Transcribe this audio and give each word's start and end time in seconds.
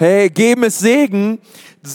Hey, 0.00 0.30
geben 0.30 0.62
ist 0.62 0.78
Segen. 0.78 1.38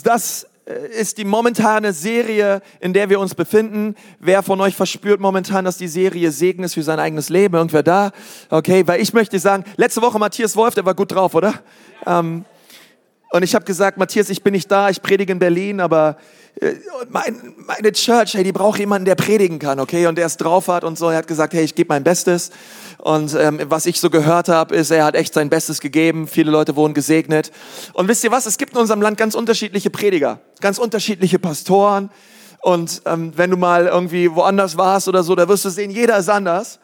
Das 0.03 0.45
äh, 0.67 1.01
ist 1.01 1.17
die 1.17 1.25
momentane 1.25 1.91
Serie, 1.91 2.61
in 2.79 2.93
der 2.93 3.09
wir 3.09 3.19
uns 3.19 3.33
befinden. 3.33 3.95
Wer 4.19 4.43
von 4.43 4.61
euch 4.61 4.75
verspürt 4.75 5.19
momentan, 5.19 5.65
dass 5.65 5.79
die 5.79 5.87
Serie 5.87 6.29
Segen 6.31 6.63
ist 6.63 6.75
für 6.75 6.83
sein 6.83 6.99
eigenes 6.99 7.29
Leben? 7.29 7.55
Irgendwer 7.55 7.81
da? 7.81 8.11
Okay, 8.51 8.85
weil 8.85 9.01
ich 9.01 9.11
möchte 9.13 9.39
sagen, 9.39 9.63
letzte 9.77 10.03
Woche 10.03 10.19
Matthias 10.19 10.55
Wolf, 10.55 10.75
der 10.75 10.85
war 10.85 10.93
gut 10.93 11.13
drauf, 11.13 11.33
oder? 11.33 11.55
Ähm, 12.05 12.45
und 13.35 13.43
ich 13.43 13.53
habe 13.53 13.65
gesagt, 13.65 13.97
Matthias, 13.97 14.29
ich 14.29 14.43
bin 14.43 14.53
nicht 14.53 14.71
da, 14.71 14.89
ich 14.89 15.01
predige 15.01 15.33
in 15.33 15.39
Berlin, 15.39 15.81
aber 15.81 16.15
äh, 16.61 16.75
mein, 17.09 17.53
meine 17.67 17.91
Church, 17.91 18.33
hey, 18.33 18.45
die 18.45 18.53
braucht 18.53 18.79
jemanden, 18.79 19.03
der 19.03 19.15
predigen 19.15 19.59
kann, 19.59 19.81
okay? 19.81 20.07
Und 20.07 20.17
der 20.17 20.27
es 20.27 20.37
drauf 20.37 20.69
hat 20.69 20.85
und 20.85 20.97
so. 20.97 21.09
Er 21.09 21.17
hat 21.17 21.27
gesagt, 21.27 21.53
hey, 21.53 21.65
ich 21.65 21.75
gebe 21.75 21.89
mein 21.89 22.05
Bestes. 22.05 22.51
Und 22.97 23.35
ähm, 23.35 23.59
was 23.65 23.87
ich 23.87 23.99
so 23.99 24.09
gehört 24.09 24.47
habe, 24.47 24.73
ist, 24.73 24.89
er 24.89 25.03
hat 25.03 25.15
echt 25.15 25.33
sein 25.33 25.49
Bestes 25.49 25.81
gegeben. 25.81 26.29
Viele 26.29 26.49
Leute 26.49 26.77
wurden 26.77 26.93
gesegnet. 26.93 27.51
Und 27.91 28.07
wisst 28.07 28.23
ihr 28.23 28.31
was? 28.31 28.45
Es 28.45 28.57
gibt 28.57 28.71
in 28.71 28.79
unserem 28.79 29.01
Land 29.01 29.17
ganz 29.17 29.35
unterschiedliche 29.35 29.89
Prediger, 29.89 30.39
ganz 30.61 30.77
unterschiedliche 30.77 31.37
Pastoren. 31.37 32.11
Und 32.61 33.01
ähm, 33.05 33.33
wenn 33.35 33.51
du 33.51 33.57
mal 33.57 33.87
irgendwie 33.87 34.33
woanders 34.33 34.77
warst 34.77 35.09
oder 35.09 35.23
so, 35.23 35.35
da 35.35 35.49
wirst 35.49 35.65
du 35.65 35.69
sehen, 35.69 35.91
jeder 35.91 36.17
ist 36.17 36.29
anders. 36.29 36.79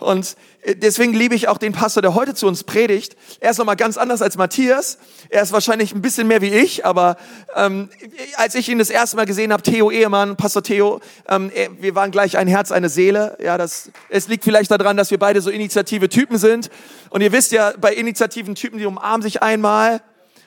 Und 0.00 0.36
äh, 0.62 0.74
deswegen 0.74 1.12
liebe 1.12 1.34
ich 1.34 1.48
auch 1.48 1.58
den 1.58 1.72
Pastor, 1.72 2.02
der 2.02 2.14
heute 2.14 2.34
zu 2.34 2.46
uns 2.46 2.64
predigt. 2.64 3.16
Er 3.40 3.50
ist 3.50 3.58
nochmal 3.58 3.76
ganz 3.76 3.96
anders 3.96 4.22
als 4.22 4.36
Matthias. 4.36 4.98
Er 5.28 5.42
ist 5.42 5.52
wahrscheinlich 5.52 5.94
ein 5.94 6.02
bisschen 6.02 6.26
mehr 6.26 6.40
wie 6.40 6.48
ich, 6.48 6.84
aber 6.84 7.16
ähm, 7.54 7.90
als 8.36 8.54
ich 8.54 8.68
ihn 8.68 8.78
das 8.78 8.90
erste 8.90 9.16
Mal 9.16 9.26
gesehen 9.26 9.52
habe, 9.52 9.62
Theo 9.62 9.90
Ehemann, 9.90 10.36
Pastor 10.36 10.62
Theo, 10.62 11.00
ähm, 11.28 11.50
wir 11.80 11.94
waren 11.94 12.10
gleich 12.10 12.36
ein 12.36 12.48
Herz, 12.48 12.72
eine 12.72 12.88
Seele. 12.88 13.36
Ja, 13.42 13.58
das, 13.58 13.90
es 14.08 14.28
liegt 14.28 14.44
vielleicht 14.44 14.70
daran, 14.70 14.96
dass 14.96 15.10
wir 15.10 15.18
beide 15.18 15.40
so 15.40 15.50
initiative 15.50 16.08
Typen 16.08 16.38
sind. 16.38 16.70
Und 17.10 17.20
ihr 17.20 17.32
wisst 17.32 17.52
ja, 17.52 17.72
bei 17.78 17.94
initiativen 17.94 18.54
Typen, 18.54 18.78
die 18.78 18.86
umarmen 18.86 19.22
sich 19.22 19.42
einmal 19.42 20.00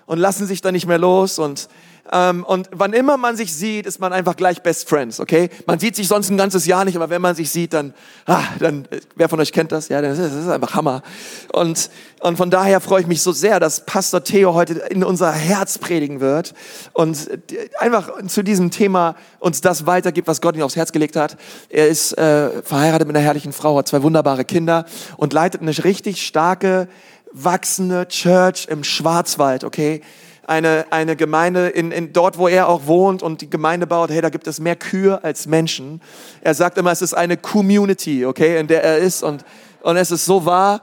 und 0.06 0.20
lassen 0.20 0.48
sich 0.48 0.62
dann 0.62 0.74
nicht 0.74 0.88
mehr 0.88 0.98
los 0.98 1.40
und 1.40 1.70
ähm, 2.12 2.44
und 2.44 2.70
wann 2.72 2.92
immer 2.92 3.16
man 3.16 3.38
sich 3.38 3.56
sieht, 3.56 3.86
ist 3.86 4.00
man 4.00 4.12
einfach 4.12 4.36
gleich 4.36 4.62
Best 4.62 4.90
Friends, 4.90 5.22
okay? 5.22 5.50
Man 5.66 5.80
sieht 5.80 5.96
sich 5.96 6.10
sonst 6.10 6.30
ein 6.30 6.36
ganzes 6.36 6.66
Jahr 6.66 6.84
nicht, 6.84 6.98
aber 6.98 7.10
wenn 7.10 7.22
man 7.22 7.34
sich 7.34 7.50
sieht, 7.50 7.72
dann, 7.72 7.94
ah, 8.26 8.44
dann, 8.60 8.88
wer 9.16 9.30
von 9.30 9.40
euch 9.40 9.54
kennt 9.54 9.72
das? 9.72 9.88
Ja, 9.88 10.02
das 10.02 10.20
ist, 10.20 10.34
das 10.34 10.44
ist 10.44 10.50
einfach 10.50 10.76
Hammer. 10.76 11.02
Und, 11.54 11.90
und 12.20 12.36
von 12.36 12.50
daher 12.50 12.82
freue 12.82 13.02
ich 13.02 13.08
mich 13.08 13.22
so 13.22 13.32
sehr, 13.32 13.62
dass 13.62 13.86
Pastor 13.86 14.22
Theo 14.22 14.54
heute 14.54 14.74
in 14.74 15.06
unser 15.06 15.32
Herz 15.32 15.78
predigen 15.78 16.20
wird 16.20 16.54
und 16.92 17.30
einfach 17.80 18.12
zu 18.28 18.44
diesem 18.44 18.70
Thema 18.70 19.16
uns 19.40 19.62
das 19.62 19.86
weitergibt, 19.86 20.28
was 20.28 20.42
Gott 20.42 20.58
ihm 20.58 20.62
aufs 20.64 20.76
Herz 20.76 20.92
gelegt 20.92 21.16
hat. 21.16 21.38
Er 21.70 21.88
ist 21.88 22.18
äh, 22.18 22.62
verheiratet 22.64 23.08
mit 23.08 23.16
einer 23.16 23.26
herrlichen 23.26 23.54
Frau, 23.54 23.78
hat 23.78 23.88
zwei 23.88 24.04
wunderbare 24.04 24.44
Kinder 24.44 24.86
und 25.16 25.32
leitet 25.32 25.62
eine 25.62 25.72
richtig 25.86 26.26
starke, 26.26 26.90
wachsende 27.32 28.10
Church 28.10 28.68
im 28.70 28.84
Schwarzwald, 28.84 29.64
okay? 29.64 30.02
Eine, 30.48 30.86
eine 30.90 31.16
Gemeinde 31.16 31.70
in, 31.70 31.92
in 31.92 32.14
dort, 32.14 32.38
wo 32.38 32.48
er 32.48 32.68
auch 32.68 32.86
wohnt 32.88 33.24
und 33.24 33.42
die 33.42 33.50
Gemeinde 33.50 33.88
baut, 33.88 34.10
hey, 34.10 34.22
da 34.22 34.30
gibt 34.30 34.48
es 34.48 34.60
mehr 34.60 34.76
Kühe 34.76 35.24
als 35.24 35.46
Menschen. 35.46 36.02
Er 36.42 36.54
sagt 36.54 36.78
immer, 36.78 36.92
es 36.92 37.02
ist 37.02 37.14
eine 37.14 37.38
Community, 37.38 38.26
okay, 38.26 38.60
in 38.60 38.68
der 38.68 38.84
er 38.84 38.98
ist 38.98 39.24
und, 39.24 39.46
und 39.82 39.98
es 39.98 40.12
ist 40.12 40.26
so 40.26 40.46
wahr. 40.46 40.82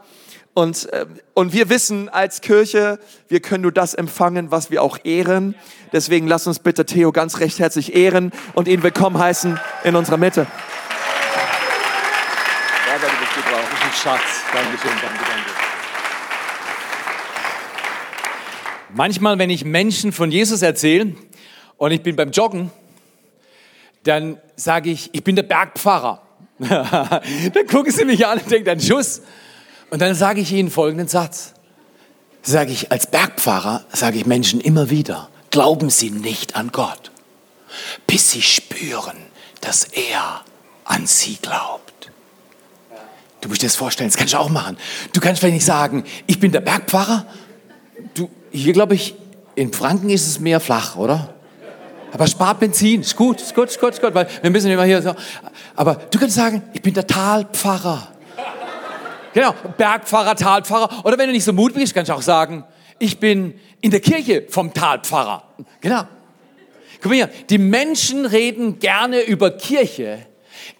Und, 0.53 0.93
äh, 0.93 1.07
und 1.35 1.53
wir 1.53 1.69
wissen 1.69 2.09
als 2.09 2.41
Kirche, 2.41 2.99
wir 3.29 3.41
können 3.41 3.63
nur 3.63 3.73
das 3.73 3.95
empfangen, 3.95 4.51
was 4.51 4.71
wir 4.71 4.83
auch 4.83 4.99
ehren. 5.05 5.55
Deswegen 5.93 6.27
lass 6.27 6.47
uns 6.47 6.59
bitte 6.59 6.85
Theo 6.87 7.13
ganz 7.13 7.39
recht 7.39 7.59
herzlich 7.59 7.95
ehren 7.95 8.33
und 8.55 8.67
ihn 8.69 8.83
willkommen 8.83 9.19
heißen 9.19 9.61
in 9.85 9.95
unserer 9.95 10.17
Mitte. 10.17 10.47
Ja, 12.89 12.99
du. 12.99 13.21
Schatz. 14.03 14.45
Dankeschön, 14.53 14.93
danke, 15.03 15.25
danke. 15.27 15.60
Manchmal, 18.95 19.39
wenn 19.39 19.51
ich 19.51 19.65
Menschen 19.65 20.13
von 20.13 20.31
Jesus 20.31 20.63
erzähle 20.63 21.15
und 21.77 21.93
ich 21.93 22.03
bin 22.03 22.17
beim 22.17 22.31
Joggen, 22.31 22.71
dann 24.03 24.39
sage 24.57 24.91
ich, 24.91 25.11
ich 25.13 25.23
bin 25.23 25.37
der 25.37 25.43
Bergpfarrer. 25.45 26.23
dann 26.59 27.67
gucken 27.71 27.93
sie 27.93 28.05
mich 28.05 28.27
an 28.27 28.39
und 28.39 28.51
denken, 28.51 28.69
ein 28.69 28.81
Schuss. 28.81 29.23
Und 29.91 30.03
dann 30.03 30.15
sage 30.15 30.41
ich 30.41 30.53
ihnen 30.53 30.71
folgenden 30.71 31.09
Satz. 31.09 31.55
Sage 32.43 32.73
ich, 32.73 32.91
als 32.91 33.07
Bergpfarrer 33.07 33.85
sage 33.93 34.19
ich 34.19 34.27
Menschen 34.27 34.61
immer 34.61 34.91
wieder, 34.91 35.29
glauben 35.51 35.91
Sie 35.91 36.11
nicht 36.11 36.57
an 36.57 36.71
Gott, 36.73 37.11
bis 38.07 38.31
Sie 38.31 38.41
spüren, 38.41 39.17
dass 39.61 39.85
er 39.85 40.43
an 40.85 41.07
Sie 41.07 41.37
glaubt. 41.41 42.11
Du 43.41 43.49
musst 43.49 43.63
dir 43.63 43.67
das 43.67 43.77
vorstellen, 43.77 44.09
das 44.09 44.17
kannst 44.17 44.35
du 44.35 44.39
auch 44.39 44.49
machen. 44.49 44.79
Du 45.13 45.21
kannst 45.21 45.41
vielleicht 45.41 45.55
nicht 45.55 45.65
sagen, 45.65 46.05
ich 46.27 46.41
bin 46.41 46.53
der 46.53 46.61
Bergpfarrer. 46.61 47.27
Du, 48.15 48.31
hier 48.51 48.73
glaube 48.73 48.95
ich, 48.95 49.15
in 49.55 49.73
Franken 49.73 50.11
ist 50.11 50.27
es 50.27 50.41
mehr 50.41 50.61
flach, 50.61 50.97
oder? 50.97 51.35
Aber 52.13 52.27
spart 52.27 52.61
Benzin, 52.61 53.03
ist 53.03 53.17
gut, 53.17 53.41
ist 53.41 53.55
gut, 53.55 53.69
ist 53.69 53.81
gut, 53.81 53.91
ist 53.91 54.03
gut, 54.03 54.15
weil 54.15 54.27
wir 54.43 54.51
müssen 54.51 54.71
immer 54.71 54.85
hier 54.85 55.01
so. 55.01 55.15
Aber 55.77 55.95
du 55.95 56.19
kannst 56.19 56.37
sagen, 56.37 56.63
ich 56.73 56.83
bin 56.83 56.95
der 56.95 57.07
Talpfarrer. 57.07 58.09
Genau, 59.33 59.55
Bergpfarrer, 59.79 60.35
Talpfarrer. 60.35 61.05
Oder 61.05 61.17
wenn 61.19 61.29
du 61.29 61.33
nicht 61.33 61.45
so 61.45 61.53
mutig 61.53 61.77
bist, 61.77 61.95
kannst 61.95 62.09
du 62.09 62.15
auch 62.15 62.23
sagen, 62.23 62.65
ich 62.99 63.19
bin 63.19 63.55
in 63.81 63.91
der 63.91 64.01
Kirche 64.01 64.45
vom 64.49 64.75
Talpfarrer. 64.75 65.45
Genau. 65.81 66.03
Guck 67.01 67.11
mal 67.11 67.15
hier, 67.15 67.31
die 67.49 67.59
Menschen 67.59 68.27
reden 68.27 68.79
gerne 68.79 69.23
über 69.23 69.53
Kirche, 69.53 70.27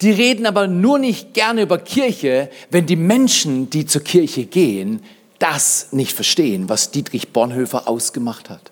die 0.01 0.11
reden 0.11 0.45
aber 0.45 0.67
nur 0.67 0.99
nicht 0.99 1.33
gerne 1.33 1.63
über 1.63 1.79
Kirche, 1.79 2.49
wenn 2.69 2.85
die 2.85 2.95
Menschen, 2.95 3.69
die 3.69 3.85
zur 3.85 4.03
Kirche 4.03 4.45
gehen, 4.45 5.01
das 5.41 5.87
nicht 5.91 6.13
verstehen, 6.13 6.69
was 6.69 6.91
Dietrich 6.91 7.29
Bonhoeffer 7.29 7.87
ausgemacht 7.87 8.49
hat. 8.49 8.71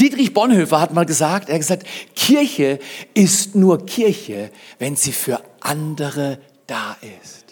Dietrich 0.00 0.34
Bonhoeffer 0.34 0.80
hat 0.80 0.94
mal 0.94 1.04
gesagt, 1.04 1.48
er 1.48 1.54
hat 1.54 1.60
gesagt, 1.60 1.86
Kirche 2.14 2.78
ist 3.14 3.54
nur 3.54 3.84
Kirche, 3.86 4.50
wenn 4.78 4.96
sie 4.96 5.12
für 5.12 5.40
andere 5.60 6.38
da 6.66 6.96
ist. 7.22 7.44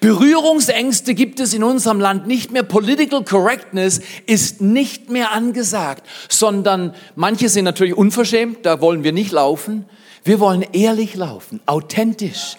Berührungsängste 0.00 1.14
gibt 1.14 1.40
es 1.40 1.54
in 1.54 1.64
unserem 1.64 1.98
Land 1.98 2.26
nicht 2.26 2.50
mehr. 2.50 2.62
Political 2.62 3.24
Correctness 3.24 4.00
ist 4.26 4.60
nicht 4.60 5.08
mehr 5.08 5.32
angesagt, 5.32 6.06
sondern 6.28 6.94
manche 7.14 7.48
sind 7.48 7.64
natürlich 7.64 7.94
unverschämt, 7.94 8.66
da 8.66 8.80
wollen 8.82 9.02
wir 9.02 9.12
nicht 9.12 9.32
laufen. 9.32 9.86
Wir 10.24 10.38
wollen 10.38 10.62
ehrlich 10.72 11.16
laufen, 11.16 11.60
authentisch, 11.66 12.56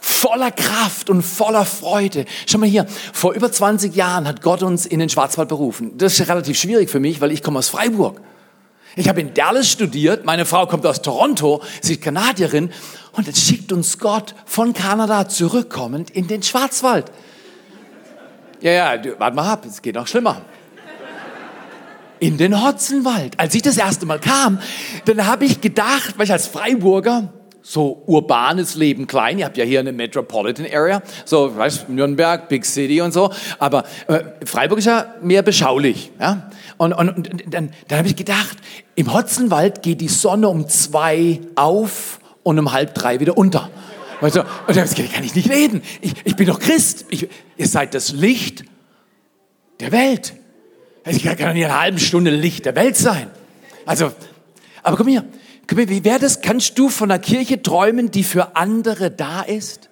voller 0.00 0.50
Kraft 0.50 1.08
und 1.08 1.22
voller 1.22 1.64
Freude. 1.64 2.26
Schau 2.46 2.58
mal 2.58 2.68
hier, 2.68 2.86
vor 3.12 3.32
über 3.32 3.50
20 3.50 3.94
Jahren 3.94 4.28
hat 4.28 4.42
Gott 4.42 4.62
uns 4.62 4.84
in 4.84 4.98
den 4.98 5.08
Schwarzwald 5.08 5.48
berufen. 5.48 5.96
Das 5.96 6.18
ist 6.18 6.28
relativ 6.28 6.58
schwierig 6.58 6.90
für 6.90 7.00
mich, 7.00 7.22
weil 7.22 7.32
ich 7.32 7.42
komme 7.42 7.58
aus 7.58 7.68
Freiburg. 7.68 8.20
Ich 8.96 9.08
habe 9.08 9.20
in 9.20 9.32
Dallas 9.32 9.70
studiert, 9.70 10.24
meine 10.24 10.44
Frau 10.44 10.66
kommt 10.66 10.86
aus 10.86 11.00
Toronto, 11.02 11.62
sie 11.82 11.94
ist 11.94 12.02
Kanadierin 12.02 12.70
und 13.12 13.26
jetzt 13.26 13.40
schickt 13.40 13.72
uns 13.72 13.98
Gott 13.98 14.34
von 14.44 14.74
Kanada 14.74 15.28
zurückkommend 15.28 16.10
in 16.10 16.28
den 16.28 16.42
Schwarzwald. 16.42 17.10
Ja, 18.60 18.72
ja, 18.72 19.02
warte 19.18 19.36
mal 19.36 19.52
ab, 19.52 19.64
es 19.66 19.80
geht 19.80 19.94
noch 19.94 20.06
schlimmer 20.06 20.42
in 22.20 22.38
den 22.38 22.64
Hotzenwald. 22.64 23.38
Als 23.38 23.54
ich 23.54 23.62
das 23.62 23.76
erste 23.76 24.06
Mal 24.06 24.18
kam, 24.18 24.58
dann 25.04 25.26
habe 25.26 25.44
ich 25.44 25.60
gedacht, 25.60 26.14
weil 26.16 26.24
ich 26.24 26.32
als 26.32 26.46
Freiburger, 26.46 27.32
so 27.62 28.02
urbanes 28.06 28.76
Leben 28.76 29.08
klein, 29.08 29.40
ihr 29.40 29.44
habt 29.44 29.56
ja 29.56 29.64
hier 29.64 29.80
eine 29.80 29.92
Metropolitan 29.92 30.66
Area, 30.72 31.02
so, 31.24 31.56
weißt 31.56 31.88
Nürnberg, 31.88 32.48
Big 32.48 32.64
City 32.64 33.00
und 33.00 33.12
so, 33.12 33.32
aber 33.58 33.84
äh, 34.06 34.20
Freiburg 34.44 34.78
ist 34.78 34.84
ja 34.84 35.14
mehr 35.20 35.42
beschaulich, 35.42 36.12
ja. 36.20 36.48
Und, 36.76 36.92
und, 36.92 37.08
und 37.08 37.42
dann, 37.48 37.70
dann 37.88 37.98
habe 37.98 38.06
ich 38.06 38.14
gedacht, 38.14 38.58
im 38.94 39.12
Hotzenwald 39.12 39.82
geht 39.82 40.00
die 40.00 40.08
Sonne 40.08 40.48
um 40.48 40.68
zwei 40.68 41.40
auf 41.56 42.20
und 42.42 42.58
um 42.58 42.72
halb 42.72 42.94
drei 42.94 43.18
wieder 43.18 43.36
unter. 43.36 43.70
Also, 44.20 44.42
und 44.66 44.76
dann 44.76 44.88
kann 44.88 45.24
ich 45.24 45.34
nicht 45.34 45.50
reden. 45.50 45.82
Ich, 46.00 46.14
ich 46.24 46.36
bin 46.36 46.46
doch 46.46 46.58
Christ. 46.58 47.06
Ich, 47.10 47.28
ihr 47.56 47.68
seid 47.68 47.94
das 47.94 48.12
Licht 48.12 48.64
der 49.80 49.92
Welt. 49.92 50.34
Ich 51.06 51.22
kann 51.22 51.36
doch 51.36 51.52
nicht 51.52 51.64
eine 51.64 51.80
halbe 51.80 52.00
Stunde 52.00 52.30
Licht 52.30 52.64
der 52.66 52.74
Welt 52.74 52.96
sein. 52.96 53.30
Also, 53.84 54.12
aber 54.82 54.96
komm 54.96 55.06
hier, 55.06 55.24
komm 55.68 55.78
hier, 55.78 55.88
wie 55.88 56.04
wäre 56.04 56.18
das? 56.18 56.40
Kannst 56.40 56.78
du 56.78 56.88
von 56.88 57.10
einer 57.10 57.20
Kirche 57.20 57.62
träumen, 57.62 58.10
die 58.10 58.24
für 58.24 58.56
andere 58.56 59.10
da 59.10 59.42
ist? 59.42 59.88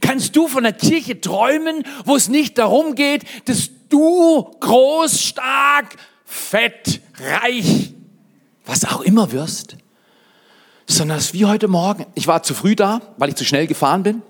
Kannst 0.00 0.36
du 0.36 0.48
von 0.48 0.64
einer 0.64 0.76
Kirche 0.76 1.20
träumen, 1.20 1.84
wo 2.04 2.16
es 2.16 2.28
nicht 2.28 2.58
darum 2.58 2.94
geht, 2.94 3.24
dass 3.46 3.70
du 3.88 4.42
groß, 4.60 5.20
stark, 5.20 5.96
fett, 6.24 7.00
reich, 7.20 7.94
was 8.64 8.84
auch 8.84 9.00
immer 9.00 9.32
wirst, 9.32 9.76
sondern 10.86 11.18
dass 11.18 11.32
wie 11.32 11.46
heute 11.46 11.68
Morgen, 11.68 12.06
ich 12.14 12.26
war 12.26 12.42
zu 12.42 12.54
früh 12.54 12.76
da, 12.76 13.00
weil 13.16 13.30
ich 13.30 13.36
zu 13.36 13.44
schnell 13.44 13.66
gefahren 13.66 14.02
bin, 14.02 14.22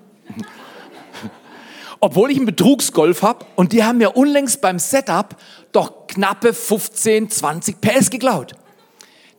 obwohl 2.00 2.30
ich 2.30 2.36
einen 2.36 2.46
Betrugsgolf 2.46 3.22
habe 3.22 3.46
und 3.56 3.72
die 3.72 3.84
haben 3.84 3.98
mir 3.98 4.16
unlängst 4.16 4.60
beim 4.60 4.78
Setup 4.78 5.36
doch 5.72 6.06
knappe 6.06 6.54
15, 6.54 7.30
20 7.30 7.80
PS 7.80 8.10
geklaut. 8.10 8.52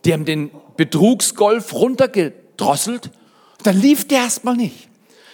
Die 0.04 0.12
haben 0.12 0.24
den 0.24 0.50
Betrugsgolf 0.76 1.72
runtergedrosselt, 1.72 3.10
dann 3.62 3.78
lief 3.78 4.08
der 4.08 4.20
erstmal 4.20 4.56
nicht. 4.56 4.88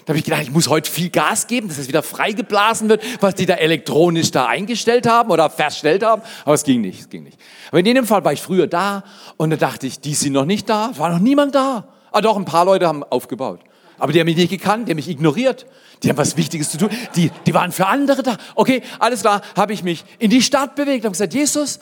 Da 0.07 0.13
habe 0.13 0.19
ich 0.19 0.25
gedacht, 0.25 0.43
ich 0.43 0.53
muss 0.53 0.69
heute 0.69 0.89
viel 0.89 1.11
Gas 1.11 1.49
geben, 1.49 1.67
dass 1.67 1.79
es 1.79 1.89
wieder 1.89 2.03
freigeblasen 2.03 2.89
wird, 2.89 3.03
was 3.21 3.35
die 3.35 3.45
da 3.45 3.55
elektronisch 3.55 4.31
da 4.31 4.47
eingestellt 4.47 5.09
haben 5.09 5.33
oder 5.33 5.51
verstellt 5.51 6.05
haben. 6.05 6.23
Aber 6.45 6.55
es 6.55 6.63
ging 6.63 6.81
nicht, 6.81 7.01
es 7.01 7.09
ging 7.09 7.25
nicht. 7.25 7.41
Aber 7.71 7.81
in 7.81 7.87
jedem 7.87 8.07
Fall 8.07 8.25
war 8.25 8.33
ich 8.33 8.41
früher 8.41 8.69
da 8.69 9.03
und 9.37 9.51
da 9.51 9.57
dachte 9.57 9.89
ich, 9.89 9.99
die 9.99 10.15
sind 10.15 10.33
noch 10.33 10.45
nicht 10.45 10.69
da, 10.69 10.93
war 10.97 11.11
noch 11.11 11.19
niemand 11.19 11.57
da. 11.57 11.89
Ah 12.13 12.21
doch, 12.21 12.37
ein 12.37 12.45
paar 12.45 12.65
Leute 12.65 12.87
haben 12.87 13.03
aufgebaut. 13.03 13.61
Aber 13.99 14.13
die 14.13 14.21
haben 14.21 14.27
mich 14.27 14.37
nicht 14.37 14.51
gekannt, 14.51 14.89
die 14.89 14.93
haben 14.93 14.97
mich 14.97 15.09
ignoriert. 15.09 15.67
Die 16.03 16.11
haben 16.11 16.19
was 16.19 16.37
Wichtiges 16.37 16.71
zu 16.71 16.79
tun. 16.79 16.91
Die, 17.15 17.31
die 17.47 17.55
waren 17.55 17.73
für 17.73 17.87
andere 17.87 18.23
da. 18.23 18.37
Okay, 18.55 18.83
alles 18.99 19.21
klar, 19.21 19.43
habe 19.57 19.73
ich 19.73 19.83
mich 19.83 20.05
in 20.19 20.31
die 20.31 20.43
Stadt 20.43 20.75
bewegt 20.75 21.05
und 21.05 21.13
gesagt, 21.13 21.35
Jesus, 21.35 21.79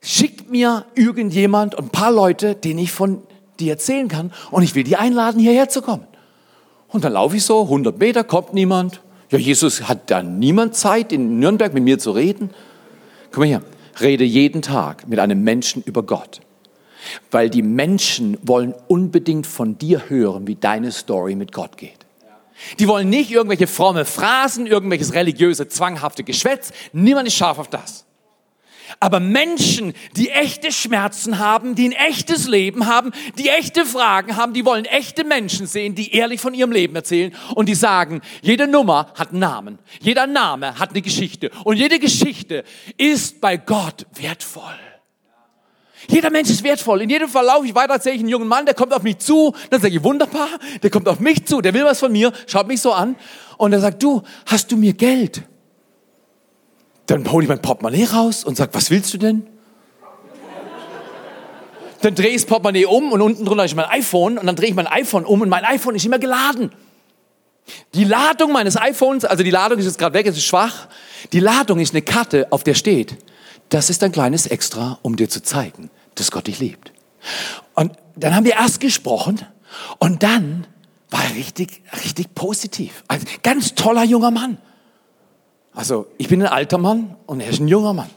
schick 0.00 0.50
mir 0.50 0.84
irgendjemand 0.94 1.74
und 1.74 1.84
ein 1.84 1.90
paar 1.90 2.12
Leute, 2.12 2.54
denen 2.54 2.80
ich 2.80 2.90
von 2.90 3.22
dir 3.60 3.72
erzählen 3.72 4.08
kann 4.08 4.32
und 4.50 4.62
ich 4.62 4.74
will 4.74 4.84
die 4.84 4.96
einladen, 4.96 5.40
hierher 5.40 5.68
zu 5.68 5.82
kommen. 5.82 6.06
Und 6.88 7.04
dann 7.04 7.12
laufe 7.12 7.36
ich 7.36 7.44
so, 7.44 7.62
100 7.62 7.98
Meter, 7.98 8.24
kommt 8.24 8.52
niemand. 8.52 9.00
Ja, 9.30 9.38
Jesus 9.38 9.88
hat 9.88 10.10
da 10.10 10.22
niemand 10.22 10.74
Zeit, 10.74 11.12
in 11.12 11.38
Nürnberg 11.38 11.72
mit 11.72 11.84
mir 11.84 11.98
zu 11.98 12.10
reden. 12.10 12.50
Guck 13.30 13.38
mal 13.38 13.46
hier, 13.46 13.62
rede 14.00 14.24
jeden 14.24 14.60
Tag 14.60 15.08
mit 15.08 15.18
einem 15.18 15.42
Menschen 15.42 15.82
über 15.82 16.02
Gott. 16.02 16.40
Weil 17.30 17.50
die 17.50 17.62
Menschen 17.62 18.38
wollen 18.42 18.74
unbedingt 18.88 19.46
von 19.46 19.78
dir 19.78 20.08
hören, 20.08 20.46
wie 20.46 20.56
deine 20.56 20.92
Story 20.92 21.34
mit 21.34 21.52
Gott 21.52 21.76
geht. 21.76 22.02
Die 22.78 22.88
wollen 22.88 23.10
nicht 23.10 23.30
irgendwelche 23.30 23.66
fromme 23.66 24.04
Phrasen, 24.04 24.66
irgendwelches 24.66 25.14
religiöse, 25.14 25.68
zwanghafte 25.68 26.24
Geschwätz. 26.24 26.72
Niemand 26.92 27.28
ist 27.28 27.34
scharf 27.34 27.58
auf 27.58 27.68
das. 27.68 28.04
Aber 29.00 29.20
Menschen, 29.20 29.94
die 30.16 30.30
echte 30.30 30.70
Schmerzen 30.70 31.38
haben, 31.38 31.74
die 31.74 31.88
ein 31.88 31.92
echtes 31.92 32.46
Leben 32.46 32.86
haben, 32.86 33.12
die 33.38 33.48
echte 33.48 33.86
Fragen 33.86 34.36
haben, 34.36 34.52
die 34.52 34.64
wollen 34.64 34.84
echte 34.84 35.24
Menschen 35.24 35.66
sehen, 35.66 35.94
die 35.94 36.14
ehrlich 36.14 36.40
von 36.40 36.54
ihrem 36.54 36.72
Leben 36.72 36.94
erzählen 36.94 37.34
und 37.54 37.68
die 37.68 37.74
sagen, 37.74 38.20
jede 38.42 38.68
Nummer 38.68 39.12
hat 39.14 39.30
einen 39.30 39.40
Namen, 39.40 39.78
jeder 40.00 40.26
Name 40.26 40.78
hat 40.78 40.90
eine 40.90 41.02
Geschichte 41.02 41.50
und 41.64 41.76
jede 41.76 41.98
Geschichte 41.98 42.64
ist 42.96 43.40
bei 43.40 43.56
Gott 43.56 44.06
wertvoll. 44.14 44.91
Jeder 46.08 46.30
Mensch 46.30 46.50
ist 46.50 46.64
wertvoll. 46.64 47.02
In 47.02 47.10
jedem 47.10 47.28
Fall 47.28 47.44
laufe 47.44 47.66
ich 47.66 47.74
weiter, 47.74 47.98
sehe 48.00 48.12
ich 48.12 48.20
einen 48.20 48.28
jungen 48.28 48.48
Mann, 48.48 48.66
der 48.66 48.74
kommt 48.74 48.92
auf 48.92 49.02
mich 49.02 49.18
zu. 49.18 49.54
Dann 49.70 49.80
sage 49.80 49.94
ich, 49.94 50.02
wunderbar, 50.02 50.48
der 50.82 50.90
kommt 50.90 51.08
auf 51.08 51.20
mich 51.20 51.44
zu, 51.46 51.60
der 51.60 51.74
will 51.74 51.84
was 51.84 52.00
von 52.00 52.12
mir, 52.12 52.32
schaut 52.46 52.66
mich 52.66 52.80
so 52.80 52.92
an. 52.92 53.16
Und 53.56 53.72
er 53.72 53.80
sagt, 53.80 54.02
du, 54.02 54.22
hast 54.46 54.72
du 54.72 54.76
mir 54.76 54.92
Geld? 54.92 55.42
Dann 57.06 57.30
hole 57.30 57.44
ich 57.44 57.48
mein 57.48 57.62
Portemonnaie 57.62 58.04
raus 58.04 58.44
und 58.44 58.56
sage, 58.56 58.74
was 58.74 58.90
willst 58.90 59.12
du 59.14 59.18
denn? 59.18 59.46
Dann 62.00 62.16
drehe 62.16 62.30
ich 62.30 62.36
das 62.36 62.46
Portemonnaie 62.46 62.86
um 62.86 63.12
und 63.12 63.20
unten 63.20 63.44
drunter 63.44 63.64
ist 63.64 63.76
mein 63.76 63.86
iPhone 63.86 64.38
und 64.38 64.46
dann 64.46 64.56
drehe 64.56 64.70
ich 64.70 64.74
mein 64.74 64.88
iPhone 64.88 65.24
um 65.24 65.40
und 65.40 65.48
mein 65.48 65.64
iPhone 65.64 65.94
ist 65.94 66.04
immer 66.04 66.18
geladen. 66.18 66.72
Die 67.94 68.04
Ladung 68.04 68.52
meines 68.52 68.76
iPhones, 68.76 69.24
also 69.24 69.44
die 69.44 69.50
Ladung 69.50 69.78
ist 69.78 69.84
jetzt 69.84 69.98
gerade 69.98 70.14
weg, 70.14 70.26
es 70.26 70.36
ist 70.36 70.44
schwach. 70.44 70.88
Die 71.32 71.38
Ladung 71.38 71.78
ist 71.78 71.94
eine 71.94 72.02
Karte, 72.02 72.48
auf 72.50 72.64
der 72.64 72.74
steht, 72.74 73.16
das 73.72 73.88
ist 73.88 74.02
ein 74.02 74.12
kleines 74.12 74.46
Extra, 74.46 74.98
um 75.00 75.16
dir 75.16 75.30
zu 75.30 75.42
zeigen, 75.42 75.90
dass 76.14 76.30
Gott 76.30 76.46
dich 76.46 76.58
liebt. 76.58 76.92
Und 77.74 77.92
dann 78.16 78.36
haben 78.36 78.44
wir 78.44 78.52
erst 78.52 78.80
gesprochen 78.80 79.40
und 79.98 80.22
dann 80.22 80.66
war 81.10 81.24
er 81.24 81.34
richtig, 81.36 81.82
richtig 82.04 82.34
positiv. 82.34 83.02
Ein 83.08 83.22
ganz 83.42 83.74
toller 83.74 84.04
junger 84.04 84.30
Mann. 84.30 84.58
Also 85.72 86.06
ich 86.18 86.28
bin 86.28 86.42
ein 86.42 86.48
alter 86.48 86.76
Mann 86.76 87.16
und 87.24 87.40
er 87.40 87.48
ist 87.48 87.60
ein 87.60 87.68
junger 87.68 87.94
Mann. 87.94 88.10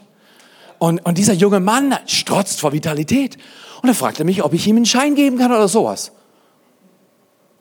Und, 0.78 0.98
und 1.06 1.16
dieser 1.16 1.32
junge 1.32 1.60
Mann 1.60 1.96
strotzt 2.04 2.60
vor 2.60 2.74
Vitalität. 2.74 3.38
Und 3.80 3.88
er 3.88 3.94
fragte 3.94 4.24
mich, 4.24 4.42
ob 4.42 4.52
ich 4.52 4.66
ihm 4.66 4.76
einen 4.76 4.84
Schein 4.84 5.14
geben 5.14 5.38
kann 5.38 5.52
oder 5.52 5.68
sowas. 5.68 6.12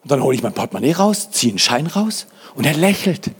Und 0.03 0.11
dann 0.11 0.21
hole 0.21 0.35
ich 0.35 0.43
mein 0.43 0.53
Portemonnaie 0.53 0.91
raus, 0.91 1.31
ziehe 1.31 1.53
einen 1.53 1.59
Schein 1.59 1.87
raus 1.87 2.27
und 2.55 2.65
er 2.65 2.73
lächelt. 2.73 3.31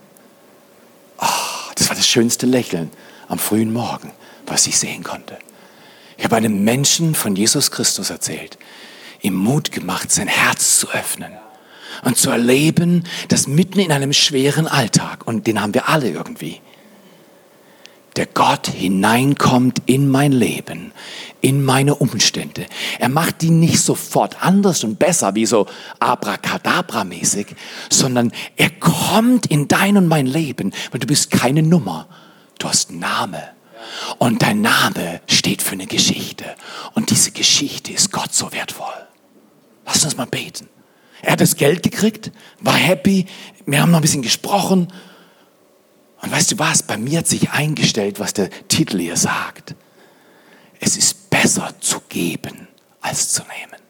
Oh, 1.18 1.72
das 1.75 1.90
war 1.90 1.96
das 1.98 2.07
schönste 2.07 2.46
Lächeln 2.46 2.90
am 3.28 3.38
frühen 3.38 3.74
Morgen 3.74 4.12
was 4.47 4.68
ich 4.68 4.77
sehen 4.77 5.03
konnte. 5.03 5.38
Ich 6.18 6.24
habe 6.24 6.38
einem 6.38 6.63
Menschen 6.63 7.15
von 7.15 7.36
Jesus 7.36 7.71
Christus 7.71 8.09
erzählt, 8.09 8.57
ihm 9.21 9.36
Mut 9.36 9.71
gemacht, 9.71 10.12
sein 10.12 10.27
Herz 10.27 10.80
zu 10.80 10.89
öffnen 10.89 11.31
und 12.03 12.18
zu 12.18 12.30
erleben, 12.30 13.03
dass 13.27 13.47
mitten 13.47 13.80
in 13.80 13.92
einem 13.92 14.13
schweren 14.13 14.68
Alltag, 14.68 15.27
und 15.27 15.47
den 15.47 15.62
haben 15.62 15.74
wir 15.74 15.89
alle 15.89 16.09
irgendwie, 16.09 16.62
der 18.15 18.27
Gott 18.27 18.68
hineinkommt 18.68 19.81
in 19.88 20.09
mein 20.09 20.31
Leben, 20.31 20.94
in 21.42 21.63
meine 21.63 21.95
Umstände. 21.95 22.65
Er 23.00 23.09
macht 23.09 23.42
die 23.42 23.50
nicht 23.50 23.81
sofort 23.81 24.42
anders 24.42 24.86
und 24.86 25.00
besser, 25.00 25.36
wie 25.36 25.45
so 25.45 25.68
abracadabra-mäßig, 26.00 27.47
sondern 27.89 28.31
er 28.56 28.69
kommt 28.69 29.47
in 29.47 29.68
dein 29.68 29.97
und 29.97 30.07
mein 30.07 30.27
Leben, 30.27 30.71
weil 30.92 31.01
du 31.01 31.07
bist 31.07 31.30
keine 31.30 31.62
Nummer, 31.62 32.07
du 32.57 32.69
hast 32.69 32.92
Name. 32.92 33.55
Und 34.18 34.42
dein 34.42 34.62
Name 34.62 35.22
steht 35.28 35.62
für 35.62 35.74
eine 35.74 35.88
Geschichte. 35.88 36.46
Und 36.94 37.10
diese 37.10 37.32
Geschichte 37.32 37.92
ist 37.92 38.12
Gott 38.12 38.34
so 38.34 38.52
wertvoll. 38.52 38.94
Lass 39.86 40.04
uns 40.04 40.18
mal 40.18 40.26
beten. 40.26 40.68
Er 41.22 41.34
hat 41.34 41.42
das 41.42 41.56
Geld 41.56 41.84
gekriegt, 41.84 42.32
war 42.60 42.76
happy, 42.76 43.26
wir 43.66 43.82
haben 43.82 43.92
noch 43.92 44.00
ein 44.00 44.04
bisschen 44.04 44.22
gesprochen. 44.22 44.88
Und 46.22 46.32
weißt 46.32 46.54
du 46.54 46.60
was, 46.60 46.84
bei 46.84 46.98
mir 46.98 47.20
hat 47.20 47.28
sich 47.28 47.52
eingestellt, 47.52 48.20
was 48.20 48.34
der 48.34 48.50
Titel 48.68 49.00
hier 49.00 49.18
sagt. 49.18 49.76
Es 50.80 50.98
ist 50.98 51.30
besser 51.30 51.74
zu 51.80 52.02
geben, 52.10 52.68
als 53.02 53.32
zu 53.32 53.42
nehmen. 53.44 53.82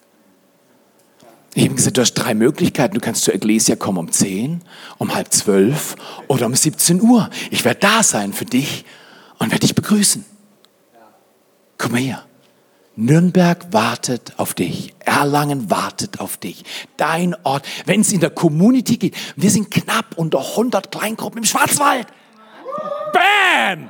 Ich 1.53 1.63
habe 1.63 1.75
gesagt, 1.75 1.97
du 1.97 2.01
hast 2.01 2.13
drei 2.13 2.33
Möglichkeiten. 2.33 2.95
Du 2.95 2.99
kannst 2.99 3.23
zur 3.23 3.33
Ecclesia 3.33 3.77
kommen 3.77 3.97
um 3.97 4.11
10, 4.11 4.61
um 4.97 5.15
halb 5.15 5.31
zwölf 5.31 5.95
oder 6.27 6.45
um 6.45 6.53
17 6.53 7.01
Uhr. 7.01 7.29
Ich 7.49 7.63
werde 7.63 7.79
da 7.79 8.03
sein 8.03 8.33
für 8.33 8.43
dich 8.43 8.83
und 9.39 9.51
werde 9.51 9.61
dich 9.61 9.75
begrüßen. 9.75 10.25
Komm 11.77 11.91
mal 11.91 12.01
her. 12.01 12.25
Nürnberg 12.95 13.73
wartet 13.73 14.33
auf 14.37 14.53
dich. 14.53 14.95
Erlangen 14.99 15.69
wartet 15.69 16.19
auf 16.21 16.37
dich. 16.37 16.63
Dein 16.95 17.35
Ort. 17.43 17.65
Wenn 17.85 18.01
es 18.01 18.13
in 18.13 18.21
der 18.21 18.29
Community 18.29 18.97
geht. 18.97 19.15
Wir 19.35 19.51
sind 19.51 19.69
knapp 19.69 20.17
unter 20.17 20.39
100 20.39 20.91
Kleingruppen 20.91 21.39
im 21.39 21.43
Schwarzwald. 21.45 22.07
Bam! 23.11 23.89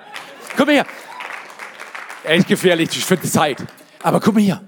Komm 0.58 0.70
her. 0.70 0.86
Echt 2.24 2.48
gefährlich 2.48 2.90
für 2.90 3.18
die 3.18 3.30
Zeit. 3.30 3.64
Aber 4.02 4.20
komm 4.20 4.38
her. 4.38 4.62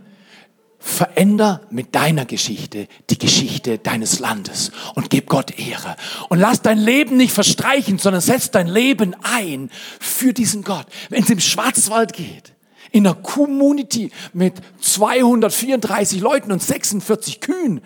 Veränder 0.88 1.62
mit 1.70 1.94
deiner 1.96 2.26
Geschichte 2.26 2.88
die 3.10 3.18
Geschichte 3.18 3.78
deines 3.78 4.20
Landes 4.20 4.72
und 4.96 5.10
gib 5.10 5.28
Gott 5.28 5.60
Ehre. 5.60 5.98
Und 6.30 6.40
lass 6.40 6.62
dein 6.62 6.78
Leben 6.78 7.18
nicht 7.18 7.34
verstreichen, 7.34 8.00
sondern 8.00 8.22
setz 8.22 8.52
dein 8.52 8.68
Leben 8.68 9.14
ein 9.22 9.70
für 10.00 10.34
diesen 10.34 10.64
Gott. 10.64 10.88
Wenn 11.10 11.24
es 11.24 11.30
im 11.30 11.42
Schwarzwald 11.42 12.14
geht, 12.14 12.54
in 12.92 13.06
einer 13.06 13.16
Community 13.16 14.12
mit 14.32 14.56
234 14.80 16.22
Leuten 16.22 16.54
und 16.54 16.64
46 16.64 17.42
Kühen, 17.42 17.82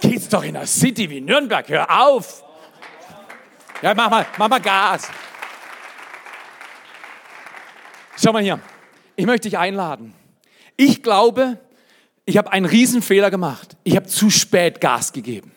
geht's 0.00 0.28
doch 0.28 0.44
in 0.44 0.56
einer 0.56 0.66
City 0.66 1.10
wie 1.10 1.20
Nürnberg. 1.20 1.68
Hör 1.68 2.06
auf! 2.06 2.44
Ja, 3.82 3.92
mach 3.92 4.08
mal, 4.08 4.24
mach 4.38 4.48
mal 4.48 4.60
Gas. 4.60 5.08
Schau 8.22 8.32
mal 8.32 8.42
hier. 8.42 8.60
Ich 9.16 9.26
möchte 9.26 9.48
dich 9.48 9.58
einladen. 9.58 10.14
Ich 10.76 11.02
glaube, 11.02 11.58
ich 12.26 12.36
habe 12.36 12.52
einen 12.52 12.66
Riesenfehler 12.66 13.30
gemacht. 13.30 13.76
Ich 13.84 13.96
habe 13.96 14.06
zu 14.06 14.30
spät 14.30 14.80
Gas 14.80 15.12
gegeben. 15.12 15.52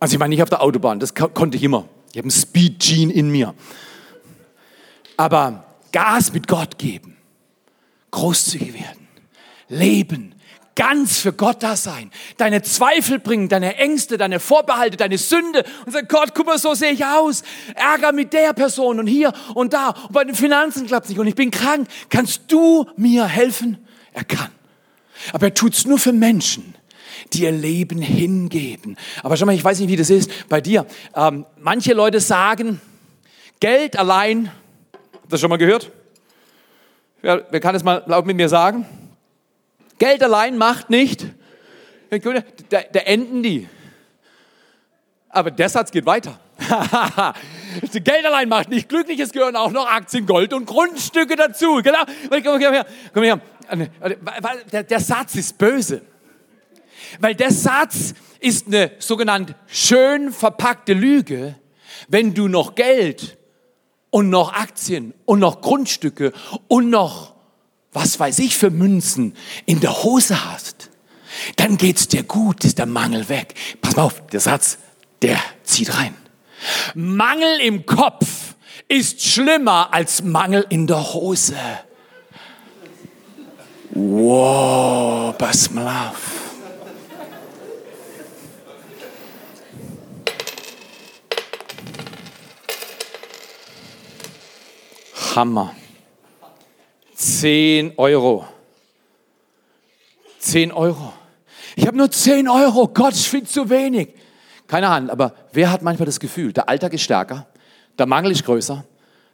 Also 0.00 0.14
ich 0.14 0.18
meine 0.18 0.30
nicht 0.30 0.42
auf 0.42 0.50
der 0.50 0.62
Autobahn, 0.62 0.98
das 0.98 1.14
konnte 1.14 1.56
ich 1.56 1.62
immer. 1.62 1.88
Ich 2.10 2.18
habe 2.18 2.24
einen 2.24 2.32
Speed-Gene 2.32 3.12
in 3.12 3.30
mir. 3.30 3.54
Aber 5.16 5.64
Gas 5.92 6.32
mit 6.32 6.48
Gott 6.48 6.78
geben, 6.78 7.16
großzügig 8.10 8.74
werden, 8.74 9.06
leben, 9.68 10.34
ganz 10.74 11.18
für 11.18 11.32
Gott 11.32 11.62
da 11.62 11.76
sein, 11.76 12.10
deine 12.38 12.62
Zweifel 12.62 13.20
bringen, 13.20 13.48
deine 13.48 13.76
Ängste, 13.76 14.16
deine 14.16 14.40
Vorbehalte, 14.40 14.96
deine 14.96 15.18
Sünde 15.18 15.64
und 15.86 15.92
sagen, 15.92 16.08
Gott, 16.08 16.34
guck 16.34 16.46
mal, 16.46 16.58
so 16.58 16.74
sehe 16.74 16.92
ich 16.92 17.04
aus. 17.04 17.42
Ärger 17.74 18.12
mit 18.12 18.32
der 18.32 18.54
Person 18.54 18.98
und 18.98 19.06
hier 19.06 19.32
und 19.54 19.72
da 19.72 19.90
und 19.90 20.12
bei 20.12 20.24
den 20.24 20.34
Finanzen 20.34 20.86
klappt 20.86 21.04
es 21.04 21.10
nicht 21.10 21.20
und 21.20 21.28
ich 21.28 21.36
bin 21.36 21.52
krank. 21.52 21.86
Kannst 22.08 22.42
du 22.48 22.86
mir 22.96 23.26
helfen? 23.26 23.86
Er 24.12 24.24
kann. 24.24 24.50
Aber 25.32 25.46
er 25.46 25.54
tut 25.54 25.74
es 25.74 25.86
nur 25.86 25.98
für 25.98 26.12
Menschen, 26.12 26.74
die 27.32 27.42
ihr 27.42 27.52
Leben 27.52 28.00
hingeben. 28.00 28.96
Aber 29.22 29.36
schau 29.36 29.46
mal, 29.46 29.54
ich 29.54 29.64
weiß 29.64 29.80
nicht, 29.80 29.88
wie 29.88 29.96
das 29.96 30.10
ist 30.10 30.48
bei 30.48 30.60
dir. 30.60 30.86
Ähm, 31.14 31.46
manche 31.60 31.94
Leute 31.94 32.20
sagen, 32.20 32.80
Geld 33.60 33.96
allein, 33.98 34.50
habt 34.92 35.24
ihr 35.26 35.30
das 35.30 35.40
schon 35.40 35.50
mal 35.50 35.56
gehört? 35.56 35.90
Wer, 37.20 37.46
wer 37.50 37.60
kann 37.60 37.74
es 37.74 37.84
mal 37.84 38.02
laut 38.06 38.26
mit 38.26 38.36
mir 38.36 38.48
sagen? 38.48 38.86
Geld 39.98 40.22
allein 40.22 40.58
macht 40.58 40.90
nicht. 40.90 41.26
Da, 42.10 42.80
da 42.80 43.00
enden 43.00 43.42
die. 43.42 43.68
Aber 45.28 45.50
der 45.50 45.68
Satz 45.68 45.90
geht 45.90 46.04
weiter. 46.04 46.38
Geld 47.92 48.26
allein 48.26 48.48
macht 48.48 48.68
nicht 48.68 48.88
glücklich, 48.88 49.18
es 49.20 49.32
gehören 49.32 49.56
auch 49.56 49.70
noch 49.70 49.86
Aktien, 49.86 50.26
Gold 50.26 50.52
und 50.52 50.66
Grundstücke 50.66 51.36
dazu. 51.36 51.80
Genau. 51.82 52.00
Komm 52.28 52.60
her, 52.60 52.86
komm 53.14 53.22
her. 53.22 53.40
Der, 54.72 54.82
der 54.82 55.00
Satz 55.00 55.34
ist 55.34 55.58
böse. 55.58 56.02
Weil 57.20 57.34
der 57.34 57.50
Satz 57.50 58.14
ist 58.40 58.66
eine 58.66 58.92
sogenannte 58.98 59.54
schön 59.66 60.32
verpackte 60.32 60.94
Lüge, 60.94 61.56
wenn 62.08 62.34
du 62.34 62.48
noch 62.48 62.74
Geld 62.74 63.38
und 64.10 64.30
noch 64.30 64.52
Aktien 64.52 65.14
und 65.24 65.38
noch 65.38 65.60
Grundstücke 65.60 66.32
und 66.68 66.90
noch 66.90 67.34
was 67.92 68.18
weiß 68.18 68.38
ich 68.38 68.56
für 68.56 68.70
Münzen 68.70 69.34
in 69.66 69.80
der 69.80 70.02
Hose 70.02 70.50
hast. 70.50 70.90
Dann 71.56 71.76
geht's 71.76 72.08
dir 72.08 72.22
gut, 72.22 72.64
ist 72.64 72.78
der 72.78 72.86
Mangel 72.86 73.28
weg. 73.28 73.54
Pass 73.80 73.96
mal 73.96 74.04
auf, 74.04 74.26
der 74.28 74.40
Satz, 74.40 74.78
der 75.20 75.38
zieht 75.62 75.96
rein. 75.96 76.14
Mangel 76.94 77.60
im 77.60 77.86
Kopf 77.86 78.54
ist 78.88 79.22
schlimmer 79.22 79.92
als 79.92 80.22
Mangel 80.22 80.66
in 80.68 80.86
der 80.86 81.14
Hose. 81.14 81.56
Wow, 83.94 85.36
pass 85.36 85.70
mal 85.70 86.08
auf. 86.08 86.54
Hammer. 95.36 95.74
10 97.14 97.92
Euro. 97.98 98.46
10 100.38 100.72
Euro. 100.72 101.12
Ich 101.76 101.86
habe 101.86 101.96
nur 101.96 102.10
10 102.10 102.48
Euro. 102.48 102.88
Gott, 102.88 103.14
ich 103.14 103.28
finde 103.28 103.46
zu 103.46 103.68
wenig. 103.68 104.14
Keine 104.66 104.88
Ahnung, 104.88 105.10
aber 105.10 105.34
wer 105.52 105.70
hat 105.70 105.82
manchmal 105.82 106.06
das 106.06 106.18
Gefühl, 106.18 106.52
der 106.54 106.66
Alltag 106.66 106.94
ist 106.94 107.02
stärker, 107.02 107.46
der 107.98 108.06
Mangel 108.06 108.32
ist 108.32 108.44
größer, 108.44 108.84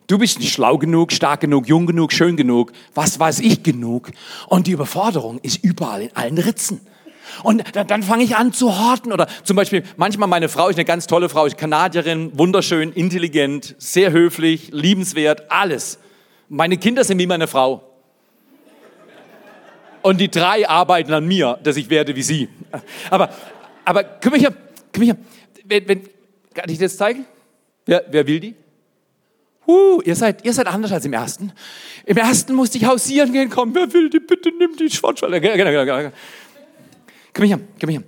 du 0.08 0.18
bist 0.18 0.40
nicht 0.40 0.52
schlau 0.52 0.78
genug, 0.78 1.12
stark 1.12 1.40
genug, 1.40 1.68
jung 1.68 1.86
genug, 1.86 2.12
schön 2.12 2.36
genug, 2.36 2.72
was 2.94 3.20
weiß 3.20 3.38
ich 3.38 3.62
genug 3.62 4.10
und 4.48 4.66
die 4.66 4.72
Überforderung 4.72 5.38
ist 5.42 5.62
überall 5.62 6.02
in 6.02 6.16
allen 6.16 6.38
Ritzen. 6.38 6.80
Und 7.42 7.62
dann, 7.76 7.86
dann 7.86 8.02
fange 8.02 8.24
ich 8.24 8.36
an 8.36 8.52
zu 8.52 8.78
horten. 8.78 9.12
Oder 9.12 9.28
zum 9.44 9.54
Beispiel, 9.54 9.84
manchmal 9.96 10.28
meine 10.28 10.48
Frau 10.48 10.68
ist 10.68 10.76
eine 10.76 10.86
ganz 10.86 11.06
tolle 11.06 11.28
Frau, 11.28 11.44
ist 11.44 11.58
Kanadierin, 11.58 12.36
wunderschön, 12.36 12.92
intelligent, 12.92 13.76
sehr 13.78 14.12
höflich, 14.12 14.70
liebenswert, 14.72 15.50
alles. 15.50 15.98
Meine 16.48 16.78
Kinder 16.78 17.04
sind 17.04 17.18
wie 17.18 17.26
meine 17.26 17.46
Frau. 17.46 17.82
Und 20.02 20.20
die 20.20 20.30
drei 20.30 20.68
arbeiten 20.68 21.12
an 21.12 21.26
mir, 21.26 21.58
dass 21.62 21.76
ich 21.76 21.90
werde 21.90 22.16
wie 22.16 22.22
sie. 22.22 22.48
Aber, 23.10 23.28
aber 23.84 24.04
komm 24.04 24.34
hier, 24.34 24.54
komm 24.92 25.02
hier. 25.02 25.16
Wenn, 25.64 25.86
wenn, 25.86 26.02
kann 26.54 26.70
ich 26.70 26.78
das 26.78 26.96
zeigen? 26.96 27.26
Wer, 27.84 28.04
wer 28.10 28.26
will 28.26 28.40
die? 28.40 28.54
Uh, 29.68 30.00
ihr 30.02 30.16
seid, 30.16 30.46
ihr 30.46 30.52
seid 30.54 30.66
anders 30.66 30.90
als 30.92 31.04
im 31.04 31.12
ersten. 31.12 31.52
Im 32.06 32.16
ersten 32.16 32.54
musste 32.54 32.78
ich 32.78 32.86
hausieren 32.86 33.34
gehen, 33.34 33.50
komm, 33.50 33.74
wer 33.74 33.92
will 33.92 34.08
die, 34.08 34.18
bitte 34.18 34.50
nimm 34.50 34.74
die 34.74 34.88
Schwarzwälder. 34.88 35.42
Komm 37.34 37.44
her, 37.44 37.60
komm 37.78 37.90
her. 37.90 38.02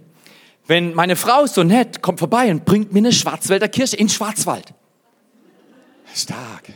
Wenn 0.67 0.95
meine 0.95 1.17
Frau 1.17 1.47
so 1.47 1.62
nett 1.62 2.00
kommt 2.00 2.19
vorbei 2.19 2.50
und 2.50 2.64
bringt 2.64 2.95
mir 2.95 3.00
eine 3.00 3.12
Schwarzwälder 3.12 3.69
Kirsche 3.69 3.97
in 3.97 4.09
Schwarzwald. 4.09 4.73
Stark. 6.14 6.73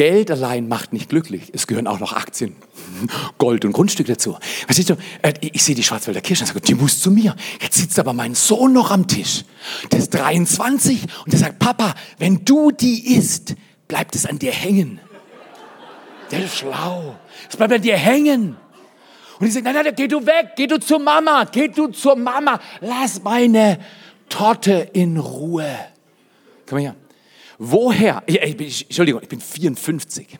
Geld 0.00 0.30
allein 0.30 0.66
macht 0.66 0.94
nicht 0.94 1.10
glücklich. 1.10 1.50
Es 1.52 1.66
gehören 1.66 1.86
auch 1.86 2.00
noch 2.00 2.14
Aktien, 2.14 2.56
Gold 3.36 3.66
und 3.66 3.72
Grundstück 3.72 4.06
dazu. 4.06 4.34
Verstehst 4.64 4.88
du? 4.88 4.96
Äh, 5.20 5.34
ich 5.42 5.62
sehe 5.62 5.74
die 5.74 5.82
Schwarzwälder 5.82 6.22
Kirche 6.22 6.44
und 6.44 6.46
sage, 6.46 6.62
die 6.62 6.74
muss 6.74 7.02
zu 7.02 7.10
mir. 7.10 7.36
Jetzt 7.60 7.76
sitzt 7.76 7.98
aber 7.98 8.14
mein 8.14 8.34
Sohn 8.34 8.72
noch 8.72 8.92
am 8.92 9.06
Tisch. 9.06 9.44
Der 9.92 9.98
ist 9.98 10.14
23 10.14 11.02
und 11.02 11.32
der 11.34 11.38
sagt, 11.38 11.58
Papa, 11.58 11.94
wenn 12.16 12.46
du 12.46 12.70
die 12.70 13.14
isst, 13.14 13.56
bleibt 13.88 14.14
es 14.14 14.24
an 14.24 14.38
dir 14.38 14.52
hängen. 14.52 15.00
Der 16.30 16.46
ist 16.46 16.56
schlau. 16.56 17.16
Es 17.50 17.58
bleibt 17.58 17.74
an 17.74 17.82
dir 17.82 17.98
hängen. 17.98 18.56
Und 19.38 19.48
ich 19.48 19.52
sage, 19.52 19.66
nein, 19.66 19.84
nein, 19.84 19.94
geh 19.94 20.08
du 20.08 20.24
weg, 20.24 20.52
geh 20.56 20.66
du 20.66 20.80
zur 20.80 21.00
Mama, 21.00 21.44
geh 21.44 21.68
du 21.68 21.88
zur 21.88 22.16
Mama, 22.16 22.58
lass 22.80 23.22
meine 23.22 23.78
Torte 24.30 24.88
in 24.94 25.18
Ruhe. 25.18 25.76
Komm 26.66 26.78
her. 26.78 26.94
Woher? 27.62 28.22
Ich, 28.24 28.40
ich, 28.40 28.84
Entschuldigung, 28.86 29.20
ich 29.22 29.28
bin 29.28 29.38
54. 29.38 30.38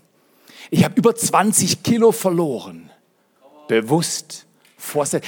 Ich 0.71 0.85
habe 0.85 0.95
über 0.97 1.15
20 1.15 1.83
Kilo 1.83 2.13
verloren. 2.13 2.91
Bewusst. 3.69 4.47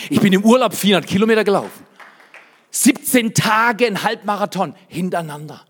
Ich 0.09 0.19
bin 0.19 0.33
im 0.33 0.43
Urlaub 0.43 0.75
400 0.75 1.07
Kilometer 1.07 1.45
gelaufen. 1.45 1.85
17 2.71 3.35
Tage 3.35 3.87
ein 3.87 4.03
Halbmarathon 4.03 4.75
hintereinander. 4.89 5.67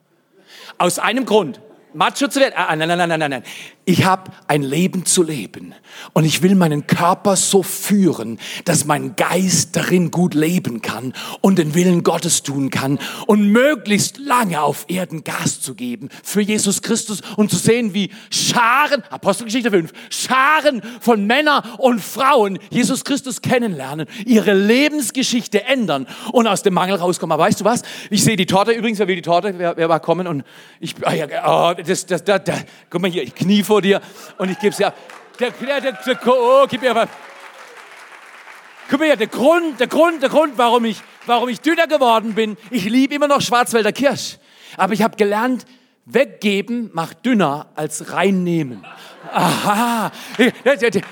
Aus 0.78 1.00
einem 1.00 1.26
Grund. 1.26 1.60
Macho 1.92 2.28
zu 2.28 2.38
werden? 2.38 2.54
Ah, 2.56 2.76
nein, 2.76 2.86
nein, 2.86 3.08
nein, 3.08 3.18
nein, 3.18 3.30
nein. 3.30 3.42
Ich 3.84 4.04
habe 4.04 4.30
ein 4.46 4.62
Leben 4.62 5.06
zu 5.06 5.24
leben 5.24 5.74
und 6.12 6.24
ich 6.24 6.40
will 6.40 6.54
meinen 6.54 6.86
Körper 6.86 7.34
so 7.34 7.64
führen, 7.64 8.38
dass 8.64 8.84
mein 8.84 9.16
Geist 9.16 9.74
darin 9.74 10.12
gut 10.12 10.34
leben 10.34 10.82
kann 10.82 11.12
und 11.40 11.58
den 11.58 11.74
Willen 11.74 12.04
Gottes 12.04 12.44
tun 12.44 12.70
kann 12.70 13.00
und 13.26 13.48
möglichst 13.48 14.18
lange 14.18 14.62
auf 14.62 14.84
Erden 14.86 15.24
Gas 15.24 15.60
zu 15.60 15.74
geben 15.74 16.10
für 16.22 16.42
Jesus 16.42 16.82
Christus 16.82 17.22
und 17.36 17.50
zu 17.50 17.56
sehen, 17.56 17.92
wie 17.92 18.10
Scharen, 18.30 19.02
Apostelgeschichte 19.10 19.72
5, 19.72 19.92
Scharen 20.10 20.80
von 21.00 21.26
Männern 21.26 21.64
und 21.78 22.00
Frauen 22.00 22.60
Jesus 22.70 23.04
Christus 23.04 23.42
kennenlernen, 23.42 24.06
ihre 24.24 24.54
Lebensgeschichte 24.54 25.64
ändern 25.64 26.06
und 26.30 26.46
aus 26.46 26.62
dem 26.62 26.74
Mangel 26.74 26.94
rauskommen. 26.94 27.32
Aber 27.32 27.42
weißt 27.42 27.62
du 27.62 27.64
was? 27.64 27.82
Ich 28.10 28.22
sehe 28.22 28.36
die 28.36 28.46
Torte 28.46 28.70
übrigens, 28.70 29.00
wer 29.00 29.08
will 29.08 29.16
die 29.16 29.22
Torte? 29.22 29.54
Wer, 29.58 29.76
wer 29.76 29.88
war 29.88 29.98
kommen? 29.98 30.28
Und 30.28 30.44
ich, 30.78 30.94
oh, 31.44 31.72
das, 31.84 32.06
das, 32.06 32.22
das, 32.22 32.44
das, 32.44 32.64
guck 32.88 33.02
mal 33.02 33.10
hier, 33.10 33.24
ich 33.24 33.34
knie 33.34 33.64
vor 33.72 33.81
dir 33.82 34.00
und 34.38 34.50
ich 34.50 34.58
gebe 34.58 34.72
es 34.72 34.78
ja. 34.78 34.92
Der, 35.38 35.50
der, 35.50 35.80
der, 35.80 35.92
der, 35.92 36.28
oh, 36.28 36.66
gib 36.68 36.80
mir. 36.82 37.08
Guck 38.88 38.98
mal 38.98 39.06
hier, 39.06 39.16
der 39.16 39.26
Grund, 39.26 39.80
der 39.80 39.86
Grund, 39.86 40.22
der 40.22 40.28
Grund, 40.28 40.54
warum 40.56 40.84
ich, 40.84 41.00
warum 41.26 41.48
ich 41.48 41.60
dünner 41.60 41.86
geworden 41.86 42.34
bin, 42.34 42.56
ich 42.70 42.84
liebe 42.84 43.14
immer 43.14 43.28
noch 43.28 43.40
Schwarzwälder 43.40 43.92
Kirsch. 43.92 44.38
Aber 44.76 44.92
ich 44.92 45.02
habe 45.02 45.16
gelernt, 45.16 45.66
weggeben 46.04 46.90
macht 46.92 47.24
dünner 47.24 47.68
als 47.74 48.12
reinnehmen. 48.12 48.84
Aha, 49.30 50.10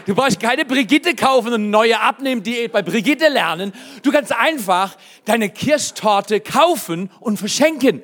du 0.05 0.15
brauchst 0.15 0.41
keine 0.41 0.65
Brigitte 0.65 1.15
kaufen 1.15 1.53
und 1.53 1.71
neue 1.71 2.01
Abnehmdiät 2.01 2.73
bei 2.73 2.83
Brigitte 2.83 3.29
lernen. 3.29 3.73
Du 4.03 4.11
kannst 4.11 4.33
einfach 4.33 4.97
deine 5.25 5.49
Kirschtorte 5.49 6.41
kaufen 6.41 7.11
und 7.21 7.39
verschenken. 7.39 8.03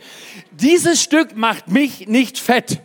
Dieses 0.53 1.03
Stück 1.03 1.37
macht 1.37 1.69
mich 1.69 2.07
nicht 2.07 2.39
fett. 2.39 2.81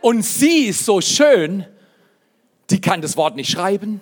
Und 0.00 0.22
sie 0.22 0.66
ist 0.66 0.84
so 0.84 1.00
schön, 1.00 1.66
die 2.70 2.80
kann 2.80 3.02
das 3.02 3.16
Wort 3.16 3.36
nicht 3.36 3.50
schreiben. 3.50 4.00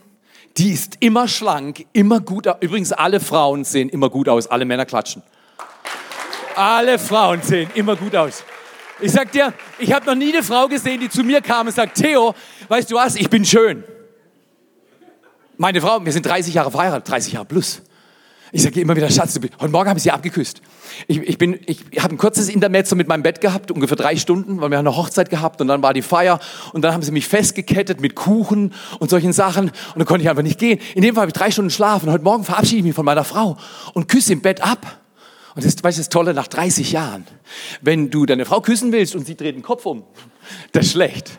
Die 0.56 0.72
ist 0.72 0.96
immer 1.00 1.28
schlank, 1.28 1.86
immer 1.92 2.20
gut. 2.20 2.46
Übrigens, 2.60 2.92
alle 2.92 3.20
Frauen 3.20 3.64
sehen 3.64 3.88
immer 3.88 4.10
gut 4.10 4.28
aus. 4.28 4.46
Alle 4.46 4.64
Männer 4.64 4.86
klatschen. 4.86 5.22
Alle 6.56 6.98
Frauen 6.98 7.42
sehen 7.42 7.70
immer 7.74 7.96
gut 7.96 8.16
aus. 8.16 8.42
Ich 9.00 9.12
sag 9.12 9.30
dir, 9.30 9.54
ich 9.78 9.92
habe 9.92 10.06
noch 10.06 10.16
nie 10.16 10.32
eine 10.32 10.42
Frau 10.42 10.66
gesehen, 10.66 11.00
die 11.00 11.08
zu 11.08 11.22
mir 11.22 11.40
kam 11.40 11.68
und 11.68 11.72
sagt, 11.72 11.96
Theo, 11.98 12.34
weißt 12.66 12.90
du 12.90 12.96
was, 12.96 13.14
ich 13.14 13.30
bin 13.30 13.44
schön. 13.44 13.84
Meine 15.56 15.80
Frau, 15.80 16.04
wir 16.04 16.12
sind 16.12 16.26
30 16.26 16.54
Jahre 16.54 16.70
verheiratet, 16.70 17.08
30 17.08 17.32
Jahre 17.34 17.44
plus. 17.44 17.82
Ich 18.50 18.62
sage 18.62 18.80
immer 18.80 18.96
wieder, 18.96 19.10
Schatz, 19.10 19.38
heute 19.60 19.68
Morgen 19.68 19.88
habe 19.88 19.98
ich 19.98 20.02
sie 20.02 20.10
abgeküsst. 20.10 20.62
Ich, 21.06 21.18
ich, 21.18 21.36
bin, 21.36 21.60
ich 21.66 21.84
habe 21.98 22.14
ein 22.14 22.18
kurzes 22.18 22.48
Intermezzo 22.48 22.96
mit 22.96 23.06
meinem 23.06 23.22
Bett 23.22 23.42
gehabt, 23.42 23.70
ungefähr 23.70 23.96
drei 23.96 24.16
Stunden, 24.16 24.60
weil 24.60 24.70
wir 24.70 24.78
eine 24.78 24.96
Hochzeit 24.96 25.28
gehabt 25.28 25.60
und 25.60 25.68
dann 25.68 25.82
war 25.82 25.92
die 25.92 26.00
Feier 26.02 26.40
und 26.72 26.82
dann 26.82 26.94
haben 26.94 27.02
sie 27.02 27.12
mich 27.12 27.28
festgekettet 27.28 28.00
mit 28.00 28.14
Kuchen 28.14 28.72
und 29.00 29.10
solchen 29.10 29.34
Sachen 29.34 29.66
und 29.68 29.96
dann 29.96 30.06
konnte 30.06 30.22
ich 30.22 30.30
einfach 30.30 30.42
nicht 30.42 30.58
gehen. 30.58 30.80
In 30.94 31.02
dem 31.02 31.14
Fall 31.14 31.22
habe 31.22 31.30
ich 31.30 31.34
drei 31.34 31.50
Stunden 31.50 31.70
schlafen. 31.70 32.10
Heute 32.10 32.24
Morgen 32.24 32.44
verabschiede 32.44 32.78
ich 32.78 32.84
mich 32.84 32.94
von 32.94 33.04
meiner 33.04 33.24
Frau 33.24 33.58
und 33.92 34.08
küsse 34.08 34.32
im 34.32 34.40
Bett 34.40 34.62
ab. 34.62 34.98
Und 35.54 35.64
das, 35.64 35.82
weißt 35.82 35.98
du, 35.98 36.00
das 36.00 36.08
Tolle, 36.08 36.32
nach 36.32 36.46
30 36.46 36.92
Jahren, 36.92 37.26
wenn 37.82 38.10
du 38.10 38.24
deine 38.24 38.46
Frau 38.46 38.60
küssen 38.62 38.92
willst 38.92 39.14
und 39.14 39.26
sie 39.26 39.36
dreht 39.36 39.56
den 39.56 39.62
Kopf 39.62 39.84
um, 39.84 40.04
das 40.72 40.86
ist 40.86 40.92
schlecht. 40.92 41.38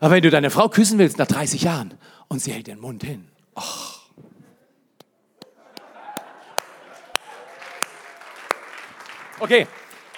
Aber 0.00 0.14
wenn 0.14 0.22
du 0.22 0.30
deine 0.30 0.50
Frau 0.50 0.68
küssen 0.68 0.98
willst 0.98 1.18
nach 1.18 1.26
30 1.26 1.62
Jahren 1.62 1.94
und 2.26 2.40
sie 2.40 2.52
hält 2.52 2.66
den 2.66 2.80
Mund 2.80 3.04
hin, 3.04 3.26
ach. 3.54 3.93
Okay, 9.44 9.66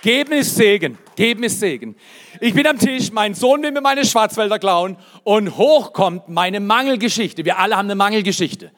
geben 0.03 0.35
ist 0.35 0.55
Segen. 0.55 0.97
Geben 1.17 1.43
ist 1.43 1.59
Segen. 1.59 1.97
Ich 2.41 2.55
bin 2.55 2.65
am 2.65 2.79
Tisch, 2.79 3.11
mein 3.11 3.35
Sohn 3.35 3.61
will 3.61 3.73
mir 3.73 3.81
meine 3.81 4.05
Schwarzwälder 4.05 4.61
klauen 4.61 4.97
und 5.25 5.57
hoch 5.57 5.93
kommt 5.93 6.29
meine 6.29 6.61
Mangelgeschichte. 6.61 7.45
Wir 7.45 7.59
alle 7.59 7.77
haben 7.77 7.87
eine 7.87 7.97
Mangelgeschichte. 7.97 8.71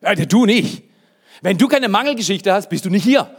Ja, 0.00 0.16
du 0.16 0.44
nicht. 0.44 0.82
Wenn 1.40 1.56
du 1.56 1.68
keine 1.68 1.88
Mangelgeschichte 1.88 2.52
hast, 2.52 2.68
bist 2.68 2.84
du 2.84 2.90
nicht 2.90 3.04
hier. 3.04 3.30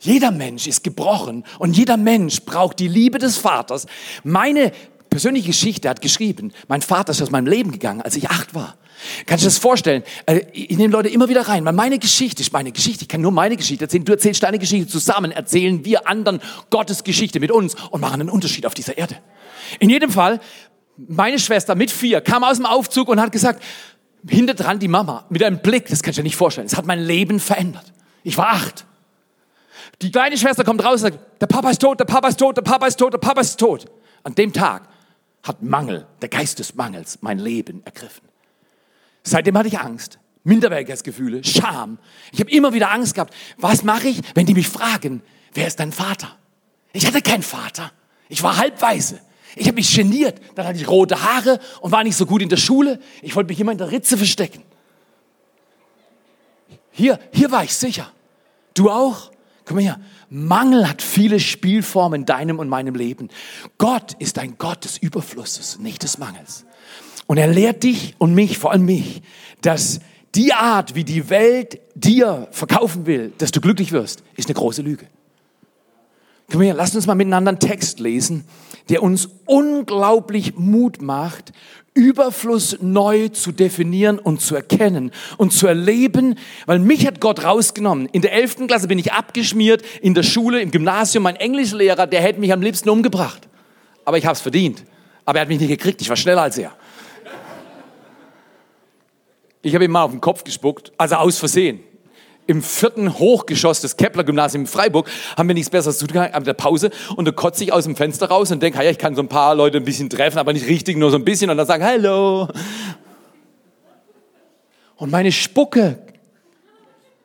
Jeder 0.00 0.32
Mensch 0.32 0.66
ist 0.66 0.82
gebrochen 0.82 1.44
und 1.60 1.76
jeder 1.76 1.96
Mensch 1.96 2.40
braucht 2.40 2.80
die 2.80 2.88
Liebe 2.88 3.18
des 3.18 3.36
Vaters. 3.38 3.86
Meine 4.24 4.72
persönliche 5.08 5.46
Geschichte 5.46 5.88
hat 5.88 6.00
geschrieben, 6.00 6.52
mein 6.66 6.82
Vater 6.82 7.12
ist 7.12 7.22
aus 7.22 7.30
meinem 7.30 7.46
Leben 7.46 7.70
gegangen, 7.70 8.02
als 8.02 8.16
ich 8.16 8.28
acht 8.28 8.56
war. 8.56 8.76
Kannst 9.26 9.44
du 9.44 9.48
dir 9.48 9.54
das 9.54 9.58
vorstellen? 9.58 10.02
Äh, 10.26 10.40
Ich 10.52 10.76
nehme 10.76 10.92
Leute 10.92 11.08
immer 11.08 11.28
wieder 11.28 11.42
rein, 11.42 11.64
weil 11.64 11.72
meine 11.72 11.98
Geschichte 11.98 12.42
ist 12.42 12.52
meine 12.52 12.72
Geschichte. 12.72 13.02
Ich 13.02 13.08
kann 13.08 13.20
nur 13.20 13.32
meine 13.32 13.56
Geschichte 13.56 13.84
erzählen. 13.84 14.04
Du 14.04 14.12
erzählst 14.12 14.42
deine 14.42 14.58
Geschichte 14.58 14.88
zusammen, 14.88 15.30
erzählen 15.30 15.84
wir 15.84 16.08
anderen 16.08 16.40
Gottes 16.70 17.04
Geschichte 17.04 17.40
mit 17.40 17.50
uns 17.50 17.76
und 17.90 18.00
machen 18.00 18.20
einen 18.20 18.30
Unterschied 18.30 18.66
auf 18.66 18.74
dieser 18.74 18.98
Erde. 18.98 19.16
In 19.78 19.90
jedem 19.90 20.10
Fall, 20.10 20.40
meine 20.96 21.38
Schwester 21.38 21.74
mit 21.74 21.90
vier 21.90 22.20
kam 22.20 22.42
aus 22.42 22.56
dem 22.56 22.66
Aufzug 22.66 23.08
und 23.08 23.20
hat 23.20 23.32
gesagt, 23.32 23.62
hinter 24.28 24.54
dran 24.54 24.78
die 24.78 24.88
Mama 24.88 25.24
mit 25.28 25.42
einem 25.42 25.60
Blick, 25.60 25.86
das 25.88 26.02
kannst 26.02 26.18
du 26.18 26.22
dir 26.22 26.26
nicht 26.26 26.36
vorstellen. 26.36 26.66
Es 26.66 26.76
hat 26.76 26.86
mein 26.86 27.00
Leben 27.00 27.38
verändert. 27.38 27.92
Ich 28.24 28.36
war 28.36 28.48
acht. 28.48 28.84
Die 30.02 30.10
kleine 30.10 30.36
Schwester 30.36 30.64
kommt 30.64 30.84
raus 30.84 31.02
und 31.02 31.12
sagt, 31.12 31.18
der 31.40 31.46
Papa 31.46 31.70
ist 31.70 31.80
tot, 31.80 31.98
der 31.98 32.04
Papa 32.04 32.28
ist 32.28 32.38
tot, 32.38 32.56
der 32.56 32.62
Papa 32.62 32.86
ist 32.86 32.96
tot, 32.98 33.12
der 33.12 33.18
Papa 33.18 33.40
ist 33.40 33.58
tot. 33.58 33.86
An 34.22 34.34
dem 34.34 34.52
Tag 34.52 34.88
hat 35.42 35.62
Mangel, 35.62 36.06
der 36.20 36.28
Geist 36.28 36.58
des 36.58 36.74
Mangels, 36.74 37.18
mein 37.20 37.38
Leben 37.38 37.82
ergriffen. 37.84 38.27
Seitdem 39.28 39.56
hatte 39.58 39.68
ich 39.68 39.78
Angst, 39.78 40.18
Minderwertigkeitsgefühle, 40.44 41.44
Scham. 41.44 41.98
Ich 42.32 42.40
habe 42.40 42.50
immer 42.50 42.72
wieder 42.72 42.90
Angst 42.90 43.14
gehabt. 43.14 43.34
Was 43.58 43.82
mache 43.82 44.08
ich, 44.08 44.20
wenn 44.34 44.46
die 44.46 44.54
mich 44.54 44.68
fragen, 44.68 45.22
wer 45.52 45.66
ist 45.66 45.80
dein 45.80 45.92
Vater? 45.92 46.36
Ich 46.92 47.06
hatte 47.06 47.20
keinen 47.20 47.42
Vater. 47.42 47.92
Ich 48.28 48.42
war 48.42 48.56
halbweise. 48.56 49.20
Ich 49.56 49.66
habe 49.66 49.76
mich 49.76 49.94
geniert. 49.94 50.40
Dann 50.54 50.66
hatte 50.66 50.78
ich 50.78 50.88
rote 50.88 51.22
Haare 51.22 51.60
und 51.80 51.92
war 51.92 52.04
nicht 52.04 52.16
so 52.16 52.26
gut 52.26 52.42
in 52.42 52.48
der 52.48 52.56
Schule. 52.56 53.00
Ich 53.22 53.36
wollte 53.36 53.48
mich 53.48 53.60
immer 53.60 53.72
in 53.72 53.78
der 53.78 53.90
Ritze 53.90 54.16
verstecken. 54.16 54.62
Hier, 56.90 57.18
hier 57.32 57.50
war 57.50 57.64
ich 57.64 57.74
sicher. 57.74 58.10
Du 58.74 58.90
auch? 58.90 59.30
Guck 59.64 59.76
mal 59.76 59.82
her. 59.82 60.00
Mangel 60.30 60.88
hat 60.88 61.02
viele 61.02 61.40
Spielformen 61.40 62.22
in 62.22 62.26
deinem 62.26 62.58
und 62.58 62.68
meinem 62.68 62.94
Leben. 62.94 63.28
Gott 63.76 64.14
ist 64.18 64.38
ein 64.38 64.56
Gott 64.58 64.84
des 64.84 64.98
Überflusses, 64.98 65.78
nicht 65.78 66.02
des 66.02 66.18
Mangels. 66.18 66.64
Und 67.28 67.36
er 67.36 67.46
lehrt 67.46 67.82
dich 67.82 68.16
und 68.16 68.34
mich, 68.34 68.56
vor 68.56 68.72
allem 68.72 68.86
mich, 68.86 69.20
dass 69.60 70.00
die 70.34 70.54
Art, 70.54 70.94
wie 70.94 71.04
die 71.04 71.28
Welt 71.28 71.78
dir 71.94 72.48
verkaufen 72.50 73.04
will, 73.04 73.32
dass 73.36 73.52
du 73.52 73.60
glücklich 73.60 73.92
wirst, 73.92 74.24
ist 74.36 74.48
eine 74.48 74.54
große 74.54 74.80
Lüge. 74.80 75.06
Komm 76.50 76.62
her, 76.62 76.72
lasst 76.72 76.96
uns 76.96 77.06
mal 77.06 77.14
miteinander 77.14 77.50
einen 77.50 77.60
Text 77.60 78.00
lesen, 78.00 78.44
der 78.88 79.02
uns 79.02 79.28
unglaublich 79.44 80.56
Mut 80.56 81.02
macht, 81.02 81.52
Überfluss 81.92 82.78
neu 82.80 83.28
zu 83.28 83.52
definieren 83.52 84.18
und 84.18 84.40
zu 84.40 84.54
erkennen 84.54 85.10
und 85.36 85.52
zu 85.52 85.66
erleben, 85.66 86.36
weil 86.64 86.78
mich 86.78 87.06
hat 87.06 87.20
Gott 87.20 87.44
rausgenommen. 87.44 88.06
In 88.06 88.22
der 88.22 88.32
11. 88.32 88.68
Klasse 88.68 88.88
bin 88.88 88.98
ich 88.98 89.12
abgeschmiert, 89.12 89.82
in 90.00 90.14
der 90.14 90.22
Schule, 90.22 90.62
im 90.62 90.70
Gymnasium, 90.70 91.24
mein 91.24 91.36
Englischlehrer, 91.36 92.06
der 92.06 92.22
hätte 92.22 92.40
mich 92.40 92.54
am 92.54 92.62
liebsten 92.62 92.88
umgebracht. 92.88 93.48
Aber 94.06 94.16
ich 94.16 94.24
habe 94.24 94.32
es 94.32 94.40
verdient. 94.40 94.84
Aber 95.26 95.40
er 95.40 95.42
hat 95.42 95.48
mich 95.48 95.60
nicht 95.60 95.68
gekriegt, 95.68 96.00
ich 96.00 96.08
war 96.08 96.16
schneller 96.16 96.40
als 96.40 96.56
er. 96.56 96.72
Ich 99.68 99.74
habe 99.74 99.84
ihm 99.84 99.90
mal 99.90 100.02
auf 100.02 100.12
den 100.12 100.22
Kopf 100.22 100.44
gespuckt, 100.44 100.92
also 100.96 101.16
aus 101.16 101.38
Versehen. 101.38 101.80
Im 102.46 102.62
vierten 102.62 103.18
Hochgeschoss 103.18 103.82
des 103.82 103.98
Kepler-Gymnasiums 103.98 104.70
in 104.70 104.72
Freiburg 104.72 105.10
haben 105.36 105.46
wir 105.46 105.54
nichts 105.54 105.68
Besseres 105.68 105.98
zu 105.98 106.06
tun 106.06 106.16
an 106.16 106.44
der 106.44 106.54
Pause 106.54 106.90
und 107.16 107.28
da 107.28 107.32
kotze 107.32 107.64
ich 107.64 107.74
aus 107.74 107.84
dem 107.84 107.94
Fenster 107.94 108.30
raus 108.30 108.50
und 108.50 108.62
denke, 108.62 108.82
ja, 108.82 108.90
ich 108.90 108.96
kann 108.96 109.14
so 109.14 109.20
ein 109.20 109.28
paar 109.28 109.54
Leute 109.54 109.76
ein 109.76 109.84
bisschen 109.84 110.08
treffen, 110.08 110.38
aber 110.38 110.54
nicht 110.54 110.66
richtig, 110.66 110.96
nur 110.96 111.10
so 111.10 111.18
ein 111.18 111.24
bisschen 111.24 111.50
und 111.50 111.58
dann 111.58 111.66
sagen, 111.66 111.84
hallo. 111.84 112.48
Und 114.96 115.10
meine 115.10 115.30
Spucke 115.30 115.98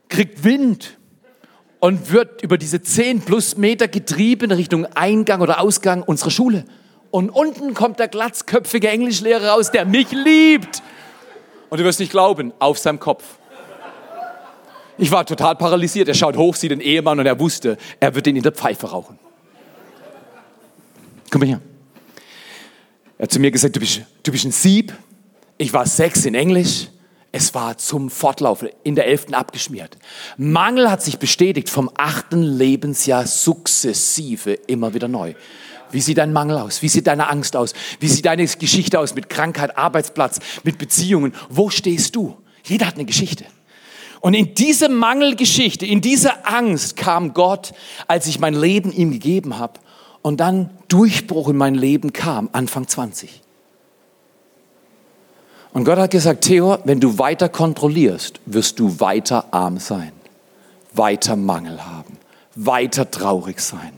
kriegt 0.10 0.44
Wind 0.44 0.98
und 1.80 2.12
wird 2.12 2.42
über 2.42 2.58
diese 2.58 2.82
10 2.82 3.22
plus 3.22 3.56
Meter 3.56 3.88
getrieben 3.88 4.52
Richtung 4.52 4.86
Eingang 4.88 5.40
oder 5.40 5.62
Ausgang 5.62 6.04
unserer 6.04 6.32
Schule. 6.32 6.66
Und 7.12 7.30
unten 7.30 7.74
kommt 7.74 8.00
der 8.00 8.10
glatzköpfige 8.10 8.90
Englischlehrer 8.90 9.52
raus, 9.52 9.72
der 9.72 9.86
mich 9.86 10.12
liebt. 10.12 10.84
Und 11.74 11.80
du 11.80 11.86
wirst 11.86 12.00
nicht 12.00 12.12
glauben, 12.12 12.54
auf 12.60 12.78
seinem 12.78 13.00
Kopf. 13.00 13.24
Ich 15.00 15.10
war 15.10 15.26
total 15.26 15.56
paralysiert. 15.56 16.08
Er 16.08 16.14
schaut 16.14 16.38
hoch, 16.38 16.54
sieht 16.54 16.70
den 16.70 16.80
Ehemann 16.80 17.20
und 17.20 17.26
er 17.26 17.40
wusste, 17.40 17.80
er 18.00 18.14
wird 18.14 18.28
ihn 18.28 18.36
in 18.36 18.44
der 18.44 18.52
Pfeife 18.52 18.92
rauchen. 18.92 19.18
Komm 21.32 21.40
mal 21.40 21.48
her. 21.48 21.62
Er 23.18 23.24
hat 23.24 23.32
zu 23.32 23.40
mir 23.40 23.50
gesagt, 23.50 23.76
du 23.76 23.80
bist, 23.80 24.02
du 24.22 24.32
bist 24.32 24.46
ein 24.46 24.52
Sieb. 24.52 24.94
Ich 25.58 25.74
war 25.74 25.88
sechs 25.88 26.26
in 26.26 26.36
Englisch. 26.36 26.90
Es 27.32 27.56
war 27.56 27.76
zum 27.80 28.12
Fortlaufen 28.12 28.70
in 28.84 28.94
der 28.94 29.08
elften 29.08 29.34
abgeschmiert. 29.34 29.98
Mangel 30.38 30.92
hat 30.92 31.02
sich 31.02 31.18
bestätigt 31.18 31.72
vom 31.72 31.90
achten 31.98 32.44
Lebensjahr 32.44 33.26
sukzessive 33.26 34.54
immer 34.54 34.94
wieder 34.94 35.08
neu. 35.08 35.34
Wie 35.94 36.02
sieht 36.02 36.18
dein 36.18 36.34
Mangel 36.34 36.58
aus? 36.58 36.82
Wie 36.82 36.90
sieht 36.90 37.08
deine 37.08 37.30
Angst 37.30 37.56
aus? 37.56 37.74
Wie 38.00 38.08
sieht 38.08 38.26
deine 38.26 38.46
Geschichte 38.46 39.00
aus 39.00 39.16
mit 39.16 39.30
Krankheit, 39.30 39.78
Arbeitsplatz, 39.78 40.40
mit 40.64 40.78
Beziehungen? 40.78 41.34
Wo 41.50 41.70
stehst 41.70 42.16
du? 42.16 42.38
Jeder 42.64 42.88
hat 42.88 42.96
eine 42.96 43.06
Geschichte. 43.06 43.46
Und 44.20 44.34
in 44.34 44.56
diese 44.56 44.90
Mangelgeschichte, 44.90 45.86
in 45.86 46.02
diese 46.02 46.46
Angst 46.46 46.96
kam 46.96 47.34
Gott, 47.34 47.74
als 48.08 48.26
ich 48.26 48.40
mein 48.40 48.54
Leben 48.54 48.92
ihm 48.92 49.12
gegeben 49.12 49.60
habe 49.60 49.80
und 50.22 50.40
dann 50.40 50.72
Durchbruch 50.88 51.50
in 51.50 51.58
mein 51.58 51.76
Leben 51.76 52.14
kam, 52.14 52.50
Anfang 52.54 52.88
20. 52.88 53.42
Und 55.74 55.84
Gott 55.86 55.98
hat 55.98 56.12
gesagt, 56.12 56.46
Theo, 56.46 56.78
wenn 56.86 57.00
du 57.00 57.18
weiter 57.18 57.50
kontrollierst, 57.50 58.40
wirst 58.46 58.80
du 58.80 59.00
weiter 59.00 59.54
arm 59.54 59.80
sein, 59.80 60.14
weiter 60.94 61.36
Mangel 61.36 61.86
haben, 61.86 62.18
weiter 62.56 63.12
traurig 63.12 63.60
sein, 63.60 63.92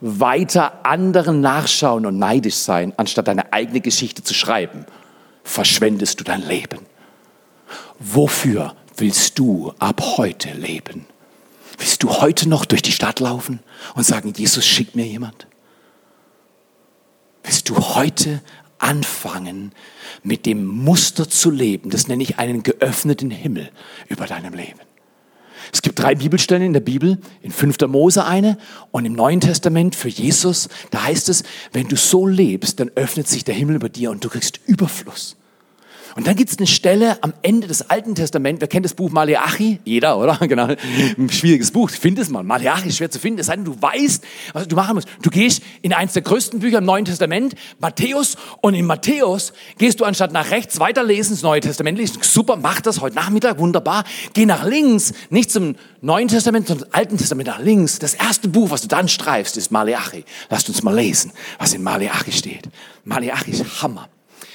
weiter 0.00 0.84
anderen 0.86 1.40
nachschauen 1.40 2.06
und 2.06 2.18
neidisch 2.18 2.56
sein, 2.56 2.92
anstatt 2.96 3.28
deine 3.28 3.52
eigene 3.52 3.80
Geschichte 3.80 4.22
zu 4.22 4.34
schreiben, 4.34 4.86
verschwendest 5.42 6.20
du 6.20 6.24
dein 6.24 6.46
Leben. 6.46 6.80
Wofür 7.98 8.74
willst 8.96 9.38
du 9.38 9.72
ab 9.78 10.00
heute 10.16 10.52
leben? 10.52 11.06
Willst 11.78 12.02
du 12.02 12.10
heute 12.10 12.48
noch 12.48 12.64
durch 12.64 12.82
die 12.82 12.92
Stadt 12.92 13.20
laufen 13.20 13.60
und 13.94 14.04
sagen, 14.04 14.32
Jesus 14.36 14.66
schickt 14.66 14.96
mir 14.96 15.06
jemand? 15.06 15.46
Willst 17.44 17.68
du 17.68 17.76
heute 17.76 18.42
anfangen, 18.78 19.72
mit 20.22 20.46
dem 20.46 20.66
Muster 20.66 21.28
zu 21.28 21.50
leben? 21.50 21.90
Das 21.90 22.08
nenne 22.08 22.22
ich 22.22 22.38
einen 22.38 22.62
geöffneten 22.62 23.30
Himmel 23.30 23.70
über 24.08 24.26
deinem 24.26 24.54
Leben. 24.54 24.80
Es 25.72 25.82
gibt 25.82 25.98
drei 25.98 26.14
Bibelstellen 26.14 26.62
in 26.62 26.72
der 26.72 26.80
Bibel, 26.80 27.18
in 27.42 27.50
5. 27.50 27.78
Mose 27.88 28.24
eine 28.24 28.58
und 28.90 29.04
im 29.04 29.12
Neuen 29.12 29.40
Testament 29.40 29.94
für 29.94 30.08
Jesus. 30.08 30.68
Da 30.90 31.04
heißt 31.04 31.28
es, 31.28 31.42
wenn 31.72 31.88
du 31.88 31.96
so 31.96 32.26
lebst, 32.26 32.80
dann 32.80 32.90
öffnet 32.94 33.28
sich 33.28 33.44
der 33.44 33.54
Himmel 33.54 33.76
über 33.76 33.88
dir 33.88 34.10
und 34.10 34.24
du 34.24 34.28
kriegst 34.28 34.60
Überfluss. 34.66 35.36
Und 36.18 36.26
dann 36.26 36.34
gibt 36.34 36.50
es 36.50 36.58
eine 36.58 36.66
Stelle 36.66 37.22
am 37.22 37.32
Ende 37.42 37.68
des 37.68 37.90
Alten 37.90 38.16
Testaments, 38.16 38.60
wer 38.60 38.66
kennt 38.66 38.84
das 38.84 38.94
Buch 38.94 39.08
Maleachi? 39.08 39.78
Jeder, 39.84 40.18
oder? 40.18 40.36
Genau. 40.48 40.66
Ein 40.66 41.30
schwieriges 41.30 41.70
Buch, 41.70 41.90
find 41.90 42.18
es 42.18 42.28
mal. 42.28 42.42
Maleachi 42.42 42.88
ist 42.88 42.96
schwer 42.96 43.08
zu 43.08 43.20
finden, 43.20 43.38
es 43.38 43.46
sei 43.46 43.54
denn, 43.54 43.64
du 43.64 43.80
weißt, 43.80 44.24
was 44.52 44.66
du 44.66 44.74
machen 44.74 44.96
musst. 44.96 45.06
Du 45.22 45.30
gehst 45.30 45.62
in 45.80 45.92
eins 45.92 46.14
der 46.14 46.22
größten 46.22 46.58
Bücher 46.58 46.78
im 46.78 46.86
Neuen 46.86 47.04
Testament, 47.04 47.54
Matthäus, 47.78 48.36
und 48.62 48.74
in 48.74 48.84
Matthäus 48.84 49.52
gehst 49.76 50.00
du 50.00 50.04
anstatt 50.04 50.32
nach 50.32 50.50
rechts 50.50 50.80
weiterlesen, 50.80 51.36
das 51.36 51.42
Neue 51.42 51.60
Testament 51.60 51.98
lesen. 51.98 52.18
Super, 52.20 52.56
mach 52.56 52.80
das 52.80 53.00
heute 53.00 53.14
Nachmittag, 53.14 53.60
wunderbar. 53.60 54.02
Geh 54.32 54.44
nach 54.44 54.64
links, 54.64 55.12
nicht 55.30 55.52
zum 55.52 55.76
Neuen 56.00 56.26
Testament, 56.26 56.66
sondern 56.66 56.88
zum 56.88 56.94
Alten 56.94 57.16
Testament 57.16 57.46
nach 57.46 57.60
links. 57.60 58.00
Das 58.00 58.14
erste 58.14 58.48
Buch, 58.48 58.70
was 58.70 58.82
du 58.82 58.88
dann 58.88 59.06
streifst, 59.06 59.56
ist 59.56 59.70
Maleachi. 59.70 60.24
Lasst 60.50 60.68
uns 60.68 60.82
mal 60.82 60.96
lesen, 60.96 61.30
was 61.60 61.74
in 61.74 61.82
Maleachi 61.84 62.32
steht. 62.32 62.68
Maleachi 63.04 63.52
ist 63.52 63.82
Hammer. 63.82 64.08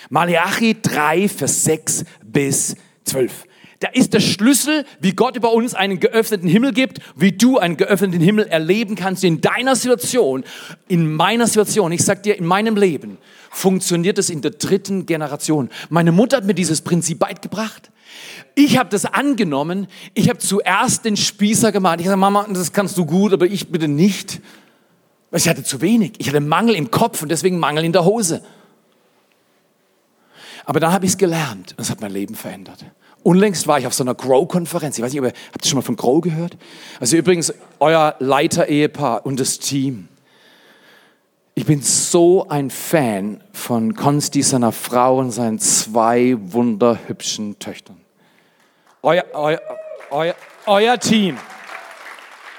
Malachi 0.09 0.77
3, 0.81 1.27
Vers 1.29 1.63
6 1.63 2.05
bis 2.23 2.75
12. 3.05 3.45
Da 3.83 3.89
ist 3.89 4.13
der 4.13 4.21
Schlüssel, 4.21 4.85
wie 5.01 5.11
Gott 5.11 5.35
über 5.35 5.51
uns 5.51 5.73
einen 5.73 5.99
geöffneten 5.99 6.47
Himmel 6.47 6.71
gibt, 6.71 6.99
wie 7.17 7.33
du 7.33 7.57
einen 7.57 7.75
geöffneten 7.75 8.21
Himmel 8.21 8.47
erleben 8.47 8.95
kannst 8.95 9.25
in 9.25 9.41
deiner 9.41 9.75
Situation, 9.75 10.45
in 10.87 11.13
meiner 11.13 11.47
Situation. 11.47 11.91
Ich 11.91 12.05
sag 12.05 12.23
dir, 12.23 12.37
in 12.37 12.45
meinem 12.45 12.77
Leben 12.77 13.17
funktioniert 13.51 14.17
es 14.17 14.29
in 14.29 14.41
der 14.41 14.51
dritten 14.51 15.05
Generation. 15.05 15.69
Meine 15.89 16.13
Mutter 16.13 16.37
hat 16.37 16.45
mir 16.45 16.53
dieses 16.53 16.79
Prinzip 16.81 17.19
beigebracht. 17.19 17.91
Ich 18.55 18.77
habe 18.77 18.89
das 18.89 19.03
angenommen. 19.03 19.87
Ich 20.13 20.29
habe 20.29 20.39
zuerst 20.39 21.03
den 21.03 21.17
Spießer 21.17 21.73
gemacht. 21.73 21.99
Ich 21.99 22.05
sage, 22.05 22.17
Mama, 22.17 22.47
das 22.49 22.71
kannst 22.71 22.97
du 22.97 23.05
gut, 23.05 23.33
aber 23.33 23.47
ich 23.47 23.67
bitte 23.67 23.89
nicht. 23.89 24.39
Ich 25.33 25.49
hatte 25.49 25.63
zu 25.63 25.81
wenig. 25.81 26.13
Ich 26.19 26.29
hatte 26.29 26.39
Mangel 26.39 26.75
im 26.75 26.89
Kopf 26.89 27.21
und 27.21 27.29
deswegen 27.29 27.59
Mangel 27.59 27.83
in 27.83 27.91
der 27.91 28.05
Hose. 28.05 28.43
Aber 30.65 30.79
dann 30.79 30.91
habe 30.91 31.05
ich 31.05 31.11
es 31.11 31.17
gelernt 31.17 31.73
und 31.77 31.79
es 31.79 31.89
hat 31.89 32.01
mein 32.01 32.11
Leben 32.11 32.35
verändert. 32.35 32.85
Unlängst 33.23 33.67
war 33.67 33.79
ich 33.79 33.87
auf 33.87 33.93
so 33.93 34.03
einer 34.03 34.15
Grow-Konferenz. 34.15 34.97
Ich 34.97 35.03
weiß 35.03 35.11
nicht, 35.13 35.21
aber 35.21 35.31
habt 35.51 35.65
ihr 35.65 35.69
schon 35.69 35.77
mal 35.77 35.83
von 35.83 35.95
Grow 35.95 36.21
gehört? 36.21 36.57
Also 36.99 37.15
übrigens, 37.15 37.53
euer 37.79 38.15
Leiter-Ehepaar 38.19 39.25
und 39.25 39.39
das 39.39 39.59
Team. 39.59 40.09
Ich 41.55 41.65
bin 41.65 41.81
so 41.81 42.47
ein 42.49 42.69
Fan 42.69 43.41
von 43.53 43.93
Konsti, 43.93 44.41
seiner 44.41 44.71
Frau 44.71 45.19
und 45.19 45.31
seinen 45.31 45.59
zwei 45.59 46.35
wunderhübschen 46.39 47.59
Töchtern. 47.59 48.01
Euer, 49.03 49.23
euer, 49.33 49.61
euer, 50.09 50.35
euer 50.65 50.99
Team. 50.99 51.37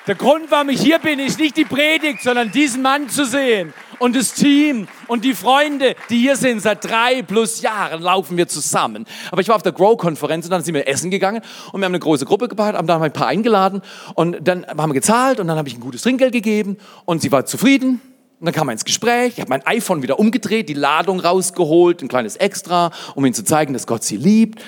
Der 0.07 0.17
Grund, 0.17 0.51
warum 0.51 0.69
ich 0.69 0.83
hier 0.83 0.99
bin, 0.99 1.19
ist 1.19 1.39
nicht 1.39 1.57
die 1.57 1.65
Predigt, 1.65 2.23
sondern 2.23 2.53
diesen 2.53 2.83
Mann 2.83 3.09
zu 3.09 3.25
sehen 3.25 3.73
und 3.99 4.15
das 4.15 4.35
Team 4.35 4.87
und 5.07 5.25
die 5.25 5.33
Freunde, 5.33 5.95
die 6.11 6.19
hier 6.19 6.37
sind. 6.37 6.61
Seit 6.61 6.85
drei 6.85 7.23
plus 7.23 7.63
Jahren 7.63 8.03
laufen 8.03 8.37
wir 8.37 8.47
zusammen. 8.47 9.07
Aber 9.31 9.41
ich 9.41 9.49
war 9.49 9.57
auf 9.57 9.63
der 9.63 9.73
Grow-Konferenz 9.73 10.45
und 10.45 10.51
dann 10.51 10.63
sind 10.63 10.75
wir 10.75 10.87
essen 10.87 11.11
gegangen 11.11 11.41
und 11.73 11.81
wir 11.81 11.87
haben 11.87 11.93
eine 11.93 12.01
große 12.01 12.27
Gruppe 12.27 12.49
gebaut, 12.49 12.75
haben 12.75 12.87
da 12.87 13.01
ein 13.01 13.13
paar 13.15 13.29
eingeladen 13.29 13.81
und 14.15 14.47
dann 14.47 14.67
haben 14.67 14.91
wir 14.91 14.95
gezahlt 14.95 15.41
und 15.41 15.47
dann 15.47 15.57
habe 15.57 15.69
ich 15.69 15.75
ein 15.75 15.81
gutes 15.81 16.03
Trinkgeld 16.03 16.35
gegeben 16.35 16.77
und 17.07 17.23
sie 17.23 17.33
war 17.33 17.47
zufrieden. 17.47 18.03
Und 18.41 18.45
dann 18.45 18.53
kam 18.53 18.69
er 18.69 18.73
ins 18.73 18.85
Gespräch, 18.85 19.33
ich 19.37 19.41
habe 19.41 19.49
mein 19.49 19.67
iPhone 19.67 20.03
wieder 20.03 20.19
umgedreht, 20.19 20.69
die 20.69 20.75
Ladung 20.75 21.19
rausgeholt, 21.19 22.03
ein 22.03 22.09
kleines 22.09 22.37
Extra, 22.37 22.91
um 23.15 23.25
ihnen 23.25 23.33
zu 23.33 23.43
zeigen, 23.43 23.73
dass 23.73 23.87
Gott 23.87 24.05
sie 24.05 24.19
liebt. 24.19 24.61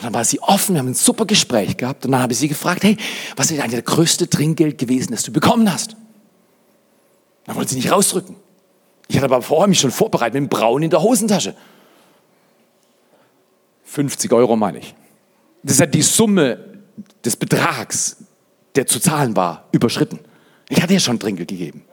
Und 0.00 0.06
dann 0.06 0.14
war 0.14 0.24
sie 0.24 0.40
offen, 0.40 0.74
wir 0.74 0.78
haben 0.78 0.88
ein 0.88 0.94
super 0.94 1.26
Gespräch 1.26 1.76
gehabt. 1.76 2.06
Und 2.06 2.12
dann 2.12 2.22
habe 2.22 2.32
ich 2.32 2.38
sie 2.38 2.48
gefragt, 2.48 2.84
hey, 2.84 2.96
was 3.36 3.50
ist 3.50 3.60
eigentlich 3.60 3.84
das 3.84 3.94
größte 3.94 4.30
Trinkgeld 4.30 4.78
gewesen, 4.78 5.10
das 5.10 5.24
du 5.24 5.30
bekommen 5.30 5.70
hast? 5.70 5.94
Dann 7.44 7.54
wollte 7.54 7.72
sie 7.72 7.76
nicht 7.76 7.92
rausdrücken. 7.92 8.36
Ich 9.08 9.16
hatte 9.16 9.26
aber 9.26 9.42
vorher 9.42 9.68
mich 9.68 9.78
schon 9.78 9.90
vorbereitet 9.90 10.40
mit 10.40 10.44
dem 10.44 10.48
Braun 10.48 10.82
in 10.82 10.88
der 10.88 11.02
Hosentasche. 11.02 11.54
50 13.84 14.32
Euro 14.32 14.56
meine 14.56 14.78
ich. 14.78 14.94
Das 15.62 15.74
ist 15.74 15.80
ja 15.80 15.86
die 15.86 16.00
Summe 16.00 16.80
des 17.22 17.36
Betrags, 17.36 18.24
der 18.76 18.86
zu 18.86 19.00
zahlen 19.00 19.36
war, 19.36 19.68
überschritten. 19.70 20.18
Ich 20.70 20.80
hatte 20.80 20.94
ja 20.94 21.00
schon 21.00 21.18
Trinkgeld 21.18 21.50
gegeben. 21.50 21.84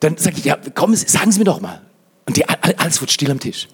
Dann 0.00 0.18
sage 0.18 0.36
ich, 0.36 0.44
ja, 0.44 0.58
komm, 0.74 0.94
sagen 0.94 1.32
Sie 1.32 1.38
mir 1.38 1.46
doch 1.46 1.62
mal. 1.62 1.80
Und 2.26 2.36
die, 2.36 2.46
alles 2.46 3.00
wird 3.00 3.10
still 3.10 3.30
am 3.30 3.40
Tisch. 3.40 3.66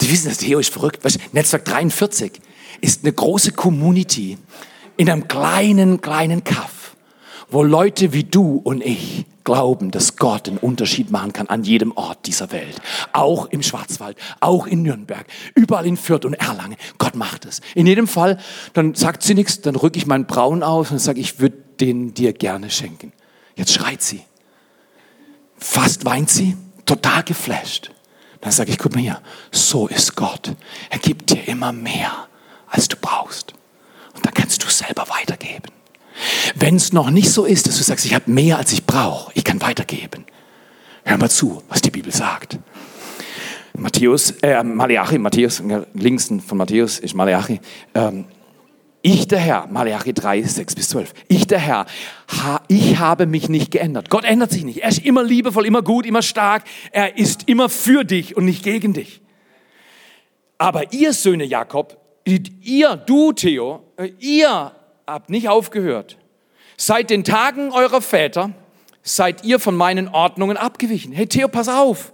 Die 0.00 0.10
wissen, 0.10 0.28
das 0.28 0.38
Theo 0.38 0.58
ist 0.58 0.72
verrückt. 0.72 1.04
Weißt, 1.04 1.18
Netzwerk 1.32 1.64
43 1.64 2.40
ist 2.80 3.04
eine 3.04 3.12
große 3.12 3.52
Community 3.52 4.38
in 4.96 5.10
einem 5.10 5.28
kleinen, 5.28 6.00
kleinen 6.00 6.44
Kaff, 6.44 6.96
wo 7.50 7.62
Leute 7.62 8.12
wie 8.12 8.24
du 8.24 8.60
und 8.62 8.82
ich 8.82 9.26
glauben, 9.44 9.90
dass 9.90 10.16
Gott 10.16 10.48
einen 10.48 10.58
Unterschied 10.58 11.10
machen 11.10 11.32
kann 11.32 11.48
an 11.48 11.64
jedem 11.64 11.92
Ort 11.96 12.26
dieser 12.26 12.52
Welt. 12.52 12.80
Auch 13.12 13.46
im 13.46 13.62
Schwarzwald, 13.62 14.16
auch 14.40 14.66
in 14.66 14.82
Nürnberg, 14.82 15.26
überall 15.54 15.86
in 15.86 15.96
Fürth 15.96 16.24
und 16.24 16.34
Erlangen. 16.34 16.76
Gott 16.98 17.14
macht 17.14 17.44
es. 17.44 17.60
In 17.74 17.86
jedem 17.86 18.06
Fall, 18.06 18.38
dann 18.72 18.94
sagt 18.94 19.22
sie 19.22 19.34
nichts, 19.34 19.60
dann 19.60 19.76
rücke 19.76 19.98
ich 19.98 20.06
meinen 20.06 20.26
Braun 20.26 20.62
aus 20.62 20.90
und 20.90 20.98
sage, 20.98 21.20
ich 21.20 21.40
würde 21.40 21.56
den 21.80 22.14
dir 22.14 22.32
gerne 22.32 22.70
schenken. 22.70 23.12
Jetzt 23.56 23.72
schreit 23.72 24.02
sie. 24.02 24.22
Fast 25.56 26.04
weint 26.04 26.30
sie, 26.30 26.56
total 26.86 27.22
geflasht. 27.22 27.90
Dann 28.42 28.50
sage 28.50 28.72
ich, 28.72 28.78
guck 28.78 28.92
mal 28.94 29.00
hier, 29.00 29.22
so 29.52 29.86
ist 29.86 30.16
Gott. 30.16 30.54
Er 30.90 30.98
gibt 30.98 31.30
dir 31.30 31.48
immer 31.48 31.72
mehr, 31.72 32.26
als 32.68 32.88
du 32.88 32.96
brauchst. 33.00 33.54
Und 34.14 34.26
dann 34.26 34.34
kannst 34.34 34.62
du 34.62 34.68
selber 34.68 35.06
weitergeben. 35.08 35.70
Wenn 36.56 36.76
es 36.76 36.92
noch 36.92 37.10
nicht 37.10 37.30
so 37.30 37.44
ist, 37.44 37.66
dass 37.66 37.78
du 37.78 37.84
sagst, 37.84 38.04
ich 38.04 38.14
habe 38.14 38.30
mehr, 38.30 38.58
als 38.58 38.72
ich 38.72 38.84
brauche, 38.84 39.32
ich 39.34 39.44
kann 39.44 39.62
weitergeben. 39.62 40.26
Hör 41.04 41.18
mal 41.18 41.30
zu, 41.30 41.62
was 41.68 41.82
die 41.82 41.90
Bibel 41.90 42.12
sagt. 42.12 42.58
Matthäus, 43.74 44.32
äh, 44.42 44.62
Malachi, 44.62 45.18
Matthäus, 45.18 45.62
links 45.94 46.30
von 46.46 46.58
Matthäus 46.58 46.98
ist 46.98 47.14
Malachi. 47.14 47.60
Ähm, 47.94 48.26
ich 49.02 49.26
der 49.26 49.40
Herr, 49.40 49.66
Malachi 49.66 50.12
3, 50.12 50.42
6 50.42 50.76
bis 50.76 50.88
12. 50.90 51.12
Ich 51.26 51.48
der 51.48 51.58
Herr, 51.58 51.86
ha, 52.28 52.62
ich 52.68 52.98
habe 52.98 53.26
mich 53.26 53.48
nicht 53.48 53.72
geändert. 53.72 54.10
Gott 54.10 54.24
ändert 54.24 54.52
sich 54.52 54.64
nicht. 54.64 54.82
Er 54.82 54.90
ist 54.90 55.04
immer 55.04 55.24
liebevoll, 55.24 55.66
immer 55.66 55.82
gut, 55.82 56.06
immer 56.06 56.22
stark. 56.22 56.62
Er 56.92 57.18
ist 57.18 57.48
immer 57.48 57.68
für 57.68 58.04
dich 58.04 58.36
und 58.36 58.44
nicht 58.44 58.62
gegen 58.62 58.92
dich. 58.92 59.20
Aber 60.56 60.92
ihr 60.92 61.12
Söhne 61.12 61.44
Jakob, 61.44 61.98
ihr, 62.24 62.96
du 62.96 63.32
Theo, 63.32 63.82
ihr 64.20 64.72
habt 65.04 65.30
nicht 65.30 65.48
aufgehört. 65.48 66.16
Seit 66.76 67.10
den 67.10 67.24
Tagen 67.24 67.72
eurer 67.72 68.00
Väter 68.00 68.52
seid 69.02 69.44
ihr 69.44 69.58
von 69.58 69.76
meinen 69.76 70.06
Ordnungen 70.06 70.56
abgewichen. 70.56 71.12
Hey 71.12 71.26
Theo, 71.26 71.48
pass 71.48 71.68
auf. 71.68 72.12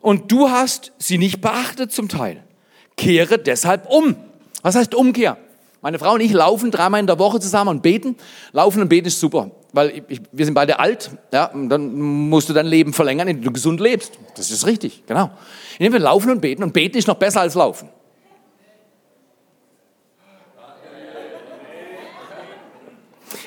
Und 0.00 0.32
du 0.32 0.50
hast 0.50 0.92
sie 0.98 1.18
nicht 1.18 1.40
beachtet 1.40 1.92
zum 1.92 2.08
Teil. 2.08 2.42
Kehre 2.96 3.38
deshalb 3.38 3.86
um. 3.88 4.16
Was 4.62 4.74
heißt 4.74 4.94
Umkehr? 4.94 5.36
Meine 5.84 5.98
Frau 5.98 6.14
und 6.14 6.22
ich 6.22 6.32
laufen 6.32 6.70
dreimal 6.70 6.98
in 6.98 7.06
der 7.06 7.18
Woche 7.18 7.40
zusammen 7.40 7.68
und 7.68 7.82
beten. 7.82 8.16
Laufen 8.52 8.80
und 8.80 8.88
beten 8.88 9.06
ist 9.06 9.20
super, 9.20 9.50
weil 9.74 10.02
ich, 10.08 10.18
wir 10.32 10.46
sind 10.46 10.54
beide 10.54 10.78
alt. 10.78 11.10
Ja, 11.30 11.44
und 11.52 11.68
dann 11.68 12.00
musst 12.00 12.48
du 12.48 12.54
dein 12.54 12.64
Leben 12.64 12.94
verlängern, 12.94 13.28
indem 13.28 13.44
du 13.44 13.52
gesund 13.52 13.80
lebst. 13.80 14.18
Das 14.34 14.50
ist 14.50 14.66
richtig, 14.66 15.02
genau. 15.06 15.30
Indem 15.78 15.92
wir 15.92 16.00
laufen 16.00 16.30
und 16.30 16.40
beten 16.40 16.62
und 16.62 16.72
beten 16.72 16.96
ist 16.96 17.06
noch 17.06 17.16
besser 17.16 17.42
als 17.42 17.54
laufen. 17.54 17.90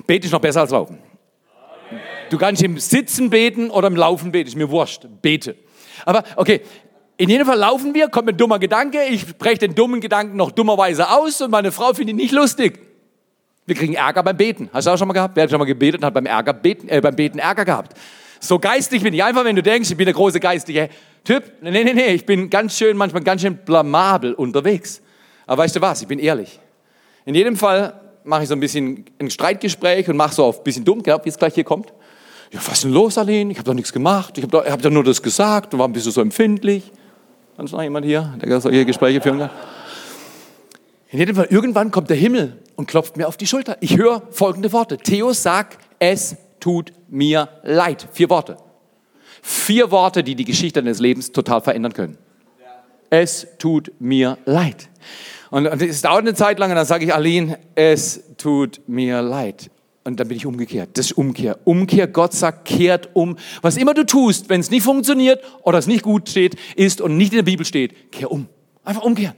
Beten 0.06 0.28
ist 0.28 0.32
noch 0.32 0.39
besser 0.39 0.62
als 0.62 0.69
laufen. 0.69 1.00
Du 2.30 2.38
kannst 2.38 2.62
im 2.62 2.78
Sitzen 2.78 3.32
beten 3.32 3.71
oder 3.71 3.88
im 3.88 3.95
Laufen 3.95 4.32
beten, 4.32 4.47
ist 4.47 4.56
mir 4.56 4.69
wurscht. 4.69 5.08
Bete. 5.23 5.56
Aber 6.06 6.23
okay, 6.36 6.62
in 7.17 7.30
jedem 7.30 7.47
Fall 7.47 7.58
laufen 7.58 7.95
wir, 7.95 8.10
kommt 8.10 8.30
ein 8.30 8.38
dummer 8.38 8.60
Gedanke, 8.60 9.03
ich 9.06 9.21
spreche 9.21 9.58
den 9.58 9.73
dummen 9.73 9.99
Gedanken 10.01 10.38
noch 10.38 10.51
dummerweise 10.51 11.10
aus 11.10 11.41
und 11.41 11.49
meine 11.49 11.71
Frau 11.71 11.93
findet 11.93 12.10
ihn 12.10 12.15
nicht 12.17 12.32
lustig. 12.32 12.80
Wir 13.65 13.75
kriegen 13.75 13.95
Ärger 13.95 14.23
beim 14.23 14.38
Beten. 14.38 14.69
Hast 14.71 14.88
du 14.88 14.91
auch 14.91 14.97
schon 14.97 15.08
mal 15.08 15.13
gehabt? 15.13 15.36
Wer 15.36 15.43
hat 15.43 15.49
schon 15.49 15.60
mal 15.60 15.65
gebetet 15.65 16.01
und 16.01 16.06
hat 16.06 16.13
beim, 16.13 16.25
Ärger 16.25 16.53
beten, 16.53 16.88
äh, 16.88 17.01
beim 17.01 17.15
Beten 17.15 17.39
Ärger 17.39 17.65
gehabt? 17.65 17.97
So 18.39 18.60
geistig 18.60 19.03
bin 19.03 19.13
ich. 19.13 19.23
Einfach, 19.23 19.43
wenn 19.43 19.56
du 19.56 19.63
denkst, 19.63 19.89
ich 19.89 19.97
bin 19.97 20.06
der 20.06 20.13
große 20.13 20.39
geistige 20.39 20.89
Typ. 21.23 21.43
Nee, 21.62 21.84
nee, 21.84 21.93
nee, 21.93 22.13
ich 22.13 22.25
bin 22.25 22.49
ganz 22.49 22.77
schön, 22.77 22.95
manchmal 22.95 23.23
ganz 23.23 23.41
schön 23.41 23.58
blamabel 23.58 24.34
unterwegs. 24.34 25.01
Aber 25.47 25.63
weißt 25.63 25.75
du 25.75 25.82
was? 25.82 26.01
Ich 26.01 26.08
bin 26.08 26.19
ehrlich. 26.19 26.60
In 27.25 27.36
jedem 27.36 27.58
Fall 27.58 27.99
mache 28.23 28.43
ich 28.43 28.49
so 28.49 28.56
ein 28.56 28.60
bisschen 28.60 29.06
ein 29.19 29.30
Streitgespräch 29.30 30.08
und 30.08 30.17
mache 30.17 30.36
so 30.36 30.45
auf 30.45 30.60
ein 30.60 30.63
bisschen 30.63 30.86
dumm, 30.86 31.01
genau, 31.01 31.19
wie 31.23 31.30
es 31.30 31.38
gleich 31.38 31.56
hier 31.56 31.63
kommt. 31.63 31.91
Ja, 32.51 32.60
was 32.65 32.75
ist 32.75 32.84
denn 32.84 32.91
los, 32.91 33.17
Aline? 33.17 33.51
Ich 33.51 33.58
habe 33.58 33.65
doch 33.65 33.73
nichts 33.73 33.91
gemacht. 33.91 34.38
Ich 34.38 34.43
habe 34.43 34.51
doch, 34.51 34.65
hab 34.65 34.82
doch 34.82 34.91
nur 34.91 35.03
das 35.03 35.21
gesagt 35.21 35.77
warum 35.77 35.91
bist 35.91 36.06
du 36.06 36.12
so 36.12 36.21
empfindlich? 36.21 36.91
Ist 37.63 37.72
noch 37.72 37.82
jemand 37.82 38.06
hier, 38.06 38.36
der 38.41 38.62
solche 38.62 38.86
Gespräche 38.86 39.20
führen 39.20 39.39
kann? 39.39 39.50
In 41.10 41.20
jedem 41.20 41.36
Fall, 41.36 41.48
irgendwann 41.50 41.89
kommt 41.89 42.10
der 42.10 42.17
Himmel 42.17 42.62
und 42.76 42.88
klopft 42.88 43.17
mir 43.17 43.28
auf 43.28 43.38
die 43.38 43.48
Schulter. 43.48 43.78
Ich 43.80 43.98
höre 43.98 44.22
folgende 44.30 44.72
Worte. 44.72 44.98
Theo 44.98 45.34
sagt, 45.34 45.80
es 46.00 46.38
tut 46.60 46.93
mir 47.08 47.50
leid. 47.63 48.08
Vier 48.12 48.30
Worte. 48.30 48.58
Vier 49.41 49.89
Worte, 49.89 50.24
die 50.24 50.36
die 50.36 50.46
Geschichte 50.46 50.82
deines 50.84 51.00
Lebens 51.00 51.32
total 51.32 51.62
verändern 51.62 51.93
können. 51.93 52.17
Es 53.10 53.48
tut 53.58 53.91
mir 54.00 54.38
leid. 54.46 54.89
Und 55.50 55.65
es 55.65 56.02
dauert 56.02 56.20
eine 56.20 56.34
Zeit 56.34 56.60
lang 56.60 56.70
und 56.70 56.76
dann 56.76 56.86
sage 56.86 57.06
ich, 57.06 57.13
Aline, 57.13 57.58
es 57.74 58.22
tut 58.38 58.82
mir 58.88 59.22
leid. 59.22 59.72
Und 60.08 60.22
dann 60.22 60.30
bin 60.30 60.38
ich 60.38 60.46
umgekehrt. 60.46 60.91
Das 60.93 61.08
ist 61.08 61.17
Umkehr. 61.17 61.60
Umkehr, 61.65 62.08
Gott 62.08 62.32
sagt, 62.32 62.63
kehrt 62.63 63.10
um. 63.12 63.36
Was 63.62 63.76
immer 63.76 63.93
du 63.93 64.06
tust, 64.06 64.48
wenn 64.48 64.62
es 64.62 64.72
nicht 64.72 64.84
funktioniert 64.84 65.43
oder 65.63 65.80
es 65.80 65.86
nicht 65.86 66.02
gut 66.02 66.30
steht, 66.30 66.56
ist 66.78 67.02
und 67.02 67.17
nicht 67.17 67.34
in 67.34 67.39
der 67.39 67.43
Bibel 67.43 67.65
steht, 67.65 68.10
kehr 68.10 68.32
um. 68.32 68.48
Einfach 68.86 69.02
umkehren. 69.02 69.36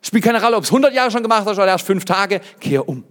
Spielt 0.00 0.24
keine 0.24 0.42
Rolle, 0.42 0.56
ob 0.56 0.64
es 0.64 0.70
100 0.70 0.94
Jahre 0.94 1.10
schon 1.10 1.22
gemacht 1.22 1.44
hast 1.44 1.58
oder 1.58 1.66
erst 1.66 1.84
fünf 1.84 2.06
Tage. 2.06 2.40
Kehr 2.60 2.88
um. 2.88 3.04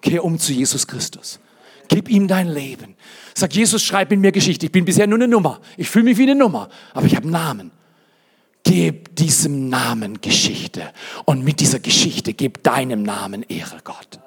Kehr 0.00 0.22
um 0.22 0.38
zu 0.38 0.52
Jesus 0.52 0.86
Christus. 0.86 1.40
Gib 1.88 2.08
ihm 2.08 2.28
dein 2.28 2.46
Leben. 2.46 2.94
Sag, 3.34 3.52
Jesus, 3.52 3.82
schreib 3.82 4.12
in 4.12 4.20
mir 4.20 4.30
Geschichte. 4.30 4.66
Ich 4.66 4.72
bin 4.72 4.84
bisher 4.84 5.08
nur 5.08 5.18
eine 5.18 5.26
Nummer. 5.26 5.60
Ich 5.76 5.90
fühle 5.90 6.04
mich 6.04 6.16
wie 6.16 6.22
eine 6.22 6.36
Nummer, 6.36 6.68
aber 6.94 7.06
ich 7.06 7.16
habe 7.16 7.24
einen 7.24 7.32
Namen. 7.32 7.70
Gib 8.62 9.16
diesem 9.16 9.68
Namen 9.68 10.20
Geschichte. 10.20 10.92
Und 11.24 11.42
mit 11.42 11.58
dieser 11.58 11.80
Geschichte 11.80 12.34
gib 12.34 12.62
deinem 12.62 13.02
Namen 13.02 13.42
Ehre, 13.42 13.78
Gott. 13.82 14.20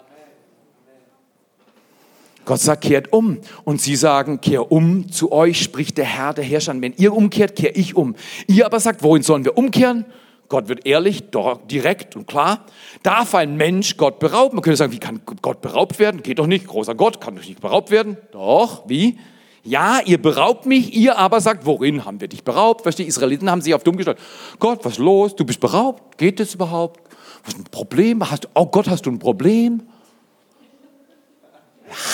Gott 2.49 2.61
sagt, 2.61 2.83
kehrt 2.83 3.13
um. 3.13 3.37
Und 3.63 3.79
sie 3.79 3.95
sagen, 3.95 4.41
kehr 4.41 4.71
um 4.71 5.11
zu 5.11 5.31
euch, 5.31 5.61
spricht 5.61 5.99
der 5.99 6.05
Herr, 6.05 6.33
der 6.33 6.43
Herrscher. 6.43 6.73
Wenn 6.81 6.95
ihr 6.97 7.13
umkehrt, 7.13 7.55
kehre 7.55 7.73
ich 7.73 7.95
um. 7.95 8.15
Ihr 8.47 8.65
aber 8.65 8.79
sagt, 8.79 9.03
wohin 9.03 9.21
sollen 9.21 9.45
wir 9.45 9.55
umkehren? 9.55 10.03
Gott 10.47 10.67
wird 10.67 10.87
ehrlich, 10.87 11.25
direkt 11.69 12.15
und 12.15 12.25
klar. 12.25 12.65
Darf 13.03 13.35
ein 13.35 13.55
Mensch 13.55 13.97
Gott 13.97 14.17
berauben? 14.17 14.55
Man 14.55 14.63
könnte 14.63 14.77
sagen, 14.77 14.91
wie 14.91 14.97
kann 14.97 15.21
Gott 15.43 15.61
beraubt 15.61 15.99
werden? 15.99 16.23
Geht 16.23 16.39
doch 16.39 16.47
nicht. 16.47 16.65
Großer 16.65 16.95
Gott 16.95 17.21
kann 17.21 17.35
doch 17.35 17.45
nicht 17.45 17.61
beraubt 17.61 17.91
werden. 17.91 18.17
Doch, 18.31 18.81
wie? 18.89 19.19
Ja, 19.63 19.99
ihr 20.03 20.19
beraubt 20.19 20.65
mich, 20.65 20.95
ihr 20.95 21.19
aber 21.19 21.41
sagt, 21.41 21.67
worin 21.67 22.03
haben 22.03 22.19
wir 22.19 22.29
dich 22.29 22.43
beraubt? 22.43 22.83
Die 22.97 23.03
Israeliten 23.03 23.51
haben 23.51 23.61
sich 23.61 23.75
auf 23.75 23.83
dumm 23.83 23.95
gestellt. 23.95 24.17
Gott, 24.57 24.83
was 24.85 24.93
ist 24.93 24.97
los? 24.97 25.35
Du 25.35 25.45
bist 25.45 25.59
beraubt? 25.59 26.17
Geht 26.17 26.39
das 26.39 26.55
überhaupt? 26.55 26.99
Was 27.43 27.53
ist 27.53 27.59
ein 27.59 27.65
Problem? 27.65 28.27
Hast, 28.27 28.49
oh 28.55 28.65
Gott, 28.65 28.89
hast 28.89 29.05
du 29.05 29.11
ein 29.11 29.19
Problem? 29.19 29.83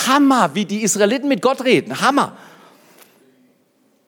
Hammer, 0.06 0.54
wie 0.54 0.64
die 0.64 0.82
Israeliten 0.82 1.28
mit 1.28 1.42
Gott 1.42 1.64
reden. 1.64 2.00
Hammer. 2.00 2.36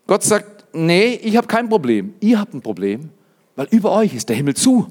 Gott 0.07 0.22
sagt, 0.22 0.64
nee, 0.72 1.14
ich 1.22 1.37
habe 1.37 1.46
kein 1.46 1.68
Problem. 1.68 2.14
Ihr 2.20 2.40
habt 2.40 2.54
ein 2.54 2.62
Problem, 2.62 3.11
weil 3.57 3.66
über 3.70 3.92
euch 3.92 4.14
ist 4.14 4.28
der 4.28 4.37
Himmel 4.37 4.54
zu. 4.54 4.88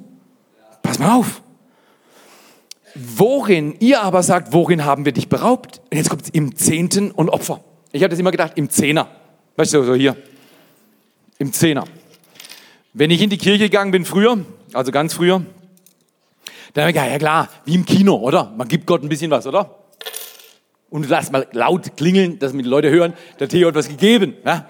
Pass 0.84 1.00
mal 1.00 1.12
auf. 1.12 1.42
Worin, 2.96 3.76
ihr 3.80 4.02
aber 4.02 4.24
sagt, 4.24 4.54
worin 4.54 4.86
haben 4.86 5.06
wir 5.06 5.12
dich 5.12 5.30
beraubt? 5.30 5.82
Und 5.92 5.98
jetzt 5.98 6.10
kommt 6.10 6.24
es 6.24 6.30
im 6.30 6.56
Zehnten 6.56 7.12
und 7.12 7.30
Opfer. 7.30 7.62
Ich 7.92 8.02
habe 8.02 8.10
das 8.10 8.20
immer 8.20 8.32
gedacht, 8.32 8.54
im 8.56 8.70
Zehner. 8.70 9.08
Weißt 9.56 9.74
du, 9.74 9.84
so 9.84 9.96
hier. 9.96 10.16
Im 11.38 11.54
Zehner. 11.54 11.86
Wenn 12.94 13.12
ich 13.12 13.22
in 13.22 13.30
die 13.30 13.38
Kirche 13.38 13.66
gegangen 13.66 13.92
bin 13.92 14.06
früher, 14.06 14.40
also 14.74 14.92
ganz 14.92 15.14
früher, 15.14 15.44
dann 16.74 16.84
habe 16.84 16.90
ich 16.92 16.96
gedacht, 16.96 17.12
ja 17.12 17.18
klar, 17.18 17.50
wie 17.66 17.76
im 17.76 17.86
Kino, 17.86 18.16
oder? 18.16 18.52
Man 18.58 18.68
gibt 18.68 18.86
Gott 18.86 19.04
ein 19.04 19.10
bisschen 19.10 19.32
was, 19.32 19.46
oder? 19.46 19.70
Und 20.90 21.10
lass 21.10 21.32
mal 21.32 21.48
laut 21.52 21.98
klingeln, 21.98 22.40
dass 22.40 22.54
die 22.54 22.62
Leute 22.62 22.90
hören, 22.90 23.14
der 23.40 23.50
Theo 23.50 23.68
hat 23.68 23.76
was 23.76 23.90
gegeben. 23.90 24.36
Ja? 24.46 24.68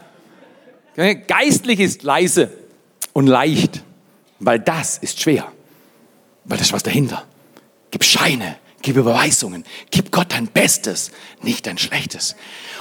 Geistlich 0.96 1.80
ist 1.80 2.04
leise 2.04 2.50
und 3.14 3.28
leicht, 3.28 3.84
weil 4.40 4.60
das 4.60 4.98
ist 4.98 5.22
schwer. 5.22 5.52
Weil 6.46 6.58
das 6.58 6.68
ist 6.68 6.74
was 6.74 6.84
dahinter. 6.84 7.24
Gib 7.92 8.04
Scheine, 8.04 8.58
gib 8.82 8.98
Überweisungen, 8.98 9.64
gib 9.92 10.12
Gott 10.12 10.28
dein 10.32 10.48
Bestes, 10.48 11.12
nicht 11.44 11.68
dein 11.68 11.78
Schlechtes. 11.78 12.36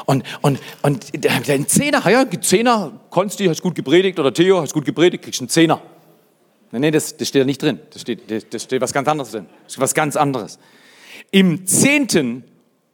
Und, 0.07 0.25
und, 0.41 0.59
und 0.83 1.05
dein 1.25 1.69
Zehner, 1.69 2.09
ja, 2.09 2.25
Zehner, 2.41 3.01
Konsti, 3.11 3.47
hast 3.47 3.61
gut 3.61 3.75
gepredigt, 3.75 4.19
oder 4.19 4.33
Theo, 4.33 4.63
hast 4.63 4.73
gut 4.73 4.85
gepredigt, 4.87 5.25
kriegst 5.25 5.41
einen 5.41 5.49
Zehner. 5.51 5.83
Nein, 6.73 6.81
nee, 6.81 6.91
das, 6.91 7.17
das 7.17 7.29
steht 7.29 7.43
da 7.43 7.47
nicht 7.47 7.63
drin. 7.63 7.81
Das 7.93 8.03
steht, 8.03 8.31
das, 8.31 8.49
das 8.49 8.63
steht 8.63 8.81
was 8.81 8.93
ganz 8.93 9.09
anderes 9.09 9.33
drin. 9.33 9.47
Das 9.65 9.75
ist 9.75 9.81
was 9.81 9.95
ganz 9.95 10.17
anderes. 10.17 10.59
Im 11.31 11.67
Zehnten 11.67 12.45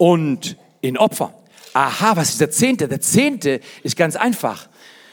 und 0.03 0.57
in 0.81 0.99
Opfer. 0.99 1.33
Aha, 1.75 2.17
was 2.17 2.31
ist 2.31 2.41
der 2.41 2.51
Zehnte? 2.51 2.89
Der 2.89 3.01
Zehnte 3.01 3.61
ist 3.85 3.97
ganz 3.97 4.17
einfach. 4.17 4.69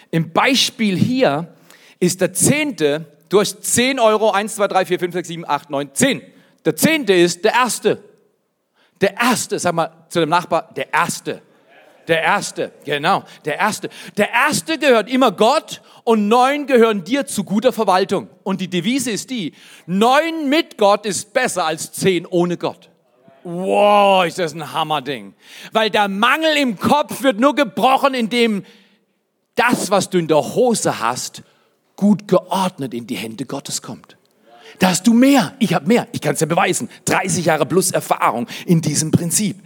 Im 0.10 0.34
Beispiel 0.34 0.98
hier 0.98 1.54
ist 2.00 2.22
der 2.22 2.34
Zehnte, 2.34 3.06
du 3.30 3.40
hast 3.40 3.64
10 3.64 4.00
Euro, 4.00 4.32
1, 4.32 4.56
2, 4.56 4.68
3, 4.68 4.86
4, 4.88 5.00
5, 5.00 5.14
6, 5.14 5.28
7, 5.28 5.46
8, 5.48 5.70
9, 5.70 5.90
10. 5.94 6.22
Der 6.66 6.76
Zehnte 6.76 7.14
ist 7.14 7.46
der 7.46 7.54
Erste. 7.54 8.04
Der 9.00 9.16
Erste, 9.16 9.60
sag 9.60 9.76
mal 9.76 9.92
zu 10.10 10.22
dem 10.22 10.30
Nachbar, 10.30 10.74
der 10.76 10.92
Erste. 10.92 11.44
Der 12.08 12.24
Erste, 12.24 12.72
genau, 12.84 13.26
der 13.46 13.60
Erste. 13.60 13.90
Der 14.18 14.32
Erste 14.32 14.80
gehört 14.80 15.08
immer 15.08 15.32
Gott 15.32 15.84
und 16.04 16.28
neun 16.28 16.66
gehören 16.66 17.04
dir 17.04 17.28
zu 17.28 17.44
guter 17.44 17.74
Verwaltung. 17.74 18.28
Und 18.42 18.60
die 18.60 18.72
Devise 18.72 19.12
ist 19.12 19.30
die, 19.30 19.54
neun 19.86 20.50
mit 20.50 20.80
Gott 20.80 21.06
ist 21.06 21.32
besser 21.32 21.66
als 21.66 21.92
zehn 21.92 22.26
ohne 22.26 22.58
Gott. 22.58 22.90
Wow, 23.44 24.26
ist 24.26 24.38
das 24.40 24.54
ein 24.54 24.74
Hammerding. 24.74 25.34
Weil 25.72 25.90
der 25.90 26.08
Mangel 26.08 26.58
im 26.58 26.78
Kopf 26.78 27.24
wird 27.24 27.40
nur 27.40 27.56
gebrochen, 27.56 28.14
indem 28.14 28.66
das, 29.56 29.92
was 29.92 30.10
du 30.10 30.18
in 30.18 30.28
der 30.28 30.56
Hose 30.56 31.00
hast, 31.00 31.44
gut 31.96 32.28
geordnet 32.28 32.94
in 32.94 33.08
die 33.08 33.16
Hände 33.16 33.46
Gottes 33.46 33.82
kommt. 33.82 34.18
Da 34.80 34.90
hast 34.90 35.08
du 35.08 35.14
mehr. 35.14 35.54
Ich 35.60 35.74
habe 35.74 35.88
mehr. 35.88 36.08
Ich 36.12 36.22
kann 36.22 36.34
es 36.34 36.40
dir 36.40 36.48
beweisen. 36.48 36.90
30 37.06 37.46
Jahre 37.46 37.66
plus 37.66 37.92
Erfahrung 37.92 38.48
in 38.66 38.82
diesem 38.82 39.12
Prinzip. 39.12 39.58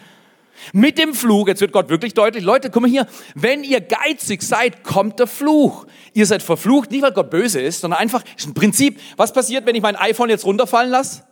Mit 0.72 0.98
dem 0.98 1.14
Fluch, 1.14 1.48
jetzt 1.48 1.62
wird 1.62 1.74
Gott 1.74 1.90
wirklich 1.90 2.14
deutlich, 2.14 2.44
Leute, 2.44 2.70
guck 2.70 2.84
mal 2.84 2.90
hier, 2.90 3.06
wenn 3.36 3.64
ihr 3.64 3.82
geizig 3.82 4.42
seid, 4.44 4.84
kommt 4.84 5.20
der 5.20 5.28
Fluch. 5.28 5.86
Ihr 6.14 6.26
seid 6.26 6.42
verflucht, 6.42 6.90
nicht 6.92 7.02
weil 7.02 7.12
Gott 7.12 7.30
böse 7.30 7.60
ist, 7.60 7.82
sondern 7.82 8.00
einfach, 8.00 8.24
ist 8.38 8.48
ein 8.48 8.54
Prinzip. 8.54 9.00
Was 9.18 9.34
passiert, 9.34 9.66
wenn 9.66 9.76
ich 9.76 9.82
mein 9.82 9.96
iPhone 9.96 10.30
jetzt 10.30 10.46
runterfallen 10.46 10.90
lasse? 10.90 11.24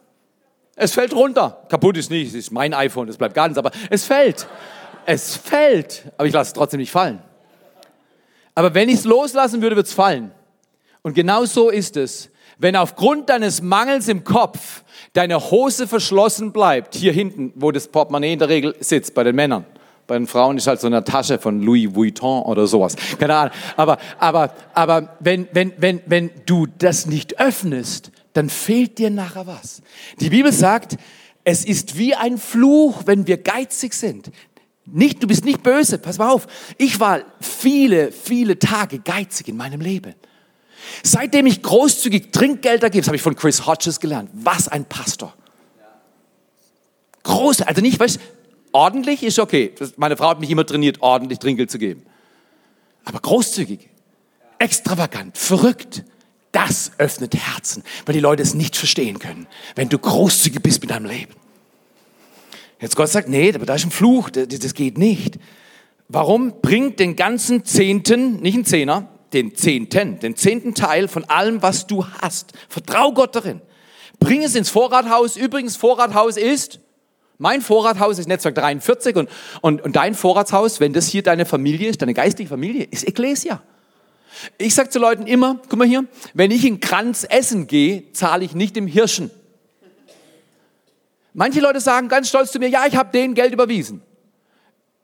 Es 0.75 0.93
fällt 0.93 1.13
runter. 1.13 1.63
Kaputt 1.69 1.97
ist 1.97 2.09
nicht, 2.09 2.29
es 2.29 2.33
ist 2.33 2.51
mein 2.51 2.73
iPhone, 2.73 3.09
es 3.09 3.17
bleibt 3.17 3.35
ganz, 3.35 3.57
aber 3.57 3.71
es 3.89 4.05
fällt. 4.05 4.47
Es 5.05 5.35
fällt, 5.35 6.03
aber 6.17 6.27
ich 6.27 6.33
lasse 6.33 6.49
es 6.49 6.53
trotzdem 6.53 6.79
nicht 6.79 6.91
fallen. 6.91 7.21
Aber 8.55 8.73
wenn 8.73 8.89
ich 8.89 8.95
es 8.95 9.03
loslassen 9.05 9.61
würde, 9.61 9.75
wird 9.75 9.87
es 9.87 9.93
fallen. 9.93 10.31
Und 11.01 11.13
genau 11.13 11.45
so 11.45 11.69
ist 11.69 11.97
es. 11.97 12.29
Wenn 12.57 12.75
aufgrund 12.75 13.29
deines 13.29 13.61
Mangels 13.61 14.07
im 14.07 14.23
Kopf 14.23 14.83
deine 15.13 15.39
Hose 15.49 15.87
verschlossen 15.87 16.51
bleibt, 16.51 16.93
hier 16.93 17.11
hinten, 17.11 17.51
wo 17.55 17.71
das 17.71 17.87
Portemonnaie 17.87 18.33
in 18.33 18.39
der 18.39 18.49
Regel 18.49 18.75
sitzt, 18.79 19.15
bei 19.15 19.23
den 19.23 19.35
Männern, 19.35 19.65
bei 20.05 20.17
den 20.17 20.27
Frauen 20.27 20.57
ist 20.57 20.67
halt 20.67 20.79
so 20.79 20.87
eine 20.87 21.03
Tasche 21.03 21.39
von 21.39 21.61
Louis 21.61 21.95
Vuitton 21.95 22.43
oder 22.43 22.67
sowas. 22.67 22.95
Keine 23.17 23.35
Ahnung. 23.35 23.53
Aber, 23.77 23.97
aber, 24.19 24.53
aber 24.73 25.15
wenn, 25.19 25.47
wenn, 25.53 25.73
wenn, 25.77 26.01
wenn 26.05 26.29
du 26.45 26.67
das 26.77 27.05
nicht 27.05 27.39
öffnest, 27.39 28.11
dann 28.33 28.49
fehlt 28.49 28.97
dir 28.97 29.09
nachher 29.09 29.47
was. 29.47 29.81
Die 30.19 30.29
Bibel 30.29 30.51
sagt, 30.51 30.97
es 31.43 31.65
ist 31.65 31.97
wie 31.97 32.15
ein 32.15 32.37
Fluch, 32.37 33.03
wenn 33.05 33.27
wir 33.27 33.37
geizig 33.37 33.93
sind. 33.93 34.31
Nicht, 34.85 35.21
du 35.23 35.27
bist 35.27 35.45
nicht 35.45 35.63
böse, 35.63 35.97
pass 35.97 36.17
mal 36.17 36.29
auf. 36.29 36.47
Ich 36.77 36.99
war 36.99 37.21
viele, 37.39 38.11
viele 38.11 38.59
Tage 38.59 38.99
geizig 38.99 39.47
in 39.47 39.57
meinem 39.57 39.81
Leben. 39.81 40.15
Seitdem 41.03 41.45
ich 41.45 41.61
großzügig 41.61 42.31
Trinkgelder 42.31 42.89
gebe, 42.89 43.01
das 43.01 43.07
habe 43.07 43.15
ich 43.15 43.21
von 43.21 43.35
Chris 43.35 43.65
Hodges 43.65 43.99
gelernt. 43.99 44.29
Was 44.33 44.67
ein 44.67 44.85
Pastor. 44.85 45.33
Groß, 47.23 47.61
also 47.61 47.81
nicht, 47.81 47.99
weißt 47.99 48.19
ordentlich 48.71 49.23
ist 49.23 49.37
okay. 49.39 49.73
Meine 49.97 50.17
Frau 50.17 50.29
hat 50.29 50.39
mich 50.39 50.49
immer 50.49 50.65
trainiert, 50.65 51.01
ordentlich 51.01 51.39
Trinkgeld 51.39 51.69
zu 51.69 51.77
geben. 51.77 52.03
Aber 53.05 53.19
großzügig, 53.19 53.89
extravagant, 54.57 55.37
verrückt, 55.37 56.03
das 56.51 56.91
öffnet 56.97 57.35
Herzen, 57.35 57.83
weil 58.05 58.13
die 58.13 58.19
Leute 58.19 58.43
es 58.43 58.53
nicht 58.53 58.75
verstehen 58.75 59.19
können, 59.19 59.47
wenn 59.75 59.89
du 59.89 59.97
großzügig 59.97 60.61
bist 60.61 60.81
mit 60.81 60.91
deinem 60.91 61.05
Leben. 61.05 61.33
Jetzt 62.79 62.95
Gott 62.95 63.09
sagt, 63.09 63.29
nee, 63.29 63.53
aber 63.53 63.65
da 63.65 63.75
ist 63.75 63.85
ein 63.85 63.91
Fluch, 63.91 64.29
das 64.29 64.73
geht 64.73 64.97
nicht. 64.97 65.37
Warum 66.07 66.61
bringt 66.61 66.99
den 66.99 67.15
ganzen 67.15 67.63
Zehnten, 67.63 68.41
nicht 68.41 68.57
ein 68.57 68.65
Zehner, 68.65 69.07
den 69.33 69.55
Zehnten, 69.55 70.19
den 70.19 70.35
zehnten 70.35 70.73
Teil 70.75 71.07
von 71.07 71.23
allem, 71.25 71.61
was 71.61 71.87
du 71.87 72.05
hast. 72.05 72.53
Vertrau 72.69 73.13
Gott 73.13 73.35
darin. 73.35 73.61
Bring 74.19 74.43
es 74.43 74.55
ins 74.55 74.69
Vorrathaus. 74.69 75.37
Übrigens, 75.37 75.75
Vorrathaus 75.75 76.37
ist, 76.37 76.79
mein 77.37 77.61
Vorrathaus 77.61 78.19
ist 78.19 78.27
Netzwerk 78.27 78.55
43 78.55 79.15
und, 79.15 79.29
und, 79.61 79.81
und 79.81 79.95
dein 79.95 80.13
Vorratshaus, 80.13 80.79
wenn 80.79 80.93
das 80.93 81.07
hier 81.07 81.23
deine 81.23 81.45
Familie 81.45 81.89
ist, 81.89 82.01
deine 82.01 82.13
geistige 82.13 82.49
Familie, 82.49 82.83
ist 82.83 83.07
Ecclesia. 83.07 83.61
Ich 84.57 84.75
sage 84.75 84.89
zu 84.89 84.99
Leuten 84.99 85.27
immer, 85.27 85.59
guck 85.69 85.77
mal 85.77 85.87
hier, 85.87 86.05
wenn 86.33 86.51
ich 86.51 86.65
in 86.65 86.79
Kranz 86.79 87.25
essen 87.29 87.67
gehe, 87.67 88.11
zahle 88.13 88.45
ich 88.45 88.55
nicht 88.55 88.77
im 88.77 88.87
Hirschen. 88.87 89.31
Manche 91.33 91.61
Leute 91.61 91.79
sagen 91.79 92.09
ganz 92.09 92.29
stolz 92.29 92.51
zu 92.51 92.59
mir, 92.59 92.69
ja, 92.69 92.85
ich 92.85 92.95
habe 92.95 93.11
denen 93.11 93.33
Geld 93.33 93.53
überwiesen. 93.53 94.01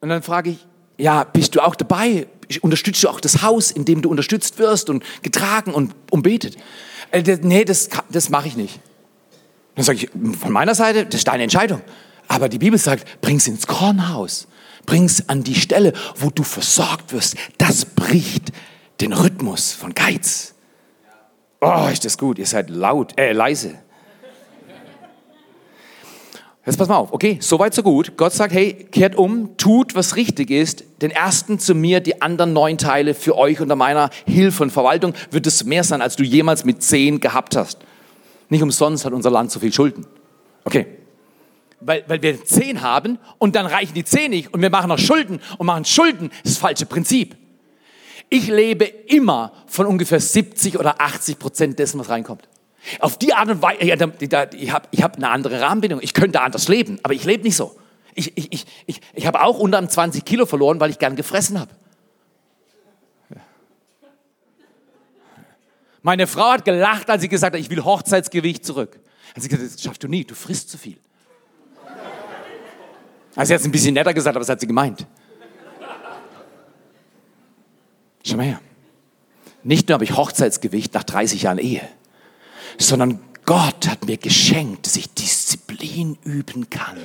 Und 0.01 0.09
dann 0.09 0.21
frage 0.21 0.51
ich, 0.51 0.65
ja, 0.97 1.23
bist 1.23 1.55
du 1.55 1.61
auch 1.61 1.75
dabei? 1.75 2.27
Unterstützt 2.61 3.03
du 3.03 3.09
auch 3.09 3.19
das 3.19 3.41
Haus, 3.41 3.71
in 3.71 3.85
dem 3.85 4.01
du 4.01 4.09
unterstützt 4.09 4.57
wirst 4.57 4.89
und 4.89 5.03
getragen 5.21 5.73
und 5.73 5.93
umbetet? 6.11 6.57
Äh, 7.11 7.37
nee, 7.41 7.65
das, 7.65 7.89
das 8.09 8.29
mache 8.29 8.47
ich 8.47 8.57
nicht. 8.57 8.79
Dann 9.75 9.85
sage 9.85 9.99
ich, 9.99 10.09
von 10.39 10.51
meiner 10.51 10.75
Seite, 10.75 11.05
das 11.05 11.15
ist 11.15 11.27
deine 11.27 11.43
Entscheidung. 11.43 11.81
Aber 12.27 12.49
die 12.49 12.57
Bibel 12.57 12.79
sagt, 12.79 13.21
bring's 13.21 13.47
ins 13.47 13.67
Kornhaus. 13.67 14.47
Bring's 14.85 15.27
an 15.27 15.43
die 15.43 15.55
Stelle, 15.55 15.93
wo 16.15 16.29
du 16.29 16.43
versorgt 16.43 17.13
wirst. 17.13 17.35
Das 17.57 17.85
bricht 17.85 18.51
den 19.01 19.13
Rhythmus 19.13 19.73
von 19.73 19.93
Geiz. 19.93 20.53
Oh, 21.62 21.88
ist 21.91 22.05
das 22.05 22.17
gut. 22.17 22.39
Ihr 22.39 22.45
seid 22.45 22.69
laut, 22.69 23.17
äh, 23.17 23.31
leise. 23.31 23.75
Jetzt 26.65 26.75
pass 26.75 26.89
mal 26.89 26.97
auf, 26.97 27.13
okay, 27.13 27.38
soweit 27.39 27.73
so 27.73 27.81
gut. 27.81 28.17
Gott 28.17 28.33
sagt, 28.33 28.53
hey, 28.53 28.73
kehrt 28.91 29.15
um, 29.15 29.55
tut, 29.55 29.95
was 29.95 30.17
richtig 30.17 30.51
ist. 30.51 30.83
Den 31.01 31.12
ersten 31.12 31.60
zu 31.60 31.73
mir, 31.73 32.01
die 32.01 32.21
anderen 32.21 32.51
neun 32.51 32.77
Teile 32.77 33.13
für 33.13 33.38
euch 33.38 33.62
unter 33.62 33.77
meiner 33.77 34.10
Hilfe 34.25 34.63
und 34.63 34.71
Verwaltung 34.71 35.13
wird 35.31 35.47
es 35.47 35.63
mehr 35.63 35.86
sein, 35.86 36.01
als 36.01 36.17
du 36.17 36.23
jemals 36.23 36.65
mit 36.65 36.83
zehn 36.83 37.21
gehabt 37.21 37.55
hast. 37.55 37.79
Nicht 38.49 38.62
umsonst 38.62 39.05
hat 39.05 39.13
unser 39.13 39.31
Land 39.31 39.49
so 39.49 39.62
viel 39.62 39.71
Schulden. 39.71 40.05
Okay. 40.65 40.88
Weil, 41.79 42.03
weil 42.07 42.21
wir 42.21 42.43
zehn 42.43 42.81
haben 42.81 43.17
und 43.38 43.55
dann 43.55 43.65
reichen 43.65 43.93
die 43.93 44.03
zehn 44.03 44.31
nicht 44.31 44.53
und 44.53 44.62
wir 44.62 44.69
machen 44.69 44.89
noch 44.89 44.99
Schulden 44.99 45.39
und 45.57 45.67
machen 45.67 45.86
Schulden. 45.86 46.31
Das 46.43 46.51
ist 46.51 46.57
das 46.57 46.57
falsche 46.57 46.86
Prinzip. 46.86 47.38
Ich 48.29 48.47
lebe 48.47 48.85
immer 48.85 49.53
von 49.67 49.85
ungefähr 49.85 50.19
70 50.19 50.77
oder 50.77 50.99
80 50.99 51.39
Prozent 51.39 51.79
dessen, 51.79 51.99
was 51.99 52.09
reinkommt. 52.09 52.47
Auf 52.99 53.17
die 53.17 53.33
Art 53.33 53.49
und 53.49 53.61
Weise, 53.61 53.79
ich 53.79 53.91
habe 54.71 54.87
ich 54.91 55.03
hab 55.03 55.15
eine 55.15 55.29
andere 55.29 55.61
Rahmenbindung, 55.61 55.99
ich 56.01 56.13
könnte 56.13 56.41
anders 56.41 56.67
leben, 56.67 56.99
aber 57.03 57.13
ich 57.13 57.23
lebe 57.23 57.43
nicht 57.43 57.55
so. 57.55 57.77
Ich, 58.15 58.35
ich, 58.35 58.51
ich, 58.51 58.65
ich, 58.85 59.01
ich 59.13 59.27
habe 59.27 59.41
auch 59.41 59.59
unter 59.59 59.87
20 59.87 60.25
Kilo 60.25 60.45
verloren, 60.45 60.79
weil 60.79 60.89
ich 60.89 60.99
gern 60.99 61.15
gefressen 61.15 61.59
habe. 61.59 61.71
Meine 66.01 66.25
Frau 66.25 66.51
hat 66.51 66.65
gelacht, 66.65 67.09
als 67.09 67.21
sie 67.21 67.27
gesagt 67.27 67.53
hat, 67.53 67.61
ich 67.61 67.69
will 67.69 67.83
Hochzeitsgewicht 67.83 68.65
zurück. 68.65 68.99
Hat 69.35 69.43
sie 69.43 69.49
gesagt, 69.49 69.73
das 69.73 69.81
schaffst 69.81 70.03
du 70.03 70.07
nie, 70.07 70.23
du 70.23 70.35
frisst 70.35 70.69
zu 70.69 70.77
viel. 70.77 70.97
Also 73.35 73.49
sie 73.49 73.53
hat 73.53 73.61
es 73.61 73.67
ein 73.67 73.71
bisschen 73.71 73.93
netter 73.93 74.13
gesagt, 74.13 74.35
aber 74.35 74.39
das 74.39 74.49
hat 74.49 74.59
sie 74.59 74.67
gemeint. 74.67 75.05
Schau 78.27 78.37
mal 78.37 78.45
her. 78.45 78.61
Nicht 79.63 79.87
nur 79.87 79.93
habe 79.93 80.03
ich 80.03 80.15
Hochzeitsgewicht 80.15 80.93
nach 80.93 81.03
30 81.03 81.43
Jahren 81.43 81.59
Ehe, 81.59 81.87
sondern 82.77 83.19
Gott 83.45 83.87
hat 83.87 84.05
mir 84.05 84.17
geschenkt, 84.17 84.85
dass 84.85 84.97
ich 84.97 85.13
Disziplin 85.13 86.17
üben 86.23 86.69
kann. 86.69 86.97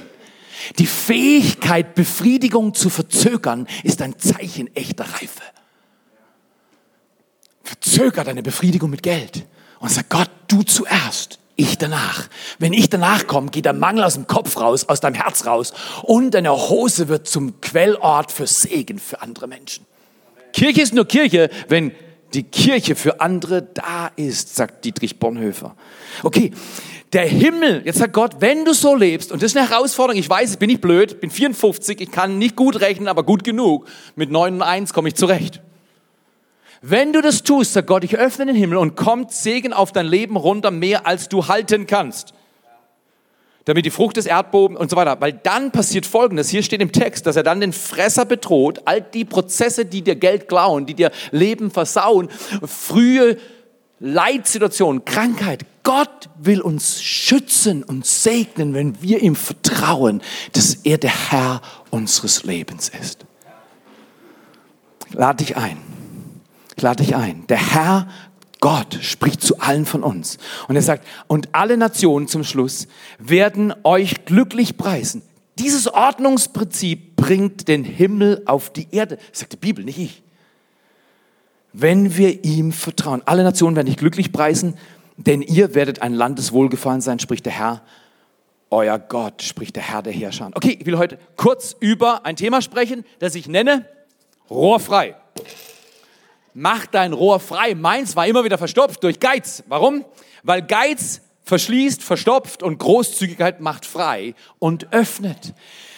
Die 0.79 0.87
Fähigkeit, 0.87 1.95
Befriedigung 1.95 2.75
zu 2.75 2.91
verzögern, 2.91 3.67
ist 3.85 4.03
ein 4.03 4.19
Zeichen 4.19 4.75
echter 4.75 5.05
Reife. 5.05 5.43
Verzöger 7.63 8.25
deine 8.25 8.43
Befriedigung 8.43 8.91
mit 8.91 9.03
Geld 9.03 9.47
und 9.79 9.91
sag 9.91 10.09
Gott, 10.09 10.31
du 10.49 10.63
zuerst, 10.63 11.39
ich 11.57 11.79
danach. 11.79 12.29
Wenn 12.59 12.73
ich 12.73 12.91
danach 12.91 13.27
komme, 13.27 13.51
geht 13.51 13.65
der 13.65 13.73
Mangel 13.73 14.05
aus 14.05 14.15
dem 14.15 14.27
Kopf 14.27 14.57
raus, 14.57 14.89
aus 14.89 15.01
deinem 15.01 15.15
Herz 15.15 15.47
raus 15.47 15.73
und 16.03 16.33
deine 16.33 16.53
Hose 16.53 17.09
wird 17.09 17.29
zum 17.29 17.61
Quellort 17.61 18.33
für 18.33 18.47
Segen 18.47 18.99
für 18.99 19.21
andere 19.23 19.47
Menschen. 19.47 19.87
Kirche 20.53 20.83
ist 20.83 20.95
nur 20.95 21.07
Kirche, 21.07 21.51
wenn 21.69 21.93
die 22.35 22.45
Kirche 22.45 22.95
für 22.95 23.21
andere 23.21 23.63
da 23.63 24.11
ist, 24.17 24.57
sagt 24.57 24.85
Dietrich 24.85 25.19
Bonhoeffer. 25.19 25.77
Okay, 26.23 26.53
der 27.13 27.27
Himmel, 27.27 27.83
jetzt 27.85 27.99
sagt 27.99 28.15
Gott, 28.15 28.37
wenn 28.41 28.65
du 28.65 28.73
so 28.73 28.95
lebst, 28.95 29.33
und 29.33 29.43
das 29.43 29.53
ist 29.53 29.57
eine 29.57 29.69
Herausforderung, 29.69 30.19
ich 30.19 30.29
weiß, 30.29 30.53
ich 30.53 30.59
bin 30.59 30.69
nicht 30.69 30.81
blöd, 30.81 31.21
bin 31.21 31.31
54, 31.31 32.01
ich 32.01 32.11
kann 32.11 32.39
nicht 32.39 32.57
gut 32.57 32.81
rechnen, 32.81 33.09
aber 33.09 33.23
gut 33.23 33.45
genug, 33.45 33.87
mit 34.17 34.31
9 34.31 34.55
und 34.55 34.63
1 34.63 34.95
komme 34.95 35.09
ich 35.09 35.15
zurecht. 35.15 35.61
Wenn 36.81 37.13
du 37.13 37.21
das 37.21 37.43
tust, 37.43 37.75
sagt 37.75 37.87
Gott, 37.87 38.03
ich 38.03 38.17
öffne 38.17 38.47
den 38.47 38.57
Himmel 38.57 38.79
und 38.79 38.97
kommt 38.97 39.31
Segen 39.31 39.73
auf 39.73 39.93
dein 39.93 40.07
Leben 40.07 40.37
runter, 40.37 40.71
mehr 40.71 41.07
als 41.07 41.29
du 41.29 41.49
halten 41.49 41.87
kannst. 41.87 42.35
Damit 43.65 43.87
die 43.87 43.91
Frucht 43.91 44.17
des 44.17 44.27
Erdbodens 44.27 44.79
und 44.79 44.91
so 44.91 44.97
weiter. 44.97 45.21
Weil 45.21 45.33
dann 45.33 45.71
passiert 45.71 46.07
Folgendes. 46.07 46.49
Hier 46.49 46.63
steht 46.63 46.83
im 46.83 46.93
Text, 46.93 47.27
dass 47.27 47.37
er 47.37 47.43
dann 47.43 47.61
den 47.61 47.73
Fresser 47.73 48.25
bedroht. 48.25 48.83
All 48.87 49.01
die 49.01 49.25
Prozesse, 49.25 49.85
die 49.85 50.03
dir 50.03 50.17
Geld 50.17 50.49
klauen, 50.49 50.87
die 50.87 50.95
dir 50.95 51.13
Leben 51.31 51.71
versauen, 51.71 52.29
frühe 52.65 53.37
Leitsituationen, 54.01 55.05
Krankheit. 55.05 55.65
Gott 55.85 56.29
will 56.37 56.61
uns 56.61 57.03
schützen 57.03 57.83
und 57.85 58.05
segnen, 58.05 58.75
wenn 58.75 59.01
wir 59.01 59.23
ihm 59.23 59.37
vertrauen, 59.37 60.23
dass 60.53 60.75
er 60.75 60.99
der 60.99 61.31
Herr 61.31 61.61
unseres 61.91 62.43
Lebens 62.45 62.91
ist. 63.01 63.27
Lade 65.13 65.45
dich 65.45 65.57
ein. 65.57 65.77
Lade 66.81 67.05
dich 67.05 67.15
ein. 67.15 67.47
Der 67.49 67.75
Herr 67.75 68.09
Gott 68.63 68.97
spricht 69.03 69.43
zu 69.43 69.59
allen 69.59 69.85
von 69.85 70.05
uns. 70.05 70.39
Und 70.69 70.77
er 70.77 70.83
sagt, 70.83 71.05
und 71.27 71.49
alle 71.53 71.77
Nationen 71.77 72.29
zum 72.29 72.45
Schluss 72.45 72.87
werden 73.19 73.75
euch 73.83 74.25
glücklich 74.25 74.77
preisen. 74.77 75.23
Dieses 75.59 75.93
Ordnungsprinzip 75.93 77.17
bringt 77.17 77.67
den 77.67 77.83
Himmel 77.83 78.41
auf 78.47 78.71
die 78.71 78.87
Erde. 78.93 79.19
Sagt 79.33 79.55
die 79.55 79.57
Bibel, 79.57 79.85
nicht 79.85 79.99
ich. 79.99 80.23
Wenn 81.73 82.17
wir 82.17 82.45
ihm 82.45 82.71
vertrauen. 82.71 83.23
Alle 83.27 83.43
Nationen 83.43 83.75
werden 83.75 83.89
dich 83.89 83.97
glücklich 83.97 84.33
preisen, 84.33 84.79
denn 85.17 85.43
ihr 85.43 85.75
werdet 85.75 86.01
ein 86.01 86.15
Land 86.15 86.39
des 86.39 86.53
Wohlgefallens 86.53 87.05
sein, 87.05 87.19
spricht 87.19 87.45
der 87.47 87.53
Herr. 87.53 87.83
Euer 88.71 89.01
Gott, 89.01 89.43
spricht 89.43 89.75
der 89.75 89.83
Herr 89.83 90.03
der 90.03 90.13
Herrscher. 90.13 90.51
Okay, 90.55 90.79
ich 90.79 90.87
will 90.87 90.99
heute 90.99 91.19
kurz 91.35 91.75
über 91.81 92.25
ein 92.25 92.37
Thema 92.37 92.63
sprechen, 92.63 93.05
das 93.19 93.35
ich 93.35 93.49
nenne 93.49 93.87
rohrfrei. 94.49 95.17
Mach 96.55 96.87
dein 96.87 97.13
Rohr 97.13 97.41
frei. 97.41 97.75
Meins 97.75 98.15
war 98.15 98.27
immer 98.27 98.45
wieder 98.45 98.59
verstopft 98.59 99.03
durch 99.05 99.21
Geiz. 99.21 99.63
Warum? 99.69 100.05
Weil 100.43 100.63
Geiz 100.63 101.23
verschließt, 101.45 102.03
verstopft 102.03 102.63
und 102.63 102.79
Großzügigkeit 102.79 103.61
macht 103.61 103.87
frei 103.87 104.35
und 104.59 104.93
öffnet. 104.93 105.55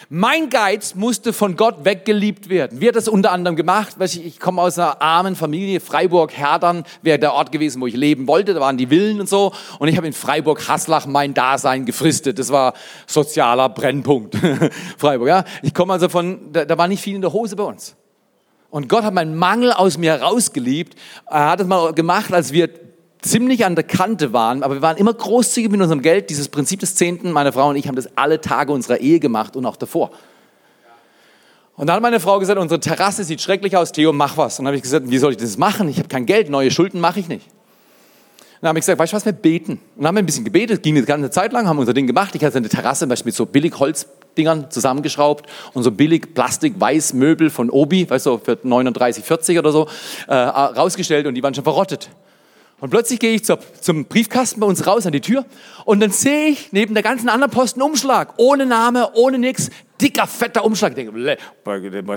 Mein 0.09 0.49
Geiz 0.49 0.93
musste 0.93 1.33
von 1.33 1.55
Gott 1.55 1.83
weggeliebt 1.83 2.47
werden. 2.47 2.79
Wie 2.79 2.87
hat 2.87 2.95
das 2.95 3.07
unter 3.07 3.31
anderem 3.31 3.55
gemacht? 3.55 3.95
Ich 3.99 4.39
komme 4.39 4.61
aus 4.61 4.77
einer 4.77 5.01
armen 5.01 5.35
Familie, 5.35 5.79
Freiburg, 5.79 6.31
Herdern 6.31 6.85
wäre 7.01 7.17
der 7.17 7.33
Ort 7.33 7.51
gewesen, 7.51 7.81
wo 7.81 7.87
ich 7.87 7.95
leben 7.95 8.27
wollte. 8.27 8.53
Da 8.53 8.61
waren 8.61 8.77
die 8.77 8.87
Villen 8.87 9.19
und 9.19 9.27
so. 9.27 9.51
Und 9.79 9.87
ich 9.87 9.97
habe 9.97 10.05
in 10.05 10.13
Freiburg, 10.13 10.67
Haslach 10.67 11.07
mein 11.07 11.33
Dasein 11.33 11.85
gefristet. 11.85 12.37
Das 12.37 12.51
war 12.51 12.75
sozialer 13.07 13.67
Brennpunkt. 13.69 14.37
Freiburg, 14.97 15.27
ja. 15.27 15.43
Ich 15.63 15.73
komme 15.73 15.93
also 15.93 16.07
von, 16.07 16.53
da, 16.53 16.65
da 16.65 16.77
war 16.77 16.87
nicht 16.87 17.01
viel 17.01 17.15
in 17.15 17.21
der 17.21 17.33
Hose 17.33 17.55
bei 17.55 17.63
uns. 17.63 17.95
Und 18.69 18.89
Gott 18.89 19.03
hat 19.03 19.13
meinen 19.13 19.35
Mangel 19.35 19.71
aus 19.71 19.97
mir 19.97 20.11
herausgeliebt. 20.11 20.95
Er 21.29 21.49
hat 21.49 21.61
es 21.61 21.67
mal 21.67 21.93
gemacht, 21.93 22.33
als 22.33 22.51
wir 22.51 22.69
ziemlich 23.21 23.65
an 23.65 23.75
der 23.75 23.83
Kante 23.83 24.33
waren, 24.33 24.63
aber 24.63 24.75
wir 24.75 24.81
waren 24.81 24.97
immer 24.97 25.13
großzügig 25.13 25.71
mit 25.71 25.81
unserem 25.81 26.01
Geld. 26.01 26.29
Dieses 26.29 26.49
Prinzip 26.49 26.79
des 26.79 26.95
Zehnten, 26.95 27.31
meine 27.31 27.51
Frau 27.51 27.69
und 27.69 27.75
ich 27.75 27.87
haben 27.87 27.95
das 27.95 28.15
alle 28.17 28.39
Tage 28.39 28.71
unserer 28.71 28.99
Ehe 28.99 29.19
gemacht 29.19 29.55
und 29.55 29.65
auch 29.65 29.77
davor. 29.77 30.11
Und 31.75 31.87
dann 31.87 31.95
hat 31.95 32.03
meine 32.03 32.19
Frau 32.19 32.39
gesagt, 32.39 32.59
unsere 32.59 32.79
Terrasse 32.79 33.23
sieht 33.23 33.41
schrecklich 33.41 33.75
aus, 33.75 33.91
Theo, 33.91 34.13
mach 34.13 34.37
was. 34.37 34.59
Und 34.59 34.65
dann 34.65 34.69
habe 34.69 34.77
ich 34.77 34.83
gesagt, 34.83 35.09
wie 35.09 35.17
soll 35.17 35.31
ich 35.31 35.37
das 35.37 35.57
machen? 35.57 35.89
Ich 35.89 35.97
habe 35.97 36.07
kein 36.07 36.25
Geld, 36.25 36.49
neue 36.49 36.71
Schulden 36.71 37.01
mache 37.01 37.19
ich 37.19 37.27
nicht. 37.27 37.45
Dann 38.65 38.69
habe 38.69 38.79
ich 38.79 38.83
gesagt, 38.83 38.97
weißt 38.97 39.13
du 39.13 39.17
was, 39.17 39.25
wir 39.25 39.31
beten. 39.31 39.73
Und 39.73 39.81
dann 39.97 40.07
haben 40.07 40.15
wir 40.15 40.23
ein 40.23 40.25
bisschen 40.25 40.43
gebetet, 40.43 40.81
ging 40.81 40.97
eine 40.97 41.05
ganze 41.05 41.29
Zeit 41.29 41.53
lang, 41.53 41.67
haben 41.67 41.77
unser 41.77 41.93
Ding 41.93 42.07
gemacht. 42.07 42.33
Ich 42.33 42.43
hatte 42.43 42.57
eine 42.57 42.67
Terrasse 42.67 43.05
mit 43.05 43.35
so 43.35 43.45
billig 43.45 43.77
Holz 43.77 44.07
Dingern 44.35 44.71
zusammengeschraubt 44.71 45.45
und 45.73 45.83
so 45.83 45.91
billig 45.91 46.33
Plastik-Weiß-Möbel 46.33 47.51
von 47.51 47.69
Obi, 47.69 48.09
weißt 48.09 48.25
du, 48.25 48.39
für 48.39 48.57
39, 48.63 49.23
40 49.23 49.59
oder 49.59 49.71
so, 49.71 49.87
äh, 50.27 50.33
rausgestellt 50.33 51.27
und 51.27 51.35
die 51.35 51.43
waren 51.43 51.53
schon 51.53 51.63
verrottet. 51.63 52.09
Und 52.81 52.89
plötzlich 52.89 53.19
gehe 53.19 53.35
ich 53.35 53.45
zur, 53.45 53.59
zum 53.79 54.05
Briefkasten 54.05 54.59
bei 54.59 54.65
uns 54.65 54.85
raus 54.87 55.05
an 55.05 55.11
die 55.11 55.21
Tür 55.21 55.45
und 55.85 55.99
dann 56.01 56.09
sehe 56.09 56.47
ich 56.47 56.73
neben 56.73 56.95
der 56.95 57.03
ganzen 57.03 57.29
anderen 57.29 57.51
Posten 57.51 57.83
Umschlag, 57.83 58.33
ohne 58.37 58.65
Name, 58.65 59.11
ohne 59.13 59.37
nix, 59.37 59.69
dicker, 60.01 60.25
fetter 60.25 60.65
Umschlag. 60.65 60.97
Ich 60.97 61.05
denke, 61.05 61.37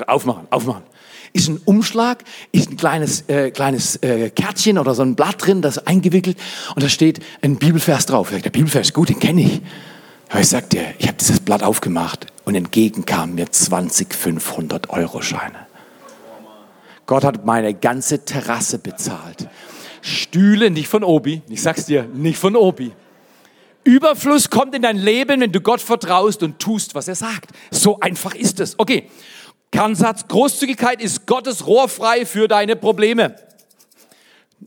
aufmachen, 0.07 0.47
aufmachen. 0.51 0.83
Ist 1.33 1.49
ein 1.49 1.61
Umschlag, 1.64 2.25
ist 2.53 2.71
ein 2.71 2.77
kleines, 2.77 3.23
äh, 3.29 3.51
kleines 3.51 3.97
äh, 3.97 4.31
Kärtchen 4.31 4.79
oder 4.79 4.95
so 4.95 5.03
ein 5.03 5.14
Blatt 5.14 5.47
drin, 5.47 5.62
das 5.62 5.79
eingewickelt 5.87 6.37
und 6.75 6.83
da 6.83 6.88
steht 6.88 7.21
ein 7.43 7.57
Bibelvers 7.57 8.07
drauf. 8.07 8.31
Sage, 8.31 8.43
der 8.43 8.51
Bibelvers 8.51 8.93
gut, 8.93 9.09
den 9.09 9.19
kenne 9.19 9.43
ich. 9.43 9.61
Aber 10.31 10.41
ich 10.41 10.49
sag 10.49 10.71
dir, 10.71 10.85
ich 10.99 11.07
habe 11.07 11.17
dieses 11.19 11.41
Blatt 11.41 11.62
aufgemacht 11.62 12.27
und 12.45 12.55
entgegen 12.55 13.07
kamen 13.07 13.35
mir 13.35 13.51
20 13.51 14.09
500-Euro-Scheine. 14.12 15.67
Gott 17.07 17.25
hat 17.25 17.47
meine 17.47 17.73
ganze 17.73 18.25
Terrasse 18.25 18.79
bezahlt. 18.79 19.49
Stühle 20.03 20.71
nicht 20.71 20.88
von 20.88 21.03
Obi, 21.03 21.43
ich 21.49 21.62
sag's 21.62 21.87
dir, 21.87 22.05
nicht 22.05 22.38
von 22.38 22.55
Obi. 22.55 22.93
Überfluss 23.85 24.51
kommt 24.51 24.75
in 24.75 24.83
dein 24.83 24.99
Leben, 24.99 25.41
wenn 25.41 25.51
du 25.51 25.62
Gott 25.62 25.81
vertraust 25.81 26.43
und 26.43 26.59
tust, 26.59 26.95
was 26.95 27.09
er 27.09 27.14
sagt. 27.14 27.53
So 27.71 27.99
einfach 28.01 28.35
ist 28.35 28.61
es. 28.61 28.79
Okay, 28.79 29.09
Kernsatz, 29.71 30.27
Großzügigkeit 30.29 31.03
ist 31.03 31.27
Gottes 31.27 31.67
Rohr 31.67 31.89
frei 31.89 32.27
für 32.27 32.49
deine 32.49 32.77
Probleme. 32.77 33.37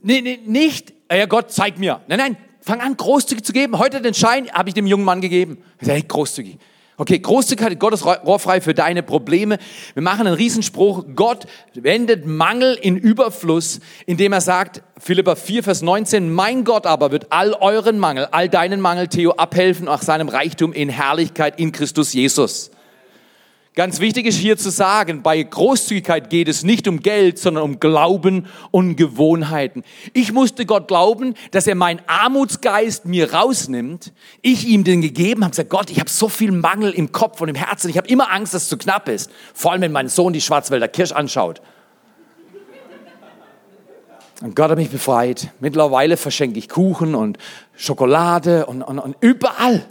Nee, 0.02 0.22
nee, 0.22 0.40
nicht, 0.46 0.94
ja 1.12 1.26
Gott, 1.26 1.52
zeig 1.52 1.78
mir. 1.80 2.02
Nein, 2.08 2.20
nein, 2.20 2.38
Fang 2.64 2.80
an, 2.80 2.96
großzügig 2.96 3.44
zu 3.44 3.54
geben. 3.54 3.80
Heute 3.80 4.02
den 4.02 4.14
Schein 4.14 4.48
habe 4.52 4.70
ich 4.70 4.76
dem 4.76 4.86
jungen 4.86 5.04
Mann 5.04 5.20
gegeben. 5.20 5.64
Hey, 5.80 6.04
großzügig. 6.04 6.60
Okay, 6.96 7.18
Großzügigkeit, 7.18 7.80
Gottes 7.80 8.06
rohrfrei 8.06 8.62
für 8.62 8.76
deine 8.76 9.02
Probleme. 9.02 9.58
Wir 9.96 10.04
machen 10.04 10.28
einen 10.28 10.36
Riesenspruch. 10.36 11.06
Gott 11.16 11.48
wendet 11.74 12.28
Mangel 12.28 12.78
in 12.80 12.96
Überfluss, 12.96 13.80
indem 14.06 14.34
er 14.34 14.42
sagt, 14.42 14.84
Philippa 15.00 15.34
4, 15.36 15.64
Vers 15.64 15.82
19, 15.82 16.32
mein 16.32 16.64
Gott 16.64 16.86
aber 16.86 17.12
wird 17.12 17.32
all 17.32 17.54
euren 17.54 17.98
Mangel, 17.98 18.28
all 18.30 18.50
deinen 18.50 18.80
Mangel, 18.80 19.08
Theo, 19.08 19.32
abhelfen 19.32 19.86
nach 19.86 20.04
seinem 20.04 20.30
Reichtum 20.30 20.74
in 20.74 20.90
Herrlichkeit 20.90 21.60
in 21.60 21.72
Christus 21.72 22.14
Jesus. 22.14 22.70
Ganz 23.74 24.02
wichtig 24.02 24.26
ist 24.26 24.36
hier 24.36 24.58
zu 24.58 24.70
sagen, 24.70 25.24
bei 25.24 25.42
Großzügigkeit 25.42 26.30
geht 26.30 26.50
es 26.50 26.64
nicht 26.64 26.90
um 26.90 27.00
Geld, 27.00 27.40
sondern 27.40 27.64
um 27.64 27.80
Glauben 27.80 28.48
und 28.70 28.98
Gewohnheiten. 28.98 29.84
Ich 30.12 30.34
musste 30.34 30.66
Gott 30.66 30.90
glauben, 30.90 31.36
dass 31.52 31.68
er 31.68 31.76
meinen 31.76 32.02
Armutsgeist 32.06 33.06
mir 33.06 33.34
rausnimmt. 33.34 34.12
Ich 34.42 34.68
ihm 34.68 34.84
den 34.84 35.02
gegeben 35.02 35.46
habe, 35.46 35.52
gesagt, 35.52 35.70
Gott, 35.70 35.90
ich 35.90 36.02
habe 36.02 36.10
so 36.10 36.28
viel 36.28 36.52
Mangel 36.52 36.92
im 36.92 37.14
Kopf 37.14 37.40
und 37.40 37.48
im 37.48 37.56
Herzen. 37.56 37.90
Ich 37.90 37.98
habe 37.98 38.10
immer 38.10 38.30
Angst, 38.30 38.54
dass 38.54 38.64
es 38.64 38.70
zu 38.70 38.78
knapp 38.78 39.08
ist. 39.08 39.32
Vor 39.54 39.72
allem, 39.72 39.82
wenn 39.82 39.94
mein 39.94 40.10
Sohn 40.10 40.34
die 40.34 40.42
Schwarzwälder 40.42 40.90
Kirsch 40.90 41.14
anschaut. 41.14 41.62
Und 44.42 44.54
Gott 44.54 44.72
hat 44.72 44.78
mich 44.78 44.90
befreit. 44.90 45.50
Mittlerweile 45.62 46.18
verschenke 46.18 46.60
ich 46.60 46.68
Kuchen 46.68 47.16
und 47.16 47.38
Schokolade 47.78 48.66
und, 48.66 48.82
und, 48.82 49.00
und 49.00 49.16
überall. 49.22 49.86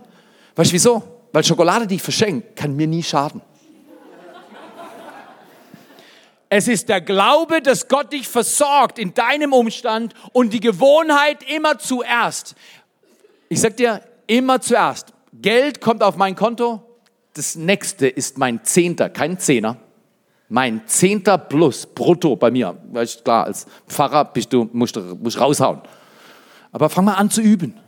Weißt 0.54 0.70
du 0.70 0.74
wieso? 0.74 1.02
Weil 1.32 1.44
Schokolade, 1.44 1.86
die 1.86 1.94
ich 1.94 2.02
verschenke, 2.02 2.48
kann 2.54 2.76
mir 2.76 2.86
nie 2.86 3.02
schaden. 3.02 3.40
Es 6.52 6.66
ist 6.66 6.88
der 6.88 7.00
Glaube, 7.00 7.62
dass 7.62 7.86
Gott 7.86 8.12
dich 8.12 8.26
versorgt 8.26 8.98
in 8.98 9.14
deinem 9.14 9.52
Umstand 9.52 10.14
und 10.32 10.52
die 10.52 10.58
Gewohnheit 10.58 11.48
immer 11.48 11.78
zuerst. 11.78 12.56
Ich 13.48 13.60
sag 13.60 13.76
dir, 13.76 14.02
immer 14.26 14.60
zuerst. 14.60 15.14
Geld 15.32 15.80
kommt 15.80 16.02
auf 16.02 16.16
mein 16.16 16.34
Konto. 16.34 16.82
Das 17.34 17.54
nächste 17.54 18.08
ist 18.08 18.36
mein 18.36 18.64
Zehnter, 18.64 19.08
kein 19.10 19.38
Zehner. 19.38 19.76
Mein 20.48 20.82
Zehnter 20.88 21.38
plus 21.38 21.86
brutto 21.86 22.34
bei 22.34 22.50
mir. 22.50 22.76
Weißt, 22.90 23.24
klar, 23.24 23.44
als 23.44 23.66
Pfarrer 23.86 24.24
bist 24.24 24.52
du, 24.52 24.68
musst 24.72 24.96
du 24.96 25.16
raushauen. 25.38 25.80
Aber 26.72 26.90
fang 26.90 27.04
mal 27.04 27.14
an 27.14 27.30
zu 27.30 27.40
üben. 27.40 27.78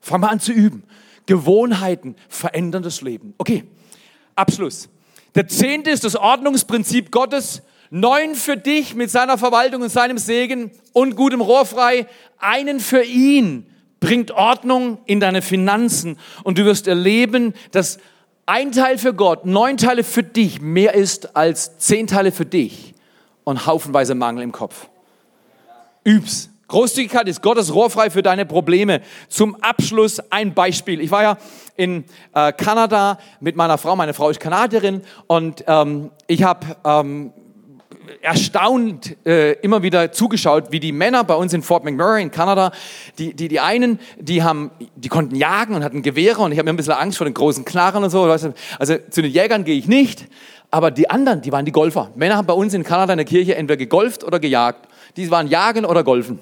Fang 0.00 0.20
mal 0.20 0.28
an 0.28 0.38
zu 0.38 0.52
üben. 0.52 0.84
Gewohnheiten 1.26 2.14
verändern 2.28 2.84
das 2.84 3.00
Leben. 3.00 3.34
Okay, 3.38 3.64
Abschluss. 4.36 4.88
Der 5.34 5.48
Zehnte 5.48 5.90
ist 5.90 6.04
das 6.04 6.14
Ordnungsprinzip 6.14 7.10
Gottes 7.10 7.62
neun 7.92 8.34
für 8.34 8.56
dich 8.56 8.94
mit 8.94 9.10
seiner 9.10 9.36
Verwaltung 9.36 9.82
und 9.82 9.90
seinem 9.90 10.16
Segen 10.16 10.70
und 10.94 11.14
gutem 11.14 11.42
Rohr 11.42 11.66
frei, 11.66 12.06
einen 12.38 12.80
für 12.80 13.04
ihn 13.04 13.66
bringt 14.00 14.30
Ordnung 14.30 14.98
in 15.04 15.20
deine 15.20 15.42
Finanzen 15.42 16.18
und 16.42 16.56
du 16.56 16.64
wirst 16.64 16.88
erleben, 16.88 17.52
dass 17.70 17.98
ein 18.46 18.72
Teil 18.72 18.96
für 18.96 19.12
Gott, 19.12 19.44
neun 19.44 19.76
Teile 19.76 20.04
für 20.04 20.22
dich 20.22 20.62
mehr 20.62 20.94
ist 20.94 21.36
als 21.36 21.76
zehn 21.78 22.06
Teile 22.06 22.32
für 22.32 22.46
dich 22.46 22.94
und 23.44 23.66
haufenweise 23.66 24.14
Mangel 24.14 24.42
im 24.42 24.52
Kopf. 24.52 24.88
Üb's. 26.02 26.48
Großzügigkeit 26.68 27.28
ist 27.28 27.42
Gottes 27.42 27.74
Rohr 27.74 27.90
frei 27.90 28.08
für 28.08 28.22
deine 28.22 28.46
Probleme. 28.46 29.02
Zum 29.28 29.54
Abschluss 29.56 30.18
ein 30.30 30.54
Beispiel. 30.54 31.02
Ich 31.02 31.10
war 31.10 31.22
ja 31.22 31.38
in 31.76 32.06
äh, 32.34 32.54
Kanada 32.54 33.18
mit 33.40 33.56
meiner 33.56 33.76
Frau. 33.76 33.94
Meine 33.94 34.14
Frau 34.14 34.30
ist 34.30 34.40
Kanadierin 34.40 35.02
und 35.26 35.62
ähm, 35.66 36.10
ich 36.26 36.42
habe 36.42 36.66
ähm, 36.84 37.34
erstaunt 38.20 39.16
äh, 39.26 39.52
immer 39.60 39.82
wieder 39.82 40.12
zugeschaut, 40.12 40.70
wie 40.70 40.80
die 40.80 40.92
Männer 40.92 41.24
bei 41.24 41.34
uns 41.34 41.52
in 41.52 41.62
Fort 41.62 41.84
McMurray 41.84 42.22
in 42.22 42.30
Kanada, 42.30 42.72
die, 43.18 43.34
die, 43.34 43.48
die 43.48 43.60
einen, 43.60 43.98
die 44.18 44.42
haben, 44.42 44.70
die 44.96 45.08
konnten 45.08 45.34
jagen 45.34 45.74
und 45.74 45.84
hatten 45.84 46.02
Gewehre 46.02 46.42
und 46.42 46.52
ich 46.52 46.58
habe 46.58 46.66
mir 46.66 46.72
ein 46.72 46.76
bisschen 46.76 46.94
Angst 46.94 47.18
vor 47.18 47.24
den 47.24 47.34
großen 47.34 47.64
Knarren 47.64 48.04
und 48.04 48.10
so. 48.10 48.22
Also 48.22 48.52
zu 49.10 49.22
den 49.22 49.30
Jägern 49.30 49.64
gehe 49.64 49.76
ich 49.76 49.88
nicht, 49.88 50.26
aber 50.70 50.90
die 50.90 51.10
anderen, 51.10 51.42
die 51.42 51.52
waren 51.52 51.64
die 51.64 51.72
Golfer. 51.72 52.10
Männer 52.14 52.36
haben 52.36 52.46
bei 52.46 52.54
uns 52.54 52.74
in 52.74 52.82
Kanada 52.82 53.12
in 53.12 53.18
der 53.18 53.26
Kirche 53.26 53.56
entweder 53.56 53.76
gegolft 53.76 54.24
oder 54.24 54.40
gejagt. 54.40 54.88
Die 55.16 55.30
waren 55.30 55.48
jagen 55.48 55.84
oder 55.84 56.02
golfen. 56.02 56.38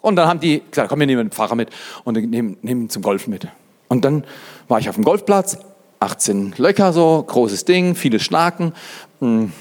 Und 0.00 0.16
dann 0.16 0.28
haben 0.28 0.40
die 0.40 0.62
gesagt, 0.68 0.88
komm, 0.88 1.00
wir 1.00 1.06
nehmen 1.06 1.26
den 1.26 1.30
Pfarrer 1.30 1.54
mit 1.54 1.70
und 2.04 2.16
nehmen, 2.16 2.56
nehmen 2.62 2.90
zum 2.90 3.02
Golfen 3.02 3.30
mit. 3.30 3.46
Und 3.88 4.04
dann 4.04 4.24
war 4.68 4.78
ich 4.78 4.88
auf 4.88 4.94
dem 4.94 5.04
Golfplatz, 5.04 5.58
18 6.00 6.54
Löcher 6.58 6.92
so, 6.92 7.24
großes 7.26 7.64
Ding, 7.64 7.94
viele 7.94 8.20
Schnaken. 8.20 8.72
Hm. 9.20 9.52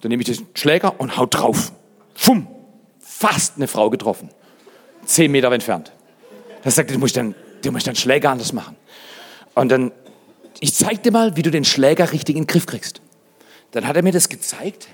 Dann 0.00 0.10
nehme 0.10 0.22
ich 0.22 0.36
den 0.36 0.46
Schläger 0.54 1.00
und 1.00 1.16
hau 1.16 1.26
drauf. 1.26 1.72
Fumm, 2.14 2.46
fast 3.00 3.56
eine 3.56 3.68
Frau 3.68 3.90
getroffen. 3.90 4.30
Zehn 5.04 5.30
Meter 5.30 5.50
entfernt. 5.52 5.92
Da 6.62 6.70
sagte, 6.70 6.92
du 6.92 6.98
musst 6.98 7.16
dann, 7.16 7.34
du 7.62 7.72
musst 7.72 7.86
dann 7.86 7.96
Schläger 7.96 8.30
anders 8.30 8.52
machen. 8.52 8.76
Und 9.54 9.70
dann, 9.70 9.92
ich 10.60 10.74
zeig 10.74 11.02
dir 11.02 11.12
mal, 11.12 11.36
wie 11.36 11.42
du 11.42 11.50
den 11.50 11.64
Schläger 11.64 12.12
richtig 12.12 12.36
in 12.36 12.42
den 12.42 12.46
Griff 12.46 12.66
kriegst. 12.66 13.00
Dann 13.72 13.86
hat 13.86 13.96
er 13.96 14.02
mir 14.02 14.12
das 14.12 14.28
gezeigt. 14.28 14.88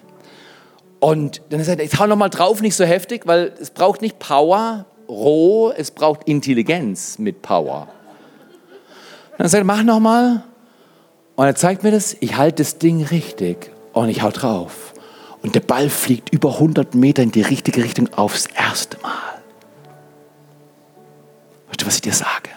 Und 1.00 1.42
dann 1.50 1.62
sagt 1.62 1.80
er, 1.80 1.84
ich 1.84 1.98
hau 1.98 2.06
nochmal 2.06 2.30
drauf, 2.30 2.62
nicht 2.62 2.76
so 2.76 2.84
heftig, 2.84 3.26
weil 3.26 3.52
es 3.60 3.70
braucht 3.70 4.00
nicht 4.00 4.18
Power, 4.18 4.86
roh, 5.08 5.70
es 5.70 5.90
braucht 5.90 6.26
Intelligenz 6.26 7.18
mit 7.18 7.42
Power. 7.42 7.88
Dann 9.36 9.48
sagt 9.48 9.60
er, 9.60 9.64
mach 9.64 9.82
nochmal. 9.82 10.44
Und 11.36 11.44
er 11.44 11.54
zeigt 11.56 11.82
mir 11.82 11.90
das, 11.90 12.16
ich 12.20 12.36
halte 12.36 12.62
das 12.62 12.78
Ding 12.78 13.04
richtig 13.04 13.70
und 13.92 14.08
ich 14.08 14.22
hau 14.22 14.30
drauf. 14.30 14.93
Und 15.44 15.54
der 15.54 15.60
Ball 15.60 15.90
fliegt 15.90 16.32
über 16.32 16.54
100 16.54 16.94
Meter 16.94 17.22
in 17.22 17.30
die 17.30 17.42
richtige 17.42 17.84
Richtung 17.84 18.10
aufs 18.14 18.46
erste 18.46 18.98
Mal. 19.02 19.42
Weißt 21.68 21.82
du, 21.82 21.86
was 21.86 21.96
ich 21.96 22.00
dir 22.00 22.14
sage? 22.14 22.48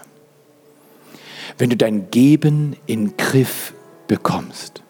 Wenn 1.57 1.69
du 1.69 1.75
dein 1.75 2.09
Geben 2.11 2.77
in 2.85 3.17
Griff 3.17 3.73
bekommst, 4.07 4.83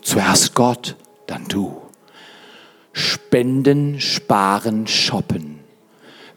zuerst 0.00 0.54
Gott, 0.54 0.96
dann 1.28 1.46
du. 1.46 1.80
Spenden, 2.92 4.00
sparen, 4.00 4.88
shoppen. 4.88 5.60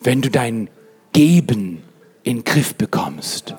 Wenn 0.01 0.21
du 0.21 0.29
dein 0.29 0.69
Geben 1.13 1.81
in 2.21 2.43
Griff 2.43 2.75
bekommst, 2.75 3.55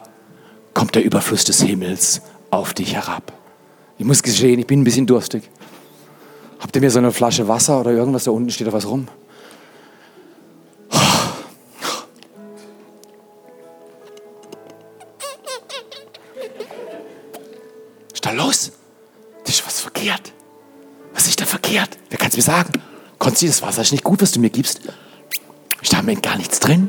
kommt 0.74 0.94
der 0.94 1.02
Überfluss 1.02 1.42
des 1.42 1.60
Himmels 1.60 2.22
auf 2.50 2.72
dich 2.72 2.94
herab. 2.94 3.32
Ich 3.98 4.04
muss 4.04 4.22
gestehen, 4.22 4.60
ich 4.60 4.66
bin 4.68 4.82
ein 4.82 4.84
bisschen 4.84 5.06
durstig. 5.06 5.50
Habt 6.58 6.74
ihr 6.74 6.80
mir 6.82 6.90
so 6.90 6.98
eine 6.98 7.12
Flasche 7.12 7.48
Wasser 7.48 7.80
oder 7.80 7.92
irgendwas 7.92 8.24
da 8.24 8.30
unten 8.30 8.50
steht 8.50 8.66
da 8.66 8.72
was 8.72 8.86
rum? 8.86 9.08
ist 18.12 18.24
da 18.24 18.32
los? 18.32 18.72
Das 19.44 19.54
ist 19.54 19.66
was 19.66 19.80
verkehrt. 19.80 20.32
Was 21.14 21.26
ist 21.26 21.40
da 21.40 21.46
verkehrt? 21.46 21.98
Wer 22.10 22.18
kann 22.18 22.28
es 22.28 22.36
mir 22.36 22.42
sagen? 22.42 22.82
Konsti, 23.18 23.46
das 23.46 23.62
Wasser 23.62 23.82
ist 23.82 23.92
nicht 23.92 24.04
gut, 24.04 24.22
was 24.22 24.32
du 24.32 24.40
mir 24.40 24.50
gibst. 24.50 24.80
Ist 25.82 25.92
da 25.92 26.02
gar 26.02 26.36
nichts 26.36 26.60
drin? 26.60 26.88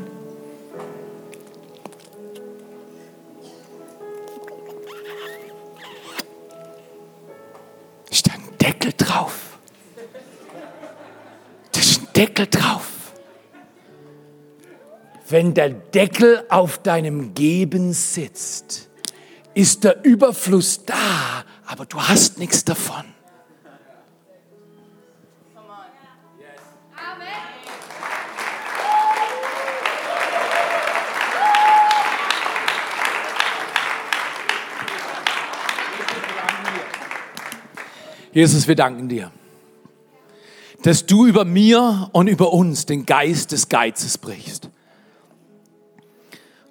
Deckel 12.18 12.48
drauf. 12.48 13.12
Wenn 15.28 15.54
der 15.54 15.68
Deckel 15.70 16.44
auf 16.48 16.78
deinem 16.78 17.32
Geben 17.32 17.92
sitzt, 17.92 18.90
ist 19.54 19.84
der 19.84 20.04
Überfluss 20.04 20.84
da, 20.84 21.44
aber 21.64 21.86
du 21.86 22.00
hast 22.00 22.40
nichts 22.40 22.64
davon. 22.64 23.04
Jesus, 38.32 38.66
wir 38.66 38.74
danken 38.74 39.08
dir 39.08 39.30
dass 40.82 41.06
du 41.06 41.26
über 41.26 41.44
mir 41.44 42.08
und 42.12 42.28
über 42.28 42.52
uns 42.52 42.86
den 42.86 43.04
Geist 43.06 43.52
des 43.52 43.68
Geizes 43.68 44.18
brichst. 44.18 44.70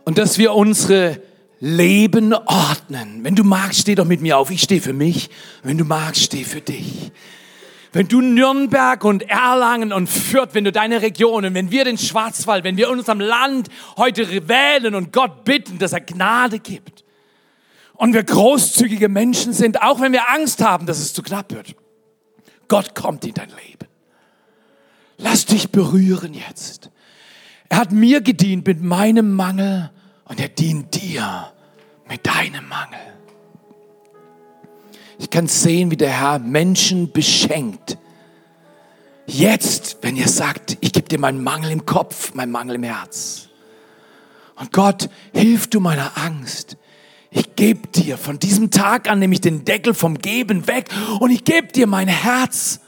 Und 0.05 0.18
dass 0.18 0.38
wir 0.38 0.53
unsere 0.53 1.22
Leben 1.60 2.34
ordnen. 2.34 3.24
Wenn 3.24 3.36
du 3.36 3.43
magst, 3.43 3.82
steh 3.82 3.95
doch 3.95 4.05
mit 4.05 4.22
mir 4.22 4.38
auf. 4.38 4.51
Ich 4.51 4.62
stehe 4.62 4.82
für 4.82 4.93
mich. 4.93 5.30
Wenn 5.64 5.78
du 5.78 5.86
magst, 5.86 6.24
steh 6.24 6.43
für 6.43 6.62
dich. 6.62 7.12
Wenn 7.91 8.08
du 8.08 8.22
Nürnberg 8.22 9.03
und 9.03 9.24
Erlangen 9.24 9.91
und 9.91 10.08
Fürth, 10.08 10.49
wenn 10.53 10.64
du 10.64 10.72
deine 10.72 11.01
Regionen, 11.01 11.53
wenn 11.53 11.72
wir 11.72 11.84
den 11.84 11.97
Schwarzwald, 11.97 12.64
wenn 12.64 12.78
wir 12.78 12.89
unserem 12.89 13.20
Land 13.20 13.70
heute 13.97 14.47
wählen 14.47 14.93
und 14.93 15.12
Gott 15.12 15.45
bitten, 15.45 15.80
dass 15.80 15.93
er 15.93 16.01
Gnade 16.01 16.60
gibt. 16.60 17.03
Und 17.95 18.14
wir 18.14 18.24
großzügige 18.24 19.10
Menschen 19.10 19.53
sind, 19.53 19.82
auch 19.82 19.99
wenn 19.99 20.12
wir 20.12 20.30
Angst 20.30 20.64
haben, 20.64 20.86
dass 20.86 20.99
es 20.99 21.14
zu 21.14 21.24
knapp 21.24 21.51
wird. 21.51 21.76
Gott 22.68 22.93
kommt 22.93 23.26
in 23.26 23.34
dein 23.34 23.49
Leben. 23.49 23.88
Lass 25.18 25.45
dich 25.45 25.72
berühren 25.72 26.34
jetzt. 26.34 26.91
Er 27.70 27.78
hat 27.78 27.91
mir 27.91 28.22
gedient 28.22 28.65
mit 28.68 28.82
meinem 28.82 29.34
Mangel 29.34 29.91
und 30.26 30.39
er 30.39 30.49
dient 30.49 30.93
dir 30.95 31.51
mit 32.07 32.26
deinem 32.26 32.68
Mangel. 32.68 32.99
Ich 35.20 35.30
kann 35.30 35.47
sehen, 35.47 35.89
wie 35.91 35.97
der 35.97 36.11
Herr 36.11 36.39
Menschen 36.39 37.11
beschenkt. 37.11 37.97
Jetzt, 39.26 39.97
wenn 40.01 40.15
ihr 40.15 40.28
sagt, 40.28 40.78
ich 40.80 40.93
gebe 40.93 41.09
dir 41.09 41.20
meinen 41.20 41.43
Mangel 41.43 41.72
im 41.72 41.86
Kopf, 41.86 42.34
meinen 42.34 42.51
Mangel 42.51 42.76
im 42.76 42.84
Herz. 42.84 43.49
Und 44.55 44.72
Gott, 44.72 45.09
hilf 45.34 45.68
du 45.68 45.80
meiner 45.80 46.18
Angst. 46.18 46.78
Ich 47.30 47.55
gebe 47.55 47.88
dir 47.88 48.18
von 48.18 48.39
diesem 48.39 48.72
Tag 48.72 49.09
an, 49.09 49.20
nehme 49.20 49.34
ich 49.34 49.41
den 49.41 49.65
Deckel 49.65 49.93
vom 49.93 50.18
Geben 50.20 50.68
weg 50.68 50.89
und 51.20 51.32
ich 51.32 51.43
gebe 51.43 51.68
dir 51.68 51.88
mein 51.88 52.07
Herz 52.07 52.80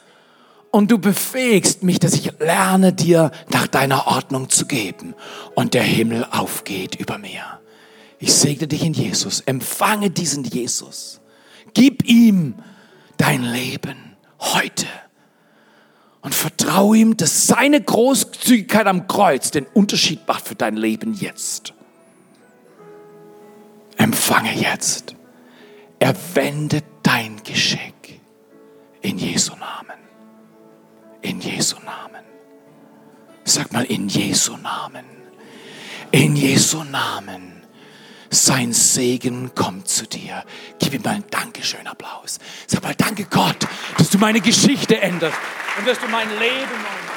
und 0.72 0.92
du 0.92 1.00
befähigst 1.00 1.84
mich, 1.84 2.00
dass 2.00 2.14
ich 2.14 2.32
lerne, 2.40 2.94
dir 2.94 3.32
nach 3.52 3.68
deiner 3.68 4.08
Ordnung 4.08 4.50
zu 4.50 4.66
geben 4.66 5.16
und 5.56 5.74
der 5.74 5.84
Himmel 5.84 6.26
aufgeht 6.32 6.96
über 6.96 7.18
mir. 7.18 7.60
Ich 8.20 8.34
segne 8.34 8.68
dich 8.68 8.84
in 8.84 8.94
Jesus. 8.94 9.42
Empfange 9.42 10.10
diesen 10.10 10.44
Jesus. 10.44 11.22
Gib 11.74 12.06
ihm 12.06 12.56
dein 13.18 13.44
Leben 13.44 14.16
heute 14.40 14.88
und 16.22 16.36
vertraue 16.36 16.98
ihm, 16.98 17.18
dass 17.18 17.48
seine 17.48 17.82
Großzügigkeit 17.82 18.88
am 18.88 19.08
Kreuz 19.08 19.52
den 19.52 19.66
Unterschied 19.66 20.28
macht 20.28 20.48
für 20.48 20.56
dein 20.56 20.76
Leben 20.76 21.14
jetzt. 21.14 21.74
Empfange 23.98 24.54
jetzt. 24.54 25.16
Er 26.00 26.16
wendet 26.34 26.86
dein 27.04 27.42
Geschick 27.44 28.22
in 29.02 29.18
Jesu 29.18 29.54
Namen. 29.56 29.99
In 31.22 31.42
Jesu 31.42 31.78
Namen. 31.86 32.24
Sag 33.44 33.72
mal 33.74 33.86
in 33.86 34.08
Jesu 34.08 34.58
Namen. 34.58 35.06
In 36.12 36.36
Jesu 36.36 36.84
Namen. 36.84 37.64
Sein 38.30 38.74
Segen 38.74 39.56
kommt 39.56 39.88
zu 39.88 40.06
dir. 40.06 40.44
Gib 40.78 40.94
ihm 40.94 41.02
mal 41.02 41.16
einen 41.16 41.26
Dankeschön 41.32 41.88
Applaus. 41.88 42.38
Sag 42.68 42.84
mal, 42.84 42.94
danke 42.96 43.26
Gott, 43.26 43.68
dass 43.98 44.10
du 44.12 44.20
meine 44.20 44.40
Geschichte 44.40 45.02
änderst 45.02 45.38
und 45.80 45.88
dass 45.88 46.00
du 46.00 46.08
mein 46.08 46.30
Leben 46.30 46.42
änderst. 46.42 47.09